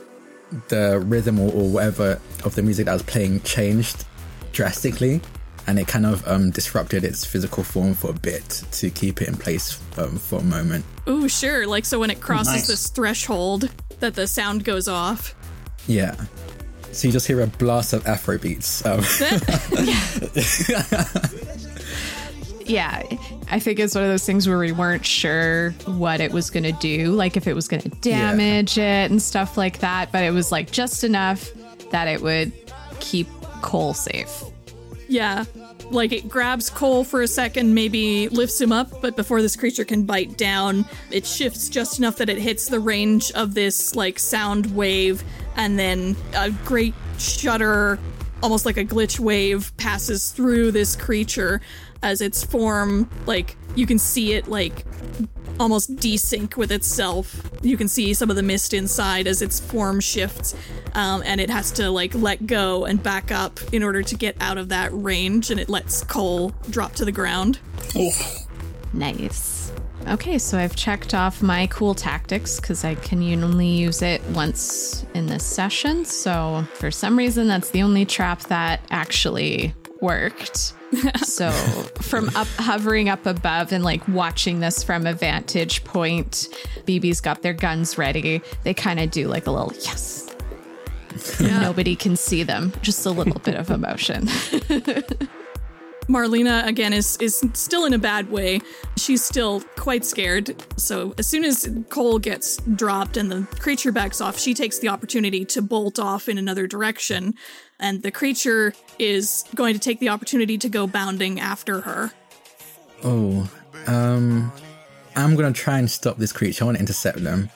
[0.68, 4.04] the rhythm or, or whatever of the music that was playing changed
[4.52, 5.20] drastically,
[5.66, 9.28] and it kind of um, disrupted its physical form for a bit to keep it
[9.28, 10.84] in place um, for a moment.
[11.06, 11.66] Oh, sure.
[11.66, 12.66] Like so when it crosses Nice.
[12.66, 13.70] this threshold
[14.00, 15.34] that the sound goes off.
[15.86, 16.16] Yeah.
[16.92, 18.84] So you just hear a blast of Afro beats.
[18.84, 19.00] Um,
[22.66, 23.02] Yeah,
[23.50, 26.62] I think it's one of those things where we weren't sure what it was going
[26.62, 30.22] to do, like if it was going to damage it and stuff like that, but
[30.22, 31.50] it was like just enough
[31.90, 32.52] that it would
[33.00, 33.28] keep
[33.62, 34.42] Cole safe.
[35.08, 35.44] Yeah.
[35.90, 39.84] Like it grabs Cole for a second, maybe lifts him up, but before this creature
[39.84, 44.18] can bite down, it shifts just enough that it hits the range of this like
[44.18, 45.22] sound wave,
[45.56, 47.98] and then a great shudder,
[48.42, 51.60] almost like a glitch wave, passes through this creature
[52.02, 54.84] as its form, like you can see it like
[55.60, 57.40] almost desync with itself.
[57.62, 60.54] You can see some of the mist inside as its form shifts,
[60.94, 64.36] um, and it has to like let go and back up in order to get
[64.40, 65.50] out of that range.
[65.50, 67.60] And it lets Cole drop to the ground.
[68.92, 69.51] Nice.
[70.08, 75.06] Okay, so I've checked off my cool tactics because I can only use it once
[75.14, 76.04] in this session.
[76.04, 80.74] So for some reason, that's the only trap that actually worked.
[81.22, 81.50] so
[82.00, 86.48] from up hovering up above and like watching this from a vantage point,
[86.84, 88.42] BB's got their guns ready.
[88.64, 90.34] They kind of do like a little yes.
[91.40, 92.72] Nobody can see them.
[92.82, 94.28] Just a little bit of emotion.
[96.08, 98.60] Marlena again is is still in a bad way.
[98.96, 100.62] She's still quite scared.
[100.76, 104.88] So as soon as Cole gets dropped and the creature backs off, she takes the
[104.88, 107.34] opportunity to bolt off in another direction,
[107.78, 112.12] and the creature is going to take the opportunity to go bounding after her.
[113.04, 113.50] oh,
[113.86, 114.52] um,
[115.16, 116.64] I'm gonna try and stop this creature.
[116.64, 117.50] I want to intercept them,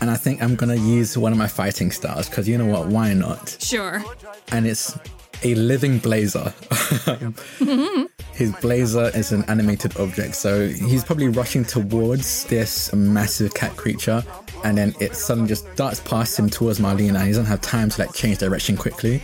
[0.00, 2.86] and I think I'm gonna use one of my fighting stars because you know what?
[2.88, 3.56] Why not?
[3.60, 4.02] Sure.
[4.52, 4.96] And it's
[5.42, 6.52] a living blazer.
[8.34, 14.24] His blazer is an animated object, so he's probably rushing towards this massive cat creature,
[14.64, 17.16] and then it suddenly just darts past him towards Marlena.
[17.16, 19.20] And he doesn't have time to like change direction quickly,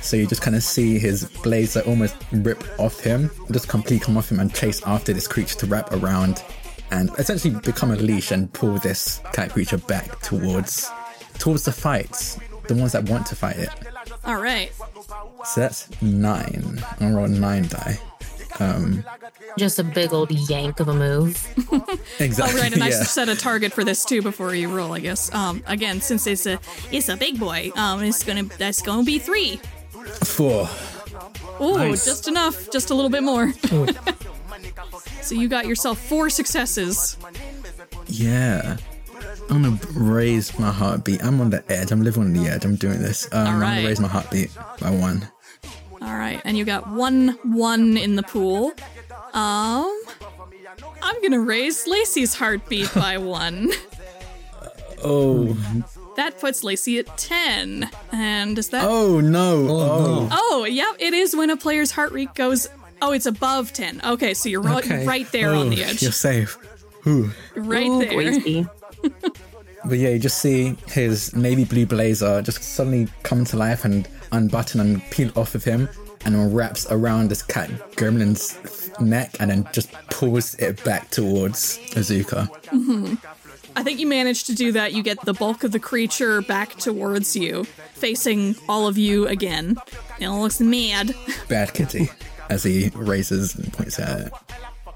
[0.00, 4.16] so you just kind of see his blazer almost rip off him, just completely come
[4.16, 6.42] off him, and chase after this creature to wrap around
[6.90, 10.90] and essentially become a leash and pull this cat creature back towards
[11.38, 13.70] towards the fights, the ones that want to fight it.
[14.24, 14.72] All right.
[15.44, 16.82] So that's nine.
[16.92, 17.98] I'm gonna roll nine die.
[18.58, 19.04] Um,
[19.56, 21.46] Just a big old yank of a move.
[22.18, 22.56] exactly.
[22.56, 22.98] All right, and I yeah.
[22.98, 25.32] should set a target for this too before you roll, I guess.
[25.34, 26.58] Um, again, since it's a
[26.92, 29.60] it's a big boy, um, it's gonna that's gonna be three.
[30.24, 30.68] Four.
[31.58, 32.04] Oh, Nice.
[32.04, 33.52] just enough, just a little bit more.
[35.22, 37.18] so you got yourself four successes.
[38.06, 38.78] Yeah.
[39.50, 41.22] I'm gonna raise my heartbeat.
[41.24, 41.90] I'm on the edge.
[41.90, 42.64] I'm living on the edge.
[42.64, 43.28] I'm doing this.
[43.32, 44.50] Um, I'm gonna raise my heartbeat
[44.80, 45.28] by one.
[46.00, 48.72] All right, and you got one one in the pool.
[49.34, 50.02] Um,
[51.02, 53.70] I'm gonna raise Lacey's heartbeat by one.
[55.02, 55.56] Oh.
[56.16, 57.90] That puts Lacey at ten.
[58.12, 58.84] And is that?
[58.86, 59.66] Oh no.
[59.68, 60.28] Oh.
[60.30, 62.68] Oh, yeah, it is when a player's heart rate goes.
[63.02, 64.00] Oh, it's above ten.
[64.04, 65.06] Okay, so you're right, Okay.
[65.06, 66.02] right there on Oh, the edge.
[66.02, 66.58] You're safe.
[67.06, 67.30] Ooh.
[67.56, 68.10] Right Ooh, there.
[68.12, 68.68] boysy.
[69.02, 74.06] But yeah, you just see his navy blue blazer just suddenly come to life and
[74.30, 75.88] unbutton and peel off of him
[76.26, 78.58] and wraps around this cat gremlin's
[79.00, 82.48] neck and then just pulls it back towards Azuka.
[82.66, 83.16] Mhm.
[83.74, 84.92] I think you managed to do that.
[84.92, 87.64] You get the bulk of the creature back towards you,
[87.94, 89.76] facing all of you again.
[90.18, 91.14] It looks mad,
[91.48, 92.10] Bad kitty,
[92.50, 94.32] as he raises and points at it.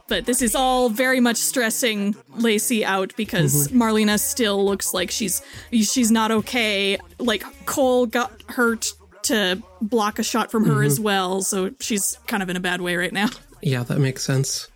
[0.08, 3.76] But this is all very much stressing Lacey out because Mhm.
[3.76, 6.98] Marlena still looks like she's she's not okay.
[7.18, 8.92] Like Cole got hurt
[9.24, 10.86] to block a shot from her Mhm.
[10.86, 13.30] as well, so she's kind of in a bad way right now.
[13.62, 14.68] Yeah, that makes sense.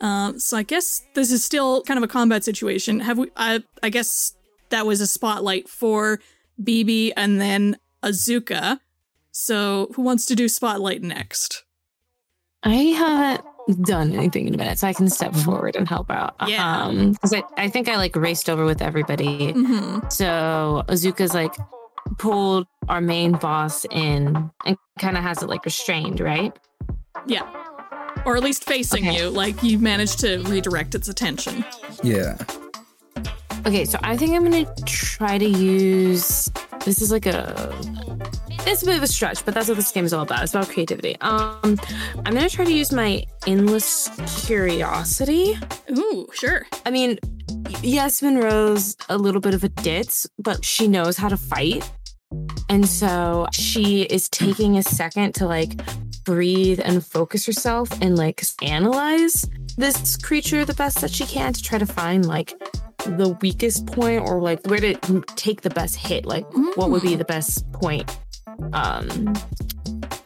[0.00, 3.00] Um, so I guess this is still kind of a combat situation.
[3.00, 3.30] Have we?
[3.36, 4.32] I, I guess
[4.70, 6.18] that was a spotlight for
[6.62, 8.80] BB and then Azuka.
[9.30, 11.62] So who wants to do spotlight next?
[12.64, 13.44] I haven't
[13.82, 16.34] done anything in a minute, so I can step forward and help out.
[16.46, 16.82] Yeah.
[16.84, 19.52] Um, because I, I think I like raced over with everybody.
[19.52, 20.12] Mhm.
[20.12, 21.54] So Azuka's like
[22.18, 26.56] pulled our main boss in and kind of has it like restrained, right?
[27.26, 27.48] Yeah,
[28.26, 29.28] or at least facing you.
[29.30, 31.64] Like you managed to redirect its attention.
[32.02, 32.36] Yeah.
[33.64, 36.50] Okay, so I think I'm gonna try to use.
[36.84, 37.72] This is like a.
[38.66, 40.42] It's a bit of a stretch, but that's what this game is all about.
[40.42, 41.16] It's about creativity.
[41.20, 41.78] Um,
[42.26, 44.08] I'm gonna try to use my endless
[44.46, 45.56] curiosity.
[45.90, 46.66] Ooh, sure.
[46.84, 47.18] I mean,
[47.82, 51.88] yes, Monroe's a little bit of a ditz, but she knows how to fight.
[52.68, 55.80] And so she is taking a second to like
[56.24, 59.44] breathe and focus herself and like analyze
[59.76, 62.54] this creature the best that she can to try to find like
[63.04, 64.94] the weakest point or like where to
[65.36, 66.24] take the best hit.
[66.26, 66.46] Like
[66.76, 68.10] what would be the best point?
[68.72, 69.34] Um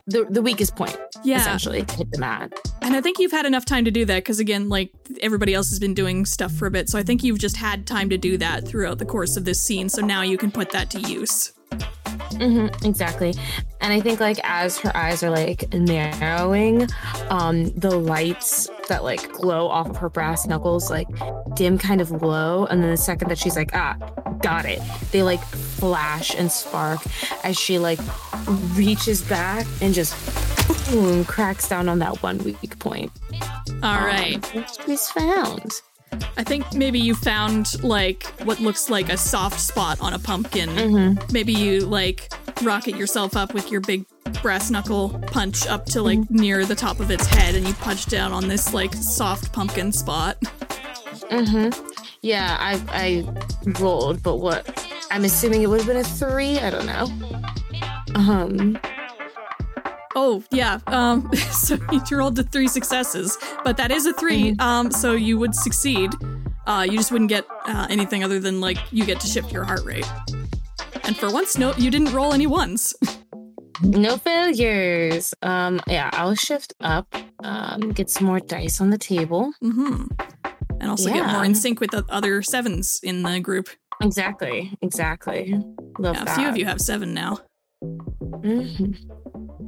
[0.08, 1.38] the the weakest point, Yeah.
[1.40, 2.52] essentially, to hit them at.
[2.80, 5.68] And I think you've had enough time to do that because, again, like everybody else
[5.70, 6.88] has been doing stuff for a bit.
[6.88, 9.60] So I think you've just had time to do that throughout the course of this
[9.60, 9.88] scene.
[9.88, 11.52] So now you can put that to use.
[12.32, 13.34] Hmm exactly.
[13.80, 16.88] And I think like as her eyes are like narrowing,
[17.30, 21.08] um, the lights that like glow off of her brass knuckles like
[21.54, 22.66] dim kind of low.
[22.66, 23.96] And then the second that she's like, ah,
[24.42, 24.80] got it,
[25.12, 27.00] they like flash and spark
[27.44, 28.00] as she like
[28.74, 30.14] reaches back and just
[30.90, 33.12] boom cracks down on that one weak point.
[33.82, 34.38] All right.
[34.84, 35.72] She's found.
[36.36, 40.68] I think maybe you found like what looks like a soft spot on a pumpkin.
[40.70, 41.32] Mm-hmm.
[41.32, 42.32] Maybe you like
[42.62, 44.04] rocket yourself up with your big
[44.42, 46.36] brass knuckle punch up to like Mm-hmm.
[46.36, 49.92] near the top of its head and you punch down on this like soft pumpkin
[49.92, 50.40] spot.
[51.30, 51.88] Mm-hmm.
[52.22, 54.86] Yeah, I I rolled, but what?
[55.10, 56.58] I'm assuming it would have been a three.
[56.58, 57.06] I don't know.
[58.14, 58.78] Um.
[60.18, 60.80] Oh yeah.
[60.86, 61.30] Um.
[61.52, 64.60] So you rolled the three successes, but that is a 3 Mm-hmm.
[64.60, 64.90] Um.
[64.90, 66.10] So you would succeed.
[66.66, 66.86] Uh.
[66.88, 69.84] You just wouldn't get uh, anything other than like you get to shift your heart
[69.84, 70.06] rate.
[71.04, 72.94] And for once, no, you didn't roll any ones.
[73.82, 75.34] No failures.
[75.42, 75.80] Um.
[75.86, 77.14] Yeah, I'll shift up.
[77.44, 77.92] Um.
[77.92, 79.52] Get some more dice on the table.
[79.62, 80.06] Mm-hmm.
[80.80, 83.68] And also get more in sync with the other sevens in the group.
[84.02, 84.76] Exactly.
[84.82, 85.54] Exactly.
[85.98, 86.36] Love Yeah, a that.
[86.36, 87.38] few of you have seven now.
[87.82, 88.96] Mhm.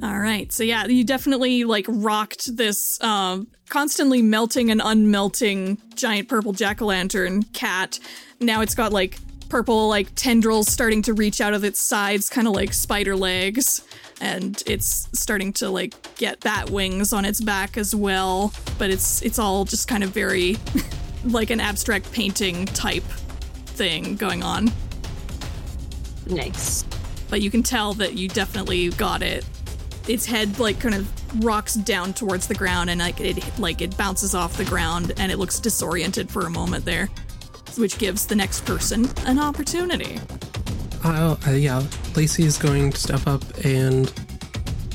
[0.03, 0.53] All right.
[0.53, 7.53] So yeah, you definitely like rocked this um constantly melting and unmelting giant purple jack-o'-lantern
[7.53, 7.99] cat.
[8.41, 9.19] Now it's got like
[9.49, 13.85] purple like tendrils starting to reach out of its sides, kind of like spider legs.
[14.21, 18.53] And it's starting to like get bat wings on its back as well.
[18.79, 20.57] But it's it's all just kind of very
[21.25, 23.05] like an abstract painting type
[23.67, 24.71] thing going on.
[26.27, 26.85] Nice.
[27.31, 29.45] But you can tell that you definitely got it.
[30.09, 33.97] Its head like kind of rocks down towards the ground and like it like it
[33.97, 37.09] bounces off the ground and it looks disoriented for a moment there,
[37.77, 40.19] which gives the next person an opportunity.
[41.05, 41.83] Uh, uh, yeah,
[42.17, 44.13] Lacey is going to step up and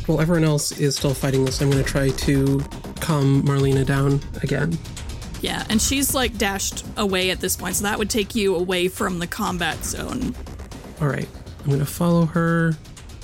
[0.06, 2.60] while everyone else is still fighting this, I'm going to try to
[2.99, 4.77] calm Marlena down again.
[5.41, 8.88] Yeah, and she's like dashed away at this point, so that would take you away
[8.88, 10.35] from the combat zone.
[11.02, 11.27] All right,
[11.60, 12.73] I'm going to follow her.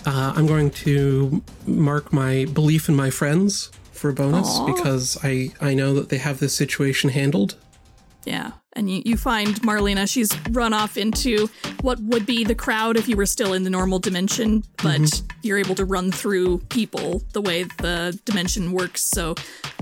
[0.05, 4.65] Uh, I'm going to mark my belief in my friends for a bonus Aw.
[4.73, 7.55] because I, I know that they have this situation handled.
[8.25, 8.51] Yeah.
[8.73, 11.49] And you, you find Marlena, she's run off into
[11.81, 15.31] what would be the crowd if you were still in the normal dimension, but Mhm.
[15.41, 19.01] you're able to run through people the way the dimension works.
[19.01, 19.35] So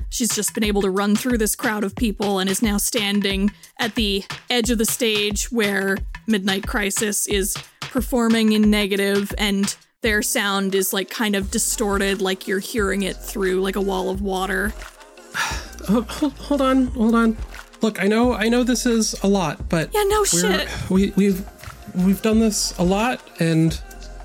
[0.10, 3.52] she's just been able to run through this crowd of people and is now standing
[3.80, 10.22] at the edge of the stage where Midnight Crisis is performing in negative and their
[10.22, 14.22] sound is like kind of distorted, like you're hearing it through like a wall of
[14.22, 14.74] water.
[15.90, 17.38] Oh, hold, hold on, hold on.
[17.82, 20.68] Look, I know, I know this is a lot, but Yeah, no shit.
[20.90, 21.48] We, we've
[21.96, 23.80] we've done this a lot, and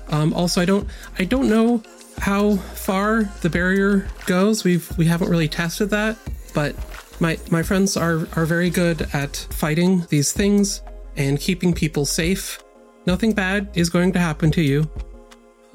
[0.09, 0.89] um, also I don't
[1.19, 1.81] I don't know
[2.17, 4.65] how far the barrier goes.
[4.65, 6.17] We've we haven't really tested that,
[6.53, 6.75] but
[7.21, 10.81] my my friends are are very good at fighting these things
[11.15, 12.61] and keeping people safe.
[13.05, 14.91] Nothing bad is going to happen to you.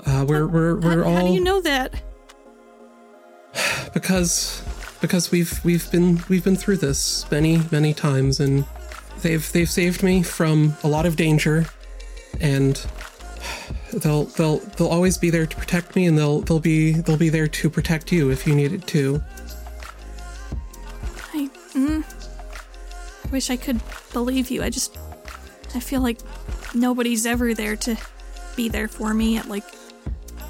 [0.06, 1.94] Uh, we're we're we're how, all how do you know that?
[3.92, 4.62] because
[5.00, 8.64] because we've we've been we've been through this many many times and
[9.22, 11.66] they've they've saved me from a lot of danger
[12.40, 12.86] and
[13.92, 17.28] they'll they'll they'll always be there to protect me and they'll they'll be they'll be
[17.28, 19.22] there to protect you if you need it too.
[21.34, 23.80] I mm, wish I could
[24.12, 24.62] believe you.
[24.62, 24.96] I just
[25.74, 26.18] I feel like
[26.74, 27.96] nobody's ever there to
[28.56, 29.64] be there for me at like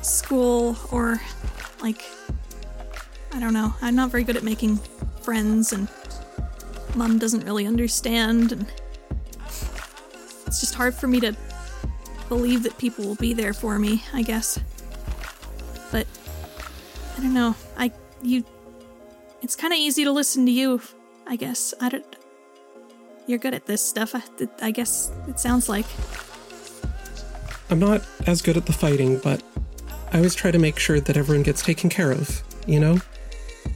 [0.03, 1.21] school or
[1.81, 2.05] like
[3.33, 3.75] I don't know.
[3.83, 4.77] I'm not very good at making
[5.23, 5.89] friends and
[6.95, 8.67] mom doesn't really understand and
[10.47, 11.37] it's just hard for me to
[12.29, 14.59] believe that people will be there for me, I guess.
[15.93, 16.07] But
[17.17, 17.55] I don't know.
[17.77, 17.93] I
[18.23, 18.45] you
[19.43, 20.81] it's kind of easy to listen to you,
[21.27, 21.75] I guess.
[21.81, 22.05] I don't.
[23.27, 24.15] You're good at this stuff.
[24.15, 24.23] I,
[24.63, 25.87] I guess it sounds like.
[27.71, 29.43] i'm not as good at the fighting but
[30.13, 32.99] i always try to make sure that everyone gets taken care of you know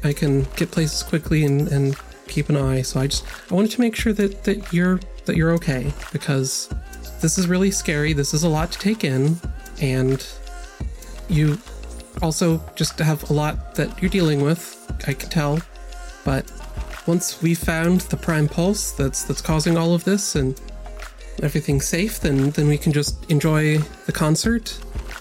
[0.04, 1.96] i can get places quickly and, and
[2.28, 5.36] keep an eye so i just i wanted to make sure that that you're that
[5.36, 6.72] you're okay because
[7.20, 9.36] this is really scary this is a lot to take in
[9.80, 10.26] and
[11.28, 11.58] you
[12.20, 14.78] also just have a lot that you're dealing with.
[15.06, 15.60] I can tell,
[16.24, 16.50] but
[17.06, 20.60] once we found the prime pulse that's that's causing all of this and
[21.42, 24.78] everything's safe, then then we can just enjoy the concert,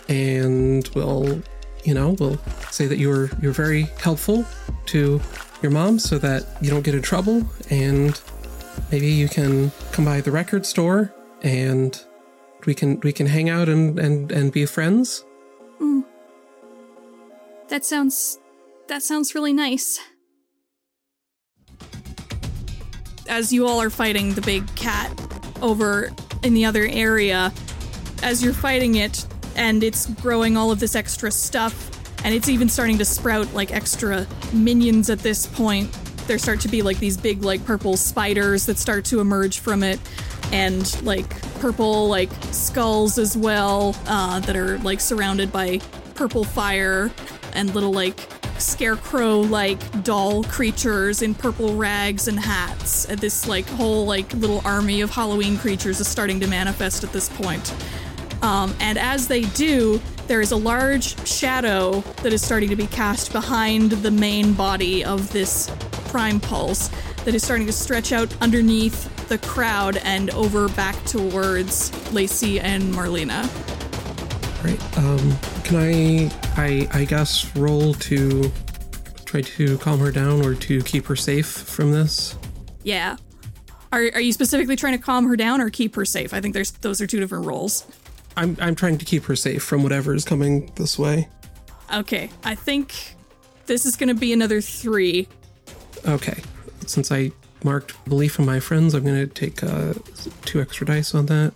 [0.08, 1.42] and we'll,
[1.84, 2.38] you know, we'll
[2.72, 4.46] say that you're you're very helpful
[4.88, 5.22] to
[5.62, 8.20] your mom, so that you don't get in trouble, and
[8.92, 11.14] maybe you can come by the record store
[11.44, 12.04] and
[12.66, 15.24] we can we can hang out and and and be friends.
[15.80, 16.04] Mm.
[17.70, 18.40] That sounds
[18.88, 20.00] that sounds really nice.
[23.28, 25.12] As you all are fighting the big cat
[25.62, 26.12] over
[26.44, 27.54] in the other area,
[28.24, 29.26] as you're fighting it
[29.62, 31.92] and it's growing all of this extra stuff
[32.26, 35.92] and it's even starting to sprout like extra minions at this point.
[36.26, 39.84] There start to be like these big like purple spiders that start to emerge from
[39.84, 40.00] it
[40.52, 41.30] and like
[41.60, 45.80] purple like skulls as well uh, that are like surrounded by
[46.16, 47.12] purple fire
[47.54, 48.20] and little like
[48.58, 54.62] scarecrow like doll creatures in purple rags and hats and this like whole like little
[54.66, 57.74] army of halloween creatures is starting to manifest at this point
[58.42, 62.88] um, and as they do there is a large shadow that is starting to be
[62.88, 65.70] cast behind the main body of this
[66.06, 66.90] prime pulse
[67.26, 72.84] that is starting to stretch out underneath the crowd and over back towards Lacey and
[72.94, 73.44] Marlena.
[74.64, 74.98] Right.
[74.98, 76.32] Um, can I,
[76.62, 78.52] I, I guess, roll to
[79.26, 82.38] try to calm her down or to keep her safe from this?
[82.84, 83.18] Yeah.
[83.92, 86.34] Are, are you specifically trying to calm her down or keep her safe?
[86.34, 87.86] I think there's those are two different roles.
[88.38, 91.28] I'm, I'm trying to keep her safe from whatever is coming this way.
[91.94, 93.16] Okay, I think
[93.66, 95.28] this is going to be another three.
[96.08, 96.42] Okay.
[96.88, 97.32] Since I
[97.64, 99.94] marked belief in my friends, I'm going to take uh,
[100.46, 101.54] two extra dice on that.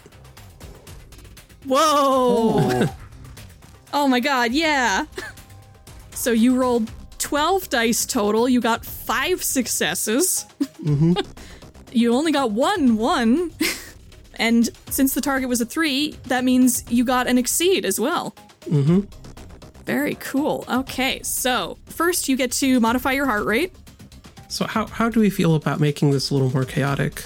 [1.65, 1.79] Whoa!
[1.79, 2.95] Oh.
[3.93, 5.05] oh my god, yeah.
[6.11, 8.47] So you rolled 12 dice total.
[8.47, 10.45] You got five successes.
[10.83, 11.13] Mm-hmm.
[11.91, 13.51] you only got one one.
[14.37, 18.35] and since the target was a three, that means you got an exceed as well.
[18.65, 19.01] Mm-hmm.
[19.85, 20.65] Very cool.
[20.69, 23.73] Okay, so first you get to modify your heart rate.
[24.47, 27.23] So how how do we feel about making this a little more chaotic?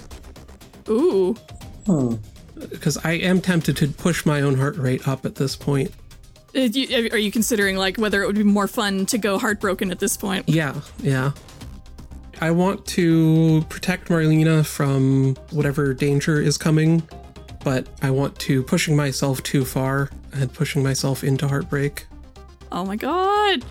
[0.89, 1.33] Ooh.
[1.85, 2.15] Hmm.
[2.69, 5.91] Because I am tempted to push my own heart rate up at this point.
[6.55, 9.91] Uh, you- Are you considering like whether it would be more fun to go heartbroken
[9.91, 10.49] at this point?
[10.49, 11.31] Yeah, yeah.
[12.41, 17.03] I want to protect Marlena from whatever danger is coming,
[17.63, 22.07] but I want to pushing myself too far and pushing myself into heartbreak.
[22.71, 23.65] Oh my god.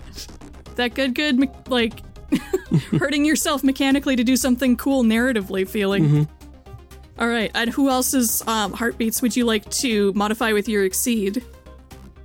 [0.75, 2.01] That good good me- like
[2.99, 6.05] hurting yourself mechanically to do something cool narratively feeling.
[6.05, 6.23] Mm-hmm.
[7.19, 11.43] All right, and who else's um, heartbeats would you like to modify with your exceed?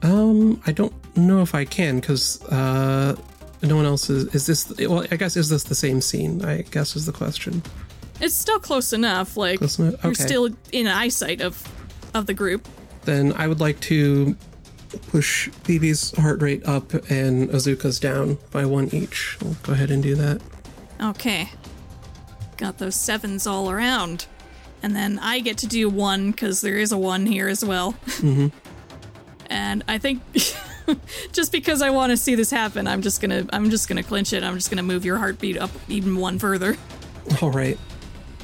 [0.02, 3.16] Um, I don't know if I can because uh,
[3.64, 4.34] no one else is.
[4.34, 4.88] Is this?
[4.88, 6.44] Well, I guess is this the same scene?
[6.44, 7.62] I guess is the question.
[8.20, 9.36] It's still close enough.
[9.36, 10.02] Like Close enough?
[10.04, 11.62] you're still in eyesight of
[12.14, 12.66] of the group.
[13.04, 14.36] Then I would like to
[15.08, 19.36] push BB's heart rate up and Azuka's down by one each.
[19.42, 20.40] I'll go ahead and do that.
[21.02, 21.50] Okay.
[22.56, 24.26] Got those sevens all around.
[24.82, 27.94] And then I get to do one because there is a one here as well.
[28.06, 28.48] Mm-hmm.
[29.50, 30.22] And I think
[31.32, 34.32] just because I want to see this happen, I'm just gonna I'm just gonna clinch
[34.32, 34.42] it.
[34.42, 36.76] I'm just gonna move your heartbeat up even one further.
[37.40, 37.78] All right.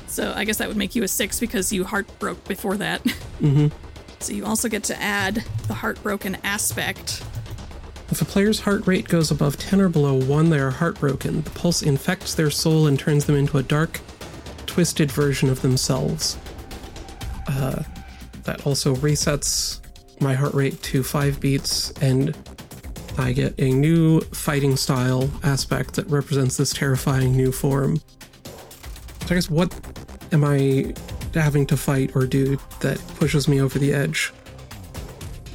[0.06, 3.02] So I guess that would make you a six because you heart broke before that.
[3.40, 3.68] Mm-hmm.
[4.18, 5.36] So you also get to add
[5.66, 7.22] the heartbroken aspect.
[8.10, 11.40] If a player's heart rate goes above 10 or below 1, they are heartbroken.
[11.40, 13.98] The pulse infects their soul and turns them into a dark,
[14.66, 16.36] twisted version of themselves.
[17.48, 17.82] Uh,
[18.42, 19.80] that also resets
[20.20, 22.36] my heart rate to 5 beats, and
[23.18, 27.97] I get a new fighting style aspect that represents this terrifying new form.
[27.97, 29.74] So I guess what
[30.32, 30.94] am I
[31.34, 34.32] having to fight or do that pushes me over the edge?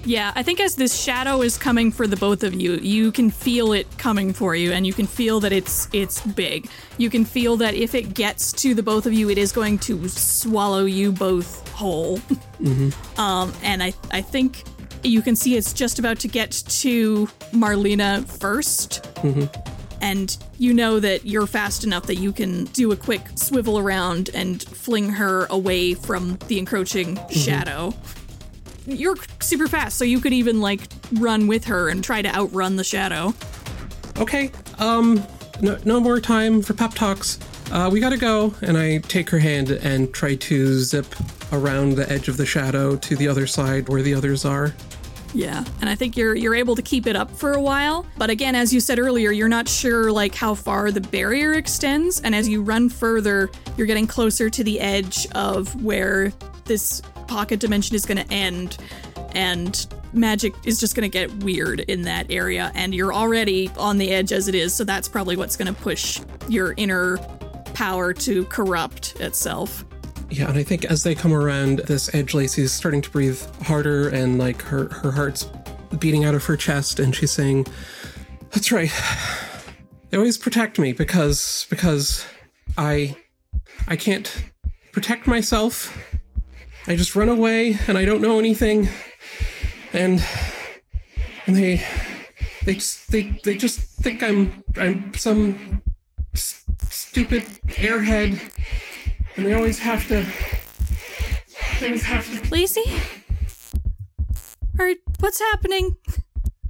[0.05, 3.31] Yeah, I think as this shadow is coming for the both of you, you can
[3.31, 6.69] feel it coming for you and you can feel that it's it's big.
[6.99, 9.79] You can feel that if it gets to the both of you, it is going
[9.79, 12.19] to swallow you both whole.
[12.55, 13.19] Mm-hmm.
[13.19, 14.63] Um, and I, I think
[15.03, 19.03] you can see it's just about to get to Marlena first.
[19.15, 19.45] Mm-hmm.
[20.01, 24.29] And you know that you're fast enough that you can do a quick swivel around
[24.33, 27.93] and fling her away from the encroaching shadow.
[28.85, 30.81] You're super fast, so you could even like
[31.13, 33.33] run with her and try to outrun the shadow.
[34.17, 35.23] okay, um,
[35.61, 37.39] no, no more time for pep talks.
[37.71, 38.53] Uh, we gotta go.
[38.61, 41.07] And I take her hand and try to zip
[41.51, 44.73] around the edge of the shadow to the other side where the others are.
[45.33, 48.05] Yeah, and I think you're you're able to keep it up for a while.
[48.17, 52.21] But again, as you said earlier, you're not sure like how far the barrier extends,
[52.21, 56.31] and as you run further, you're getting closer to the edge of where
[56.63, 58.77] this pocket dimension is going to end,
[59.33, 63.97] and magic is just going to get weird in that area, and you're already on
[63.97, 64.73] the edge as it is.
[64.73, 67.17] So that's probably what's going to push your inner
[67.73, 69.85] power to corrupt itself.
[70.29, 74.09] Yeah, and I think as they come around this edge, Lacey's starting to breathe harder
[74.09, 75.49] and like her, her heart's
[75.99, 77.67] beating out of her chest and she's saying,
[78.51, 78.91] That's right.
[80.09, 82.25] They always protect me because because
[82.77, 83.17] I
[83.87, 84.45] I can't
[84.91, 85.95] protect myself.
[86.87, 88.89] I just run away and I don't know anything.
[89.93, 90.23] And
[91.47, 91.85] and they
[92.63, 95.81] they just they they just think I'm I'm some
[96.35, 98.39] stupid airhead
[99.35, 100.25] and they always have to.
[101.79, 102.51] They always have to.
[102.51, 102.83] Lacey?
[104.77, 105.95] Or what's happening?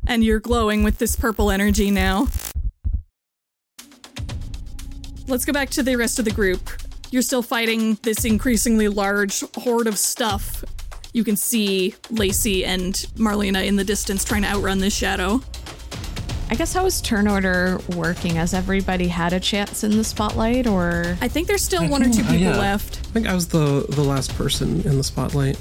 [0.07, 2.27] And you're glowing with this purple energy now.
[5.27, 6.69] Let's go back to the rest of the group.
[7.15, 10.65] You're still fighting this increasingly large horde of stuff.
[11.13, 15.39] You can see Lacey and Marlena in the distance trying to outrun this shadow.
[16.49, 18.35] I guess how is turn order working?
[18.35, 22.11] Has everybody had a chance in the spotlight, or I think there's still one or
[22.11, 22.99] two oh, people left.
[23.07, 25.57] I think I was the the last person in the spotlight.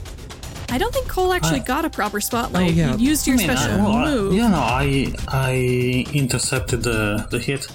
[0.70, 2.72] I don't think Cole actually I- got a proper spotlight.
[2.72, 2.96] Oh, yeah.
[2.96, 4.34] You used your I mean, I- special well, move.
[4.34, 7.68] yeah, no, I I intercepted the the hit.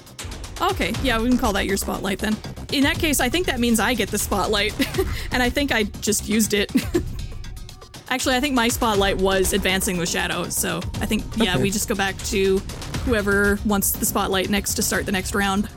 [0.60, 2.36] Okay, yeah, we can call that your spotlight then.
[2.72, 4.74] In that case, I think that means I get the spotlight,
[5.32, 6.70] and I think I just used it.
[8.10, 11.62] Actually, I think my spotlight was advancing with shadow, so I think yeah, Okay.
[11.62, 12.58] we just go back to
[13.04, 15.68] whoever wants the spotlight next to start the next round.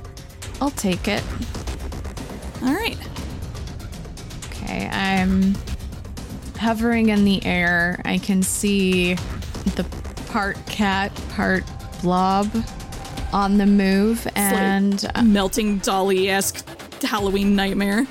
[0.59, 1.23] I'll take it.
[2.63, 2.97] All right.
[4.47, 5.55] Okay, I'm
[6.57, 8.01] hovering in the air.
[8.03, 9.13] I can see
[9.75, 9.85] the
[10.29, 11.63] part cat, part
[12.01, 12.49] blob
[13.33, 16.65] on the move, It's and like melting Dali esque
[17.01, 18.07] Halloween nightmare.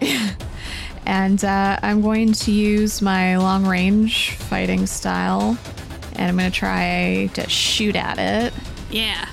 [1.06, 5.56] and uh, I'm going to use my long range fighting style,
[6.14, 8.52] and I'm going to try to shoot at it.
[8.90, 9.28] Yeah.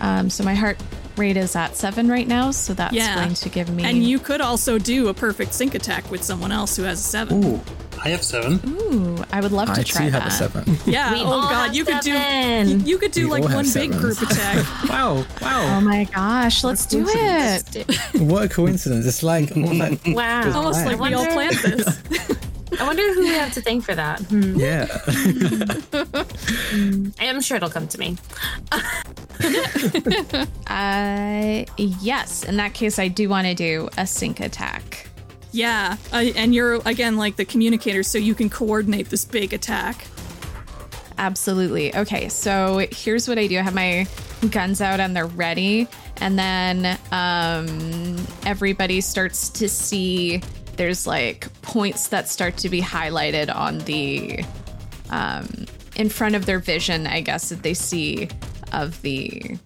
[0.00, 0.78] Um, so my heart
[1.16, 3.14] rate is at seven right now, so that's yeah.
[3.16, 3.84] going to give me.
[3.84, 7.02] And you could also do a perfect sync attack with someone else who has a
[7.02, 7.44] seven.
[7.44, 7.60] Ooh,
[8.04, 8.60] I have seven.
[8.66, 10.22] Ooh, I would love to I try too that.
[10.22, 10.76] have a seven.
[10.86, 11.12] Yeah.
[11.12, 12.86] We oh all god, have you could do seven.
[12.86, 14.00] you could do We like all have one big sevens.
[14.18, 14.88] group attack.
[14.88, 15.76] Wow, wow.
[15.76, 17.86] Oh my gosh, let's do it.
[18.20, 19.06] What a coincidence!
[19.06, 20.42] It's like almost like Wow.
[20.44, 22.02] just Almost like we all wonder- planned this.
[22.80, 24.20] I wonder who we have to thank for that.
[24.20, 24.54] Hmm.
[24.56, 24.86] yeah.
[27.18, 28.16] I am sure it'll come to me.
[30.66, 32.44] Uh, yes.
[32.44, 35.07] In that case, I do want to do a sync attack.
[35.52, 40.06] Yeah, uh, and you're again like the communicator, so you can coordinate this big attack.
[41.16, 41.94] Absolutely.
[41.96, 43.58] Okay, so here's what I do.
[43.58, 44.06] I have my
[44.50, 45.88] guns out and they're ready,
[46.18, 50.42] and then um, everybody starts to see
[50.76, 54.44] there's like points that start to be highlighted on the
[55.10, 55.66] um,
[55.96, 57.06] in front of their vision.
[57.06, 58.28] I guess that they see
[58.72, 59.58] of the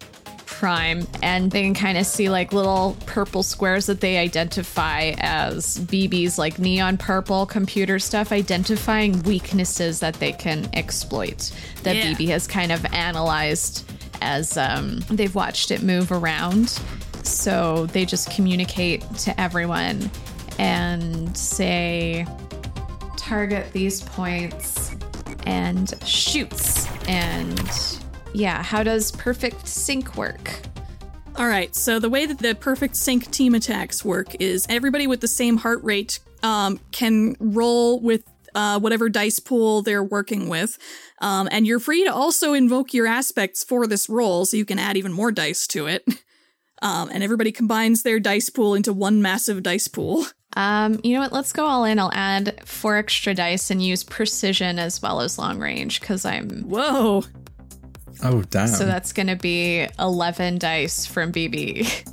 [0.53, 5.79] prime and they can kind of see like little purple squares that they identify as
[5.79, 11.51] BB's like neon purple computer stuff identifying weaknesses that they can exploit
[11.85, 12.13] that Yeah.
[12.13, 16.79] BB has kind of analyzed as um, they've watched it move around
[17.25, 20.11] so they just communicate to everyone
[20.59, 22.27] and say
[23.17, 24.95] target these points
[25.47, 27.59] and shoots and
[28.35, 30.61] yeah how does perfect sync work
[31.37, 35.21] All right, so the way that the perfect sync team attacks work is everybody with
[35.23, 38.23] the same heart rate um, can roll with
[38.55, 40.77] uh, whatever dice pool they're working with.
[41.23, 44.79] Um, and you're free to also invoke your aspects for this roll, so you can
[44.79, 46.05] add even more dice to it.
[46.83, 50.27] Um, and everybody combines their dice pool into one massive dice pool.
[50.57, 54.03] um you know what let's go all in i'll add four extra dice and use
[54.03, 57.23] precision as well as long range because i'm Whoa.
[58.23, 58.69] Oh damn.
[58.69, 62.05] so that's gonna be 11 dice from bb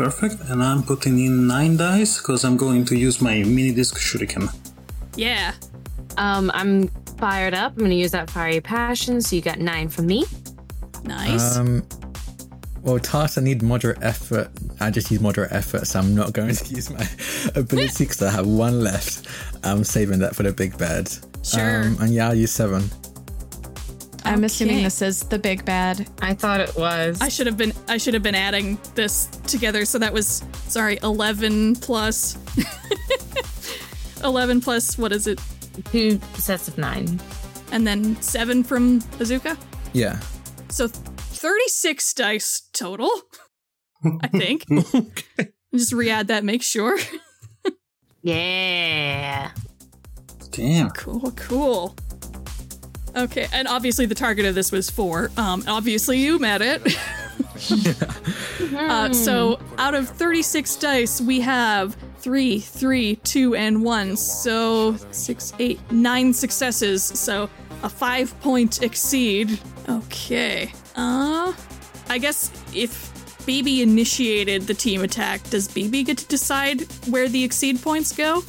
[0.00, 0.36] Perfect.
[0.48, 4.48] And I'm putting in nine dice because I'm going to use my mini disc shuriken.
[5.14, 5.52] Yeah.
[6.16, 7.72] Um, I'm fired up.
[7.72, 9.20] I'm going to use that fiery passion.
[9.20, 10.24] So you got nine from me.
[11.04, 11.58] Nice.
[11.58, 11.86] Um,
[12.80, 14.48] well, tasks I need moderate effort.
[14.80, 17.06] I just use moderate effort, so I'm not going to use my
[17.54, 19.26] ability because I have one left.
[19.64, 21.10] I'm saving that for the big bad.
[21.42, 21.82] Sure.
[21.82, 22.88] Um, and yeah, I'll use seven.
[24.32, 27.20] I'm assuming this is the big bad I thought it was.
[27.20, 29.84] I should have been I should have been adding this together.
[29.84, 32.36] So that was sorry, eleven plus
[34.24, 35.40] eleven plus what is it?
[35.92, 37.20] Two sets of nine.
[37.72, 39.56] and then seven from Azuka.
[39.92, 40.18] Yeah.
[40.68, 43.10] So 36 dice total,
[44.22, 44.64] I think.
[44.94, 45.52] Okay.
[45.74, 46.98] Just re add that, make sure.
[48.22, 49.52] yeah.
[50.50, 50.90] Damn.
[50.90, 51.94] Cool, cool.
[53.16, 55.30] Okay, and obviously the target of this was four.
[55.36, 56.82] Um, obviously you met it.
[58.74, 64.16] uh, so out of 36 dice, we have three, three, two, and one.
[64.16, 67.02] So six, eight, nine successes.
[67.02, 67.50] So
[67.82, 69.58] a five point exceed.
[69.88, 70.72] Okay.
[70.96, 71.52] Uh,
[72.08, 73.10] I guess if
[73.46, 78.42] BB initiated the team attack, does BB get to decide where the exceed points go?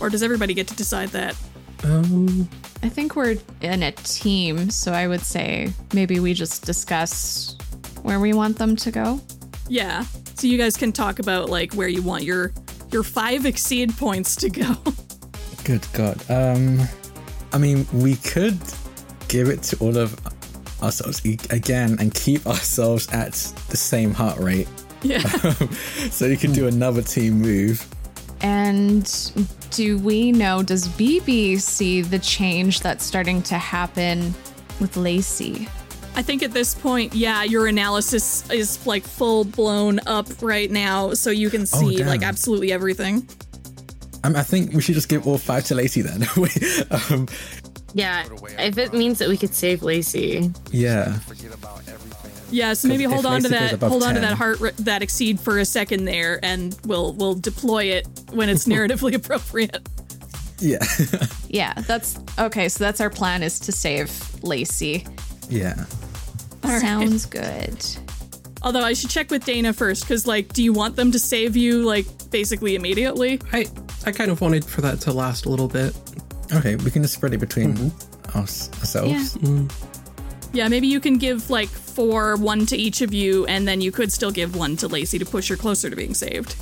[0.00, 1.36] Or does everybody get to decide that?
[1.84, 2.48] Um,
[2.82, 7.56] I think we're in a team, so I would say maybe we just discuss
[8.02, 9.20] where we want them to go.
[9.68, 10.04] Yeah.
[10.34, 12.52] So you guys can talk about like where you want your
[12.90, 14.76] your five exceed points to go.
[15.64, 16.18] Good God.
[16.30, 16.80] Um,
[17.52, 18.58] I mean, we could
[19.28, 20.18] give it to all of
[20.82, 23.32] ourselves e- again and keep ourselves at
[23.68, 24.68] the same heart rate.
[25.02, 25.20] Yeah.
[26.10, 27.86] so you can do another team move.
[28.40, 29.06] And
[29.70, 34.34] do we know, does BB see the change that's starting to happen
[34.80, 35.68] with Lacey?
[36.14, 41.14] I think at this point, yeah, your analysis is like full blown up right now,
[41.14, 42.06] so you can Oh, see damn.
[42.08, 43.28] like absolutely everything.
[44.24, 46.26] Um, I think we should just give all five to Lacey then.
[47.10, 47.28] um,
[47.94, 48.26] Yeah,
[48.58, 50.50] if it means that we could save Lacey.
[50.72, 51.18] yeah.
[52.50, 55.02] Yeah, so maybe hold on to that above hold on to that heart r- that
[55.02, 59.86] exceed for a second there, and we'll we'll deploy it when it's narratively appropriate.
[60.58, 60.78] Yeah.
[61.50, 62.68] Yeah, that's okay.
[62.68, 64.10] So that's our plan is to save
[64.44, 65.06] Lacey.
[65.48, 65.84] yeah.
[66.62, 67.84] Sounds good.
[68.62, 71.56] Although I should check with Dana first, because like, do you want them to save
[71.56, 73.40] you like basically immediately?
[73.52, 73.66] I
[74.04, 75.96] I kind of wanted for that to last a little bit.
[76.52, 78.38] Okay, we can just spread it between Mm-hmm.
[78.38, 79.38] us, ourselves.
[79.40, 79.62] Yeah,
[80.52, 84.12] maybe you can give like four, one to each of you, and then you could
[84.12, 86.56] still give one to Lacey to push her closer to being saved.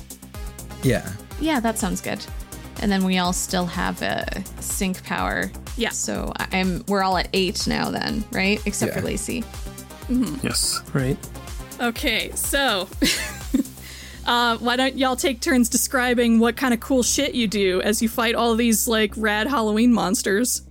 [0.83, 1.07] Yeah.
[1.39, 2.23] Yeah, that sounds good.
[2.81, 5.51] And then we all still have a sync power.
[5.77, 5.89] Yeah.
[5.89, 8.61] So I'm we're all at eight now then, right?
[8.65, 9.05] Except for Yeah.
[9.05, 9.43] Lacey.
[10.43, 10.81] Yes.
[10.93, 11.17] Right.
[11.79, 12.87] Okay, so
[14.25, 18.01] uh, why don't y'all take turns describing what kind of cool shit you do as
[18.01, 20.63] you fight all these like rad Halloween monsters?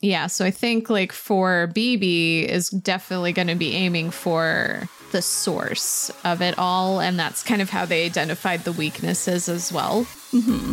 [0.00, 5.22] Yeah, so I think like for BB is definitely going to be aiming for the
[5.22, 10.02] source of it all, and that's kind of how they identified the weaknesses as well.
[10.32, 10.72] Mm-hmm.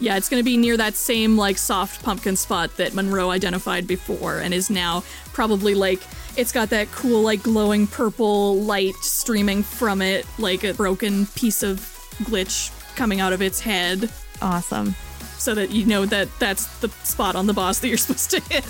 [0.00, 3.86] Yeah, it's going to be near that same like soft pumpkin spot that Monroe identified
[3.86, 5.02] before and is now
[5.32, 6.00] probably like
[6.36, 11.64] it's got that cool like glowing purple light streaming from it like a broken piece
[11.64, 11.78] of
[12.18, 14.08] glitch coming out of its head
[14.40, 14.94] Awesome.
[15.38, 18.40] So that you know that that's the spot on the boss that you're supposed to
[18.40, 18.64] hit.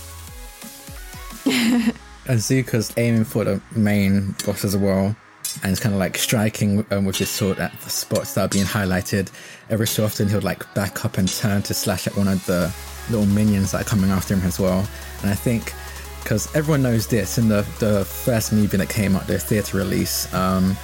[2.27, 5.16] Azuka's aiming for the main boss as well.
[5.62, 8.49] And it's kind of like striking um, with his sword at the spots that are
[8.49, 9.32] being highlighted.
[9.70, 12.73] Every so often, he'll like back up and turn to slash at one of the
[13.11, 14.86] little minions that are coming after him as well.
[15.23, 15.73] And I think
[16.23, 20.32] because everyone knows this in the, the first movie that came out, the theatre release,
[20.35, 20.77] um,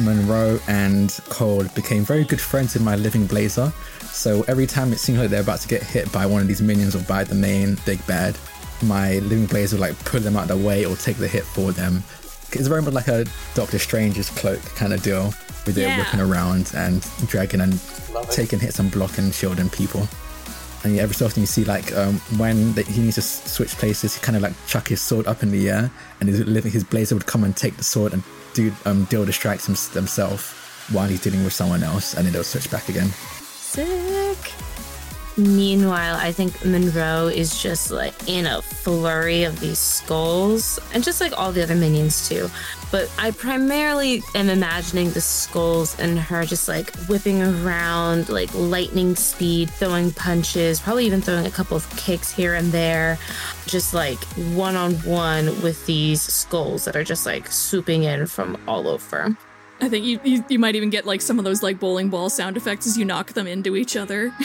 [0.00, 3.72] Monroe and Cole became very good friends in my living blazer.
[4.18, 6.60] So every time it seems like they're about to get hit by one of these
[6.60, 8.36] minions or by the main big bad,
[8.82, 11.44] my living blazer would like pull them out of the way or take the hit
[11.44, 12.02] for them.
[12.50, 13.24] It's very much like a
[13.54, 15.30] Doctor Strange's cloak kind of deal,
[15.64, 15.98] where they're Yeah.
[15.98, 17.78] whipping around and dragging and
[18.30, 20.08] taking hits and blocking, shielding people.
[20.82, 23.76] And yeah, every so often you see like um, when the, he needs to switch
[23.76, 26.72] places, he kind of like chuck his sword up in the air, and his, living-
[26.72, 28.24] his blazer would come and take the sword and
[28.54, 32.42] do um, deal distracts him, himself while he's dealing with someone else, and then they'll
[32.42, 33.10] switch back again.
[33.68, 34.54] Sick.
[35.36, 41.20] Meanwhile, I think Monroe is just like in a flurry of these skulls, and just
[41.20, 42.50] like all the other minions too.
[42.90, 49.14] But I primarily am imagining the skulls and her just like whipping around, like lightning
[49.14, 53.18] speed, throwing punches, probably even throwing a couple of kicks here and there,
[53.66, 54.18] just like
[54.56, 59.36] one on one with these skulls that are just like swooping in from all over.
[59.80, 62.30] I think you, you you might even get like some of those like bowling ball
[62.30, 64.32] sound effects as you knock them into each other.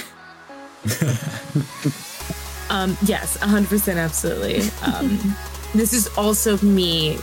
[2.69, 4.61] Um, yes, 100% absolutely.
[4.81, 5.19] Um,
[5.75, 7.19] this is also me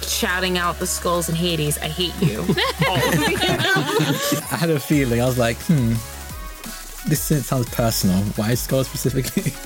[0.00, 1.76] shouting out the skulls in Hades.
[1.76, 2.40] I hate you.
[2.88, 3.36] All of you.
[4.50, 5.20] I had a feeling.
[5.20, 5.90] I was like, hmm,
[7.10, 8.22] this sounds personal.
[8.36, 9.52] Why skulls specifically?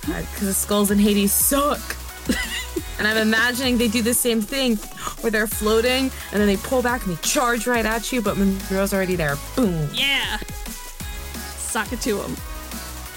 [0.00, 1.80] Because the skulls in Hades suck.
[2.98, 4.76] and I'm imagining they do the same thing
[5.22, 8.36] where they're floating and then they pull back and they charge right at you, but
[8.36, 9.36] Monroe's already there.
[9.56, 9.88] Boom.
[9.92, 10.38] yeah.
[11.56, 12.36] Sock it to him.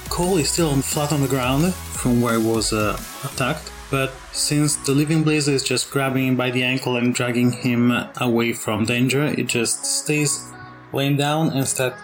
[0.09, 4.75] Cole is still flat on the ground from where he was uh, attacked, but since
[4.75, 8.85] the Living Blazer is just grabbing him by the ankle and dragging him away from
[8.85, 10.51] danger, it just stays
[10.91, 11.99] laying down and starts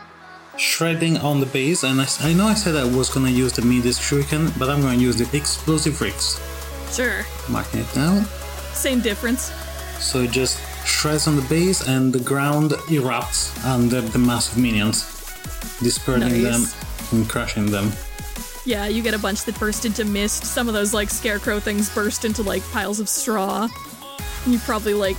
[0.57, 1.83] shredding on the bass.
[1.83, 4.81] And I, I know I said I was gonna use the Midis Shuriken, but I'm
[4.81, 6.39] gonna use the Explosive Ricks.
[6.95, 7.25] Sure.
[7.49, 8.25] Marking it down.
[8.73, 9.51] Same difference.
[9.99, 15.03] So it just shreds on the bass and the ground erupts under the massive minions,
[15.81, 16.73] dispersing Nice.
[16.73, 17.91] them and crushing them.
[18.65, 20.45] Yeah, you get a bunch that burst into mist.
[20.45, 23.67] Some of those like scarecrow things burst into like piles of straw.
[24.45, 25.17] You probably like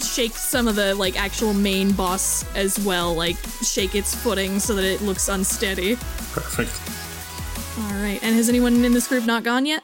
[0.00, 4.74] shake some of the like actual main boss as well, like shake its footing so
[4.74, 5.96] that it looks unsteady.
[6.32, 6.70] Perfect.
[7.78, 8.18] All right.
[8.22, 9.82] And has anyone in this group not gone yet?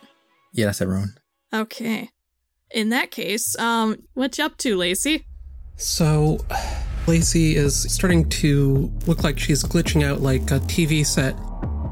[0.53, 1.15] Yeah, that's everyone.
[1.53, 2.11] Okay.
[2.71, 5.27] In that case, um, what you up to, Lacey?
[5.77, 6.39] So,
[7.07, 11.37] Lacey is starting to look like she's glitching out like a TV set.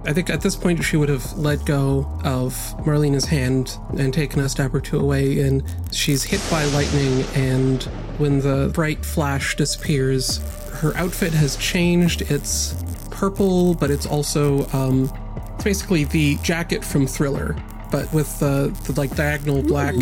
[0.06, 2.52] I think at this point she would have let go of
[2.84, 7.24] Marlena's hand and taken a step or two away, and she's hit by lightning.
[7.34, 7.82] And
[8.18, 10.38] when the bright flash disappears,
[10.80, 12.22] her outfit has changed.
[12.22, 12.74] It's
[13.10, 15.10] purple, but it's also um,
[15.54, 17.56] it's basically the jacket from Thriller,
[17.94, 19.94] but with the, the like diagonal black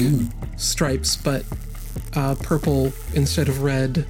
[0.57, 1.45] stripes, but
[2.15, 4.07] uh, purple instead of red.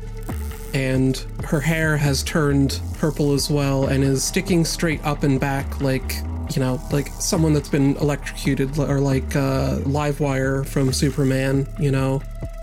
[0.73, 5.81] And her hair has turned purple as well and is sticking straight up and back
[5.81, 6.15] like,
[6.55, 12.23] you know, like someone that's been electrocuted or like uh, Livewire from Superman, you know.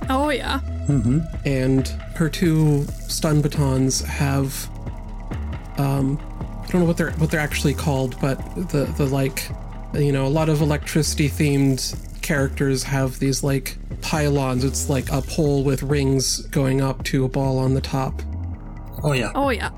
[0.10, 0.62] Oh yeah.
[0.88, 1.20] Mm-hmm.
[1.46, 1.86] And
[2.16, 4.70] her two stun batons have,
[5.78, 6.18] um,
[6.64, 9.50] I don't know what they're what they're actually called, but the the like,
[9.94, 14.64] you know, a lot of electricity themed characters have these like pylons.
[14.64, 18.22] It's like a pole with rings going up to a ball on the top,
[19.04, 19.32] Oh yeah.
[19.36, 19.72] Oh yeah.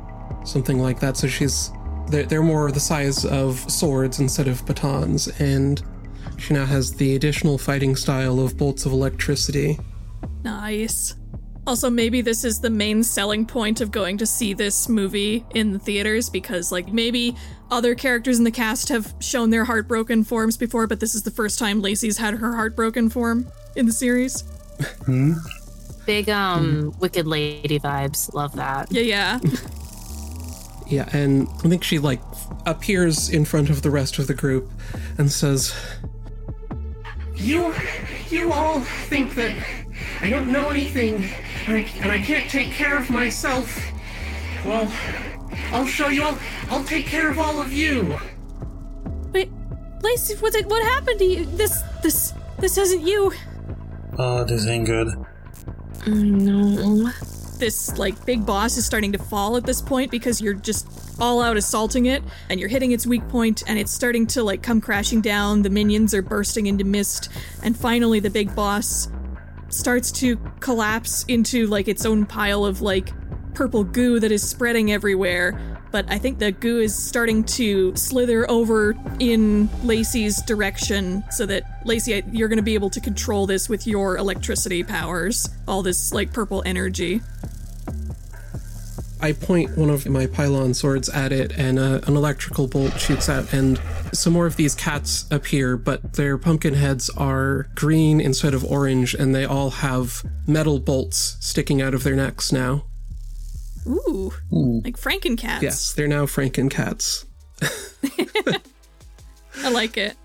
[0.44, 1.18] something like that.
[1.18, 1.72] So she's
[2.08, 5.82] they're, they're more the size of swords instead of batons, and
[6.38, 9.78] she now has the additional fighting style of bolts of electricity.
[10.44, 11.16] Nice.
[11.68, 15.72] Also, maybe this is the main selling point of going to see this movie in
[15.72, 17.36] the theaters because, like, maybe
[17.72, 21.32] other characters in the cast have shown their heartbroken forms before, but this is the
[21.32, 24.44] first time Lacey's had her heartbroken form in the series.
[26.06, 28.34] Big um wicked lady vibes.
[28.34, 28.92] Love that.
[28.92, 29.40] Yeah, yeah.
[30.88, 32.22] Yeah, and I think she like
[32.66, 34.70] appears in front of the rest of the group
[35.18, 35.74] and says,
[37.36, 37.74] You,
[38.30, 39.56] you all think that
[40.20, 41.30] I don't know anything
[41.68, 43.82] and I, and I can't take care of myself.
[44.66, 44.92] Well,
[45.72, 46.24] I'll show you.
[46.24, 46.38] I'll,
[46.70, 48.18] I'll take care of all of you.
[49.32, 49.50] Wait,
[50.02, 51.46] Lacey, what did, what happened to you?
[51.46, 53.32] This this this isn't you.
[54.18, 55.08] Oh, this ain't good.
[56.08, 57.10] no.
[57.58, 60.88] This like big boss is starting to fall at this point because you're just
[61.20, 64.64] all out assaulting it and you're hitting its weak point and it's starting to like
[64.64, 65.62] come crashing down.
[65.62, 67.30] The minions are bursting into mist
[67.62, 69.08] and finally the big boss
[69.70, 73.14] starts to collapse into like its own pile of like
[73.54, 75.60] purple goo that is spreading everywhere.
[75.92, 81.64] But I think the goo is starting to slither over in Lacey's direction so that
[81.86, 85.50] Lacey, you're going to be able to control this with your electricity powers.
[85.68, 87.22] All this like purple energy.
[89.24, 93.30] I point one of my pylon swords at it, and uh, an electrical bolt shoots
[93.30, 93.80] out, and
[94.14, 99.14] some more of these cats appear, but their pumpkin heads are green instead of orange,
[99.14, 102.86] and they all have metal bolts sticking out of their necks now.
[103.88, 105.62] Ooh, like Frankencats.
[105.62, 107.26] Yes, they're now Franken cats.
[109.64, 110.16] I like it.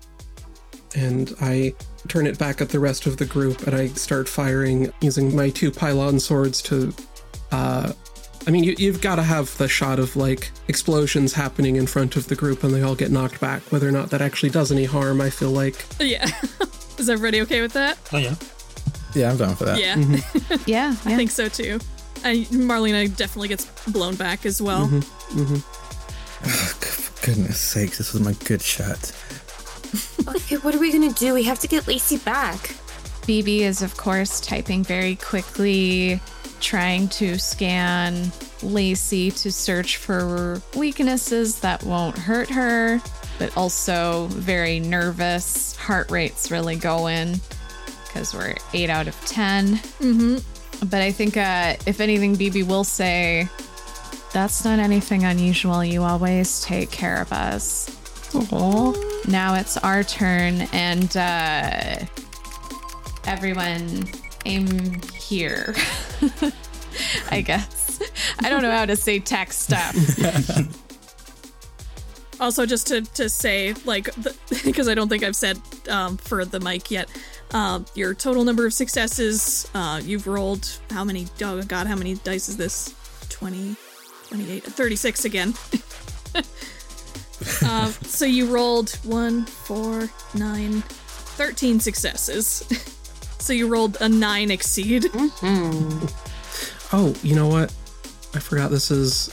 [0.95, 1.73] and I
[2.07, 5.49] turn it back at the rest of the group and I start firing using my
[5.49, 6.93] two pylon swords to
[7.51, 7.91] uh
[8.47, 12.15] I mean you, you've got to have the shot of like explosions happening in front
[12.15, 14.71] of the group and they all get knocked back whether or not that actually does
[14.71, 16.25] any harm I feel like Yeah.
[16.97, 17.97] is everybody okay with that?
[18.13, 18.35] Oh yeah.
[19.13, 19.79] Yeah, I'm down for that.
[19.79, 19.95] Yeah.
[20.65, 21.79] yeah, I think so too.
[22.23, 24.87] And Marlena definitely gets blown back as well.
[24.87, 25.55] Mm-hmm.
[25.55, 29.11] For goodness sakes, this was my good shot.
[30.27, 31.33] Okay, what are we gonna do?
[31.33, 32.57] We have to get Lacey back.
[33.21, 36.21] BB is, of course, typing very quickly,
[36.59, 38.31] trying to scan
[38.63, 43.01] Lacey to search for weaknesses that won't hurt her,
[43.39, 45.75] but also very nervous.
[45.75, 47.39] Heart rate's really going
[48.05, 49.75] because we're 8 out of 10.
[49.75, 50.37] Mm-hmm.
[50.79, 53.47] But I think, uh, if anything, BB will say,
[54.33, 55.83] That's not anything unusual.
[55.83, 57.89] You always take care of us.
[59.27, 62.05] Now it's our turn, and uh,
[63.25, 64.07] everyone
[64.45, 65.73] aim here.
[67.31, 68.01] I guess.
[68.39, 69.95] I don't know how to say tech stuff.
[72.39, 74.09] Also, just to, to say, like,
[74.63, 75.59] because I don't think I've said
[75.89, 77.09] um, for the mic yet,
[77.51, 81.27] uh, your total number of successes, uh, you've rolled how many?
[81.41, 82.93] Oh, God, how many dice is this?
[83.29, 83.75] 20,
[84.29, 85.53] 28, 36 again.
[87.63, 92.65] uh, so you rolled 1, 4, 9, 13 successes.
[93.39, 95.05] so you rolled a 9 exceed.
[96.93, 97.73] Oh, you know what?
[98.33, 99.29] I forgot this is.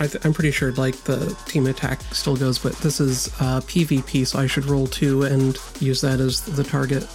[0.00, 3.60] I th- I'm pretty sure like the team attack still goes, but this is uh,
[3.60, 7.06] PvP, so I should roll two and use that as the target.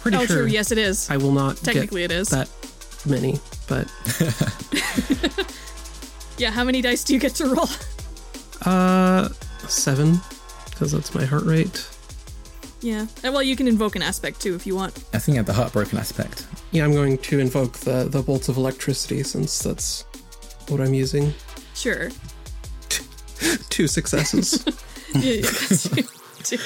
[0.00, 0.36] Pretty oh, sure.
[0.38, 0.46] true.
[0.46, 1.10] Yes, it is.
[1.10, 2.28] I will not Technically, get it is.
[2.30, 2.48] that
[3.06, 3.86] many, but
[6.38, 7.68] Yeah, how many dice do you get to roll?
[8.64, 9.28] uh,
[9.68, 10.18] seven,
[10.70, 11.86] because that's my heart rate.
[12.80, 13.06] Yeah.
[13.22, 15.04] Uh, Well, you can invoke an aspect too if you want.
[15.12, 16.46] I think I have the heartbroken aspect.
[16.70, 20.04] Yeah, I'm going to invoke the the bolts of electricity since that's
[20.68, 21.34] what I'm using.
[21.74, 22.10] Sure.
[23.68, 24.64] Two successes.
[25.14, 26.02] yeah, yeah, that's you
[26.42, 26.58] too.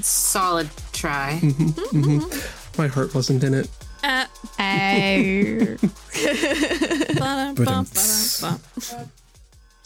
[0.00, 1.38] Solid try.
[1.42, 2.78] Mhm, mhm.
[2.78, 3.68] My heart wasn't in it.
[4.02, 4.24] Uh,
[4.56, 5.76] Hey.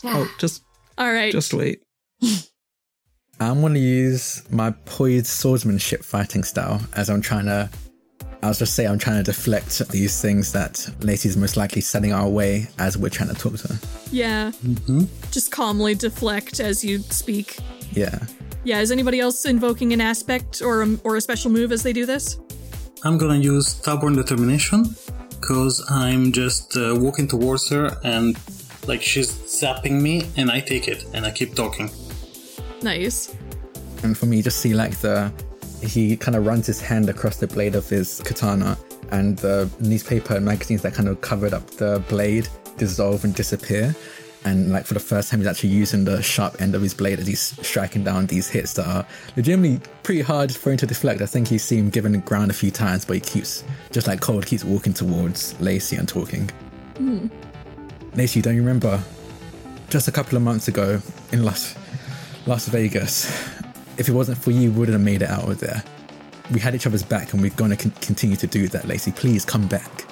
[0.05, 0.63] Oh, just
[0.99, 1.33] All right.
[1.33, 1.83] just wait.
[3.41, 7.69] I'm going to use my poised swordsmanship fighting style as I'm trying to.
[8.43, 12.13] I was just say I'm trying to deflect these things that Lacey's most likely setting
[12.13, 13.79] our way as we're trying to talk to her.
[14.13, 14.51] Yeah.
[14.65, 15.05] Mm-hmm.
[15.31, 17.57] Just calmly deflect as you speak.
[17.93, 18.19] Yeah.
[18.65, 18.81] Yeah.
[18.81, 22.07] Is anybody else invoking an aspect or a, or a special move as they do
[22.07, 22.39] this?
[23.03, 24.97] I'm gonna use stubborn determination
[25.41, 28.39] because I'm just uh, walking towards her and
[28.89, 31.91] like she's zapping me and I take it and I keep talking.
[32.83, 33.37] Nice.
[34.03, 35.33] And for me, just see like the.
[35.83, 38.79] He kind of runs his hand across the blade of his katana,
[39.11, 43.95] and the newspaper and magazines that kind of covered up the blade dissolve and disappear.
[44.45, 47.19] And like for the first time, he's actually using the sharp end of his blade
[47.19, 49.07] as he's striking down these hits that are
[49.37, 51.23] legitimately pretty hard for him to deflect.
[51.23, 54.07] I think he's seen him given the ground a few times, but he keeps, just
[54.07, 56.51] like Cold, keeps walking towards Lacey and talking.
[56.99, 57.29] Hmm.
[58.15, 59.03] Lacey, don't you remember?
[59.89, 61.01] Just a couple of months ago
[61.33, 61.75] in Las,
[62.47, 63.27] Las Vegas,
[63.97, 65.83] if it wasn't for you, we wouldn't have made it out of there.
[66.51, 69.13] We had each other's back and we're going to con- continue to do that, Lacey.
[69.13, 70.05] Please come back.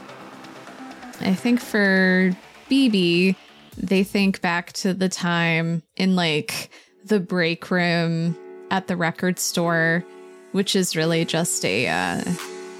[1.21, 2.33] I think for
[2.71, 3.37] BB,
[3.77, 6.71] they think back to the time in like
[7.05, 8.37] the break room
[8.71, 10.05] at the record store,
[10.53, 12.23] which is really just a uh,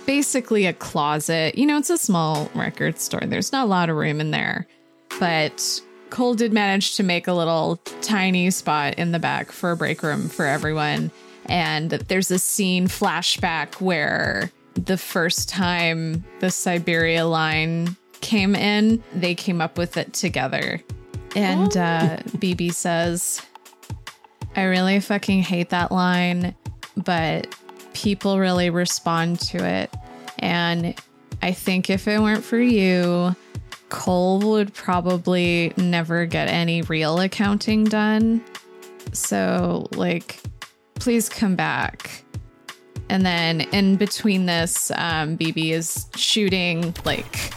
[0.07, 1.57] basically a closet.
[1.57, 3.21] You know, it's a small record store.
[3.21, 4.67] There's not a lot of room in there,
[5.19, 9.77] but Cole did manage to make a little tiny spot in the back for a
[9.77, 11.11] break room for everyone.
[11.47, 19.35] And there's a scene flashback where the first time the Siberia line came in, they
[19.35, 20.81] came up with it together.
[21.37, 23.43] And uh, BB says,
[24.57, 26.55] I really fucking hate that line,
[26.97, 27.55] but
[27.93, 29.95] people really respond to it.
[30.39, 30.95] And
[31.43, 33.35] I think if it weren't for you,
[33.89, 38.43] Cole would probably never get any real accounting done.
[39.13, 40.41] So, like,
[40.95, 42.25] please come back.
[43.09, 47.53] And then in between this, um, BB is shooting like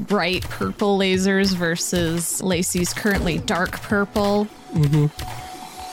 [0.00, 4.46] bright purple lasers versus Lacey's currently dark purple.
[4.72, 5.06] Mm-hmm.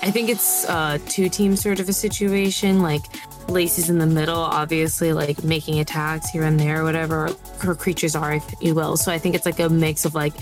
[0.01, 2.81] I think it's a two team sort of a situation.
[2.81, 3.01] Like
[3.49, 7.29] Lacey's in the middle, obviously, like making attacks here and there, whatever
[7.59, 8.95] her creatures are, if you will.
[8.95, 10.33] So I think it's like a mix of like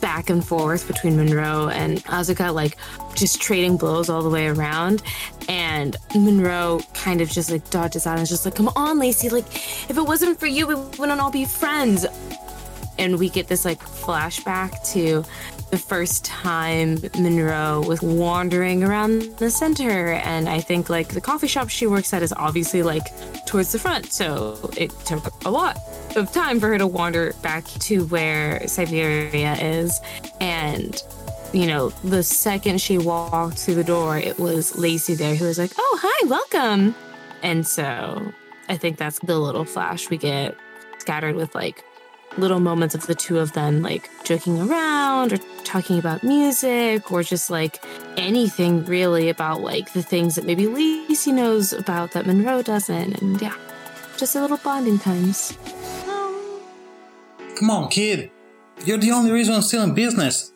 [0.00, 2.76] back and forth between Monroe and Azuka, like
[3.14, 5.02] just trading blows all the way around.
[5.48, 9.30] And Monroe kind of just like dodges out and is just like, come on, Lacey,
[9.30, 9.46] like
[9.88, 12.04] if it wasn't for you, we wouldn't all be friends.
[12.98, 15.24] And we get this like flashback to
[15.70, 20.12] the first time Monroe was wandering around the center.
[20.12, 23.04] And I think like the coffee shop she works at is obviously like
[23.46, 24.12] towards the front.
[24.12, 25.78] So it took a lot
[26.16, 30.00] of time for her to wander back to where Siberia is.
[30.40, 31.02] And,
[31.52, 35.58] you know, the second she walked through the door, it was Lacey there who was
[35.58, 36.94] like, oh, hi, welcome.
[37.42, 38.32] And so
[38.68, 40.56] I think that's the little flash we get
[40.98, 41.84] scattered with like
[42.38, 47.22] little moments of the two of them like joking around or talking about music or
[47.22, 47.82] just like
[48.16, 53.20] anything really about like the things that maybe Lacey knows about that Monroe doesn't.
[53.20, 53.54] And yeah,
[54.16, 55.56] just a little bonding times.
[57.58, 58.30] Come on, kid.
[58.84, 60.52] You're the only reason I'm still in business.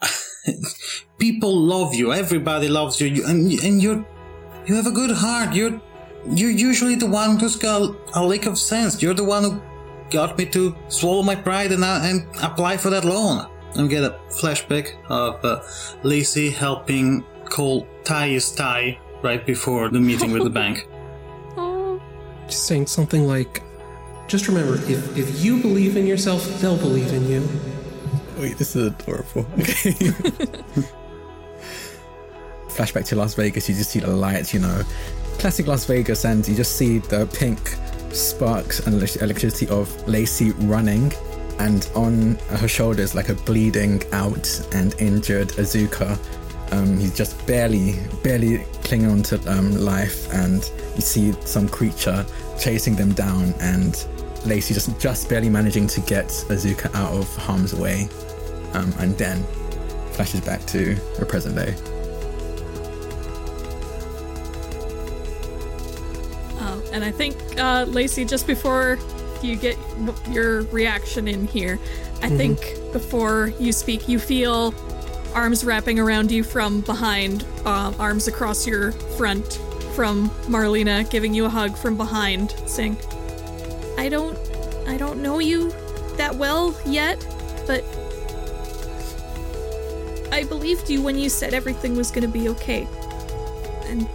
[1.18, 2.12] People love you.
[2.12, 3.26] Everybody loves you.
[3.26, 4.06] and, and you're,
[4.66, 5.54] you have a good heart.
[5.54, 5.80] You're,
[6.30, 9.02] you're usually the one who's got a lick of sense.
[9.02, 9.62] You're the one who
[10.10, 13.46] got me to swallow my pride and, uh, and apply for that loan.
[13.74, 15.62] And we get a flashback of uh,
[16.02, 20.86] Lacey helping Cole tie is tie right before the meeting with the bank.
[22.46, 23.62] Just saying something like,
[24.28, 27.48] just remember, if, if you believe in yourself, they'll believe in you.
[28.38, 29.46] Wait, this is adorable.
[29.58, 29.92] Okay.
[32.68, 34.82] Flashback to Las Vegas, you just see the lights, you know,
[35.38, 37.76] classic Las Vegas, and you just see the pink
[38.16, 41.12] sparks and electricity of Lacey running,
[41.58, 46.18] and on her shoulders, like a bleeding out and injured Azuka.
[46.72, 47.94] Um, he's just barely,
[48.24, 52.26] barely clinging on to um, life, and you see some creature
[52.58, 54.06] chasing them down, and
[54.44, 58.08] Lacey just just barely managing to get Azuka out of harm's way,
[58.72, 59.44] um, and then
[60.12, 61.74] flashes back to the present day.
[66.96, 68.98] And I think, uh, Lacey, just before
[69.42, 69.76] you get
[70.30, 71.78] your reaction in here,
[72.22, 72.36] I Mhm.
[72.38, 72.58] think
[72.92, 74.74] before you speak, you feel
[75.34, 79.58] arms wrapping around you from behind, uh, arms across your front
[79.94, 82.96] from Marlena, giving you a hug from behind, saying,
[83.98, 84.38] I don't,
[84.88, 85.74] I don't know you
[86.16, 87.18] that well yet,
[87.66, 87.84] but
[90.32, 92.88] I believed you when you said everything was gonna be okay.
[93.84, 94.08] And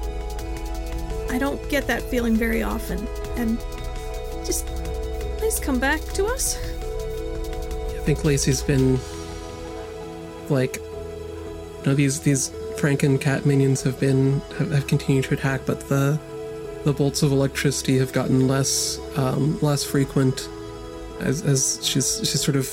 [1.31, 3.07] I don't get that feeling very often.
[3.37, 3.57] And
[4.45, 4.67] just
[5.37, 6.57] please come back to us.
[6.57, 8.99] I think Lacey's been
[10.49, 15.61] like you know these these Franken cat minions have been have, have continued to attack,
[15.65, 16.19] but the
[16.83, 20.49] the bolts of electricity have gotten less um, less frequent
[21.19, 22.67] as as she's she's sort of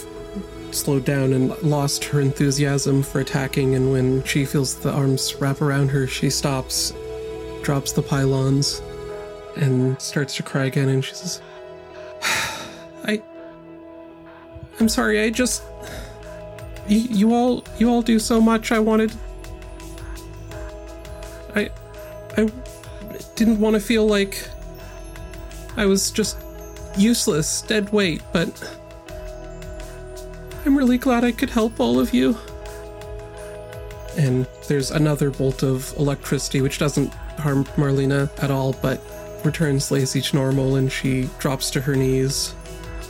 [0.71, 3.75] slowed down and lost her enthusiasm for attacking.
[3.75, 6.93] And when she feels the arms wrap around her, she stops,
[7.69, 8.81] drops the pylons,
[9.57, 10.89] and starts to cry again.
[10.89, 11.43] And she says,
[13.05, 13.23] "I
[14.81, 15.21] I'm sorry.
[15.21, 15.63] I just
[16.89, 18.73] you, you all you all do so much.
[18.73, 19.13] I wanted
[21.55, 21.69] I
[22.39, 22.49] I
[23.37, 24.49] didn't want to feel like
[25.77, 26.39] I was just
[26.97, 28.49] useless, dead weight, but
[30.65, 32.35] I'm really glad I could help all of you.
[34.17, 39.03] And there's another bolt of electricity which doesn't harm Marlena at all, but
[39.45, 42.55] returns Lacey to normal and she drops to her knees.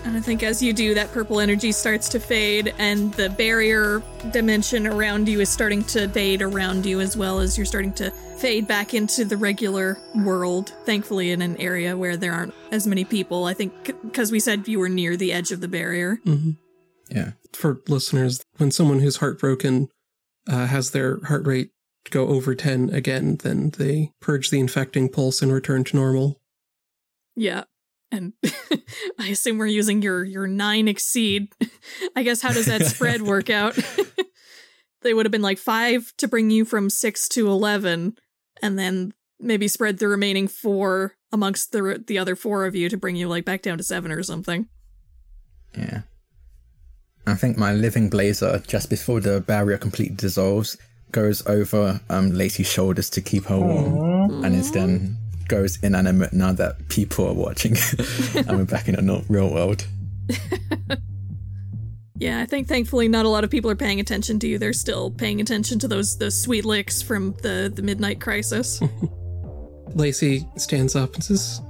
[0.05, 4.03] And I think as you do, that purple energy starts to fade, and the barrier
[4.31, 8.11] dimension around you is starting to fade around you as well as you're starting to
[8.39, 10.73] fade back into the regular world.
[10.85, 13.45] Thankfully, in an area where there aren't as many people.
[13.45, 16.21] I think because we said you were near the edge of the barrier.
[16.25, 16.53] Mm-hmm.
[17.11, 17.33] Yeah.
[17.53, 19.89] For listeners, when someone who's heartbroken
[20.49, 21.71] uh, has their heart rate
[22.11, 26.41] go over 10 again, then they purge the infecting pulse and return to normal.
[27.37, 27.65] Yeah.
[28.11, 28.33] And
[29.19, 31.53] I assume we're using your your nine exceed.
[32.17, 33.79] I guess how does that spread work out?
[35.03, 38.17] they would have been like five to bring you from six to eleven,
[38.63, 42.97] and then maybe spread the remaining four amongst the the other four of you to
[42.97, 44.69] bring you like back down to seven or something.
[45.77, 46.03] Yeah.
[47.27, 50.79] I think my living blazer, just before the barrier completely dissolves,
[51.13, 55.17] goes over um, Lacey's shoulders to keep her warm, and is then
[55.49, 57.77] goes inanimate now that people are watching,
[58.35, 59.87] and we're back in a not real world.
[62.21, 64.59] Yeah, I think thankfully not a lot of people are paying attention to you.
[64.59, 68.81] They're still paying attention to those those sweet licks from the the midnight crisis.
[69.95, 71.63] Lacey stands up and says,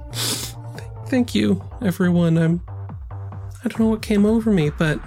[1.07, 2.37] Thank you, everyone.
[2.37, 2.61] I'm.
[3.63, 4.99] I don't know what came over me, but.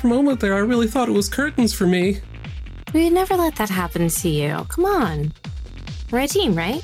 [0.00, 2.20] For moment there, I really thought it was curtains for me.
[2.94, 4.64] We'd never let that happen to you.
[4.70, 5.30] Come on.
[6.10, 6.82] We're a team, right?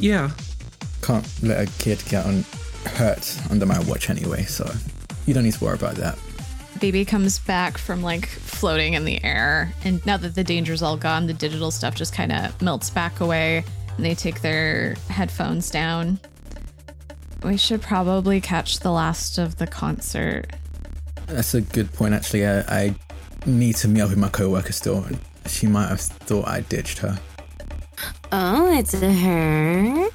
[0.00, 0.32] Yeah.
[1.02, 2.44] Can't let a kid get on
[2.84, 4.68] hurt under my watch anyway, so
[5.26, 6.18] you don't need to worry about that.
[6.80, 10.96] BB comes back from like floating in the air, and now that the danger's all
[10.96, 13.62] gone, the digital stuff just kind of melts back away,
[13.96, 16.18] and they take their headphones down.
[17.44, 20.50] We should probably catch the last of the concert.
[21.26, 22.46] That's a good point, actually.
[22.46, 22.94] I, I
[23.46, 25.04] need to meet up with my coworker still.
[25.46, 27.18] She might have thought I ditched her.
[28.32, 30.08] Oh, it's a her.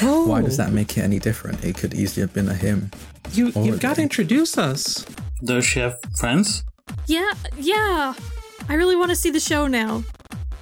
[0.00, 1.64] Why does that make it any different?
[1.64, 2.90] It could easily have been a him.
[3.32, 5.04] You Or you've got to introduce us.
[5.42, 6.64] Does she have friends?
[7.06, 8.14] yeah, yeah.
[8.68, 10.02] I really want to see the show now.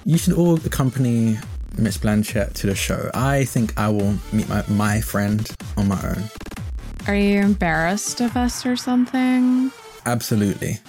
[0.05, 1.37] You should all accompany
[1.77, 3.09] Miss Blanchett to the show.
[3.13, 6.23] I think I will meet my, my friend on my own.
[7.07, 9.71] Are you embarrassed of us or something?
[10.05, 10.79] Absolutely.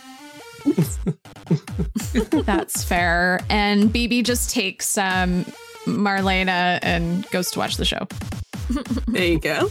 [2.45, 3.41] That's fair.
[3.51, 5.45] And BB just takes um,
[5.85, 8.07] Marlena and goes to watch the show.
[9.07, 9.69] There you go.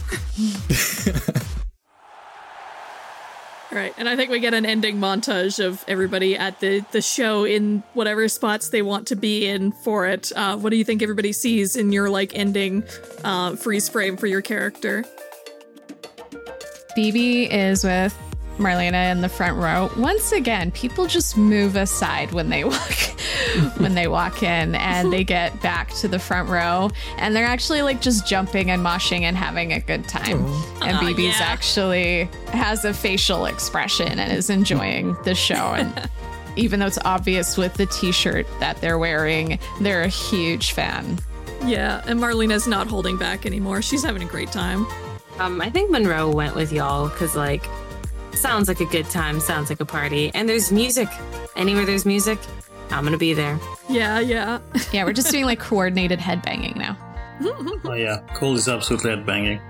[3.72, 7.02] All Right, and I think we get an ending montage of everybody at the the
[7.02, 10.32] show in whatever spots they want to be in for it.
[10.34, 12.84] Uh, what do you think everybody sees in your like ending
[13.24, 15.04] uh, freeze frame for your character?
[16.96, 18.16] BB is with
[18.58, 19.90] Marlena in the front row.
[19.98, 22.92] Once again, people just move aside when they walk
[23.78, 27.82] when they walk in and they get back to the front row and they're actually
[27.82, 30.44] like just jumping and moshing and having a good time.
[30.82, 31.46] And Aw, BB's yeah.
[31.46, 36.10] actually has a facial expression and is enjoying the show and
[36.56, 41.18] even though it's obvious with the t-shirt that they're wearing, they're a huge fan.
[41.66, 43.82] Yeah, and Marlena's not holding back anymore.
[43.82, 44.86] She's having a great time.
[45.38, 47.66] Um, I think Monroe went with y'all because, like,
[48.32, 51.08] sounds like a good time, sounds like a party, and there's music.
[51.56, 52.38] Anywhere there's music,
[52.90, 53.58] I'm gonna be there.
[53.88, 54.60] Yeah, yeah.
[54.92, 56.96] Yeah, we're just doing like coordinated headbanging now.
[57.84, 59.60] Oh yeah, Cole is absolutely headbanging.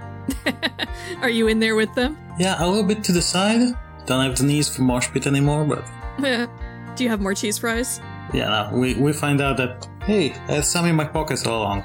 [1.23, 2.17] Are you in there with them?
[2.39, 3.75] Yeah, a little bit to the side.
[4.07, 5.85] Don't have the knees for mosh pit anymore, but
[6.97, 8.01] do you have more cheese fries?
[8.33, 11.63] yeah, no, we, we find out that, hey, I had some in my pockets all
[11.63, 11.85] along.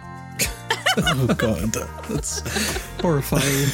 [0.98, 1.74] oh god.
[2.10, 2.42] That's
[3.02, 3.68] horrifying.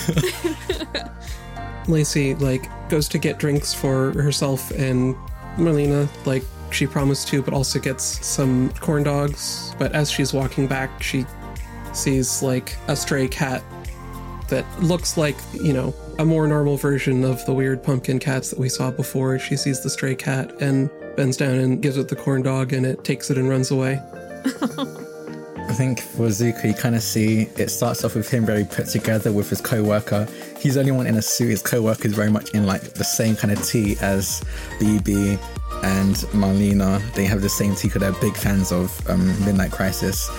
[1.88, 5.16] Lacey like goes to get drinks for herself and
[5.58, 9.74] Marlena like she promised to, but also gets some corn dogs.
[9.80, 11.26] But as she's walking back, she
[11.94, 13.64] sees like a stray cat
[14.50, 18.60] that looks like you know a more normal version of the weird pumpkin cats that
[18.60, 19.40] we saw before.
[19.40, 22.86] She sees the stray cat and bends down and gives it the corn dog, and
[22.86, 24.02] it takes it and runs away.
[25.70, 28.88] I think for Azuka, you kind of see it starts off with him very put
[28.88, 30.26] together with his co-worker.
[30.58, 31.50] He's the only one in a suit.
[31.50, 34.42] His co-worker is very much in like the same kind of tee as
[34.80, 35.38] BB
[35.84, 37.02] and Marlena.
[37.14, 40.30] They have the same tee because they're big fans of um, Midnight Crisis.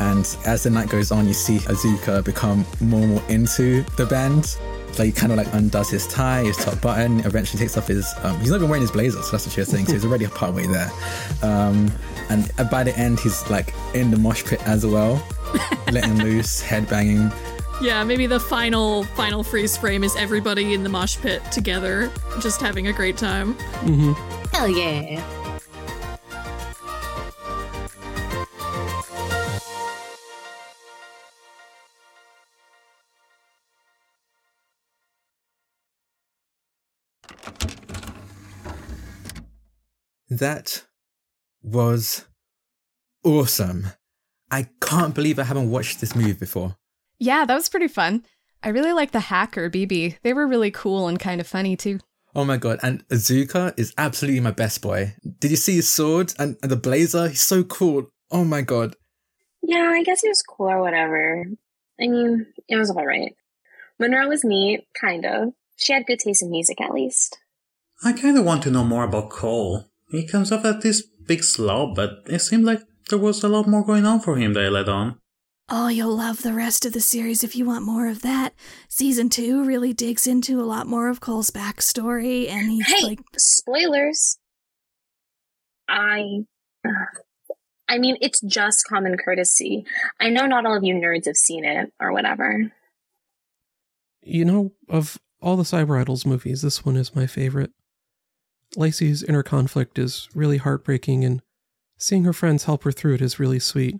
[0.00, 4.04] And as the night goes on, you see Azuka become more and more into the
[4.06, 4.56] band.
[4.98, 7.20] Like he kind of like undoes his tie, his top button.
[7.20, 8.12] Eventually takes off his.
[8.22, 9.86] Um, he's not even wearing his blazer, so that's what you're saying.
[9.86, 10.90] So he's already a part way there.
[11.42, 11.90] Um,
[12.30, 15.22] and by the end, he's like in the mosh pit as well,
[15.92, 17.30] letting loose, head banging.
[17.80, 22.10] Yeah, maybe the final final freeze frame is everybody in the mosh pit together,
[22.40, 23.54] just having a great time.
[23.82, 24.12] Mm-hmm.
[24.52, 25.22] Hell yeah.
[40.30, 40.84] That
[41.64, 42.26] was
[43.24, 43.86] awesome.
[44.50, 46.76] I can't believe I haven't watched this movie before.
[47.18, 48.24] Yeah, that was pretty fun.
[48.62, 50.18] I really like the hacker BB.
[50.22, 52.00] They were really cool and kind of funny too.
[52.36, 55.14] Oh my god, and Azuka is absolutely my best boy.
[55.38, 57.28] Did you see his sword and, and the blazer?
[57.28, 58.10] He's so cool.
[58.30, 58.96] Oh my god.
[59.62, 61.44] Yeah, I guess he was cool or whatever.
[62.00, 63.34] I mean, it was alright.
[63.98, 65.52] Monroe was neat, kind of.
[65.76, 67.38] She had good taste in music, at least.
[68.02, 69.90] I kind of want to know more about Cole.
[70.10, 72.80] He comes off as this big slob, but it seemed like
[73.10, 75.18] there was a lot more going on for him that I let on.
[75.70, 78.52] Oh, you'll love the rest of the series if you want more of that.
[78.88, 83.20] Season two really digs into a lot more of Cole's backstory, and he's Hey, like,
[83.38, 84.38] spoilers.
[85.88, 86.44] I.
[86.86, 86.90] Uh,
[87.88, 89.84] I mean, it's just common courtesy.
[90.20, 92.72] I know not all of you nerds have seen it or whatever.
[94.22, 97.72] You know, of all the Cyber Idols movies, this one is my favorite.
[98.76, 101.42] Lacey's inner conflict is really heartbreaking, and
[101.96, 103.96] seeing her friends help her through it is really sweet.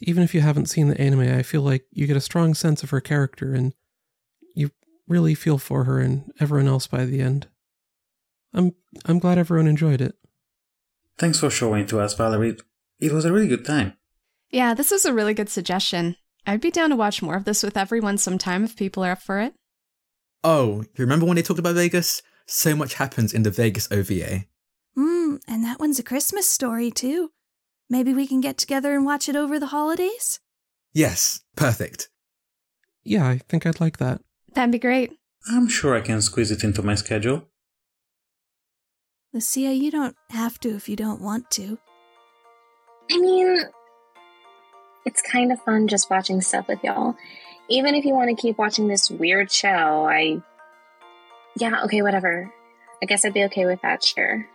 [0.00, 2.82] Even if you haven't seen the anime, I feel like you get a strong sense
[2.82, 3.74] of her character, and
[4.54, 4.70] you
[5.08, 7.48] really feel for her and everyone else by the end.
[8.54, 10.16] I'm I'm glad everyone enjoyed it.
[11.18, 12.56] Thanks for showing it to us, Valerie.
[13.00, 13.94] It was a really good time.
[14.50, 16.16] Yeah, this was a really good suggestion.
[16.46, 19.22] I'd be down to watch more of this with everyone sometime if people are up
[19.22, 19.54] for it.
[20.44, 22.22] Oh, you remember when they talked about Vegas?
[22.46, 24.44] So much happens in the Vegas OVA.
[24.94, 27.30] hmm, and that one's a Christmas story, too.
[27.88, 30.40] Maybe we can get together and watch it over the holidays?
[30.92, 32.08] Yes, perfect.
[33.04, 34.20] Yeah, I think I'd like that.
[34.54, 35.12] That'd be great.
[35.48, 37.48] I'm sure I can squeeze it into my schedule.
[39.32, 41.78] Lucia, you don't have to if you don't want to.
[43.10, 43.58] I mean,
[45.04, 47.16] it's kind of fun just watching stuff with y'all.
[47.68, 50.42] Even if you want to keep watching this weird show, I.
[51.56, 52.52] Yeah, okay, whatever.
[53.02, 54.46] I guess I'd be okay with that, sure.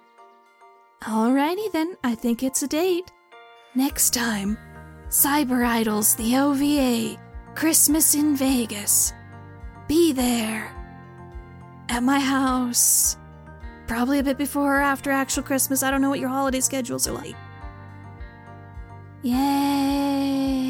[1.01, 3.11] Alrighty then, I think it's a date.
[3.75, 4.57] Next time,
[5.09, 7.17] Cyber Idols, the OVA,
[7.55, 9.13] Christmas in Vegas.
[9.87, 10.73] Be there.
[11.89, 13.17] At my house.
[13.87, 15.83] Probably a bit before or after actual Christmas.
[15.83, 17.35] I don't know what your holiday schedules are like.
[19.21, 20.66] Yay!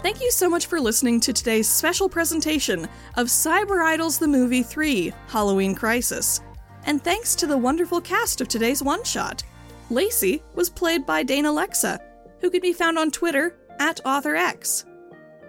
[0.00, 2.86] Thank you so much for listening to today's special presentation
[3.16, 6.40] of Cyber Idols the Movie 3 Halloween Crisis.
[6.84, 9.42] And thanks to the wonderful cast of today's one shot.
[9.90, 11.98] Lacey was played by Dana Lexa,
[12.40, 14.84] who can be found on Twitter at AuthorX.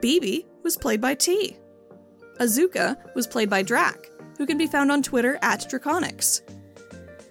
[0.01, 1.55] BB was played by T.
[2.39, 6.41] Azuka was played by Drac, who can be found on Twitter at Draconics.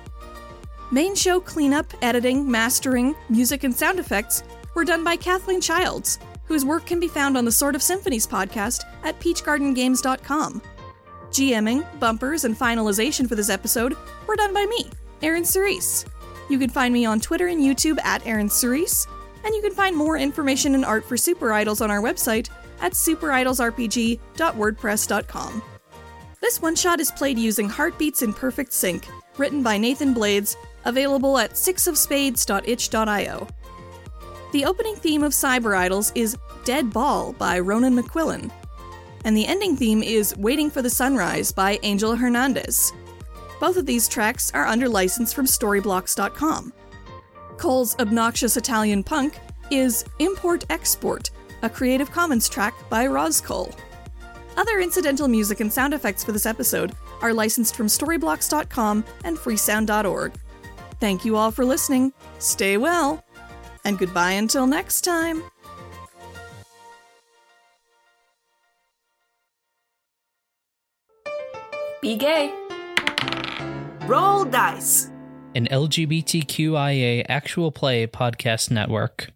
[0.91, 4.42] Main show cleanup, editing, mastering, music, and sound effects
[4.75, 8.26] were done by Kathleen Childs, whose work can be found on the Sort of Symphonies
[8.26, 10.62] podcast at peachgardengames.com.
[11.31, 14.91] GMing, bumpers, and finalization for this episode were done by me,
[15.23, 16.05] Aaron Cerise.
[16.49, 19.07] You can find me on Twitter and YouTube at Aaron Cerise,
[19.44, 22.50] and you can find more information and art for Cyber Idols on our website
[22.81, 25.62] at cyberidolsrpg.wordpress.com.
[26.41, 31.36] This one shot is played using Heartbeats in Perfect Sync, written by Nathan Blades, available
[31.39, 33.49] at sixofspades.itch.io.
[34.52, 38.50] The opening theme of Cyber Idols is Dead Ball by Ronan McQuillan,
[39.25, 42.92] and the ending theme is Waiting for the Sunrise by Angel Hernandez.
[43.60, 46.73] Both of these tracks are under license from Storyblocks.com.
[47.59, 49.39] Cole's obnoxious Italian punk
[49.70, 51.31] is Import Export,
[51.62, 53.74] a Creative Commons track by Roscole.
[54.56, 60.32] Other incidental music and sound effects for this episode are licensed from Storyblocks.com and Freesound.org.
[61.00, 63.24] Thank you all for listening, stay well,
[63.84, 65.42] and goodbye until next time.
[72.02, 72.55] Be gay.
[74.06, 75.10] Roll dice.
[75.55, 79.30] An LGBTQIA actual play podcast network.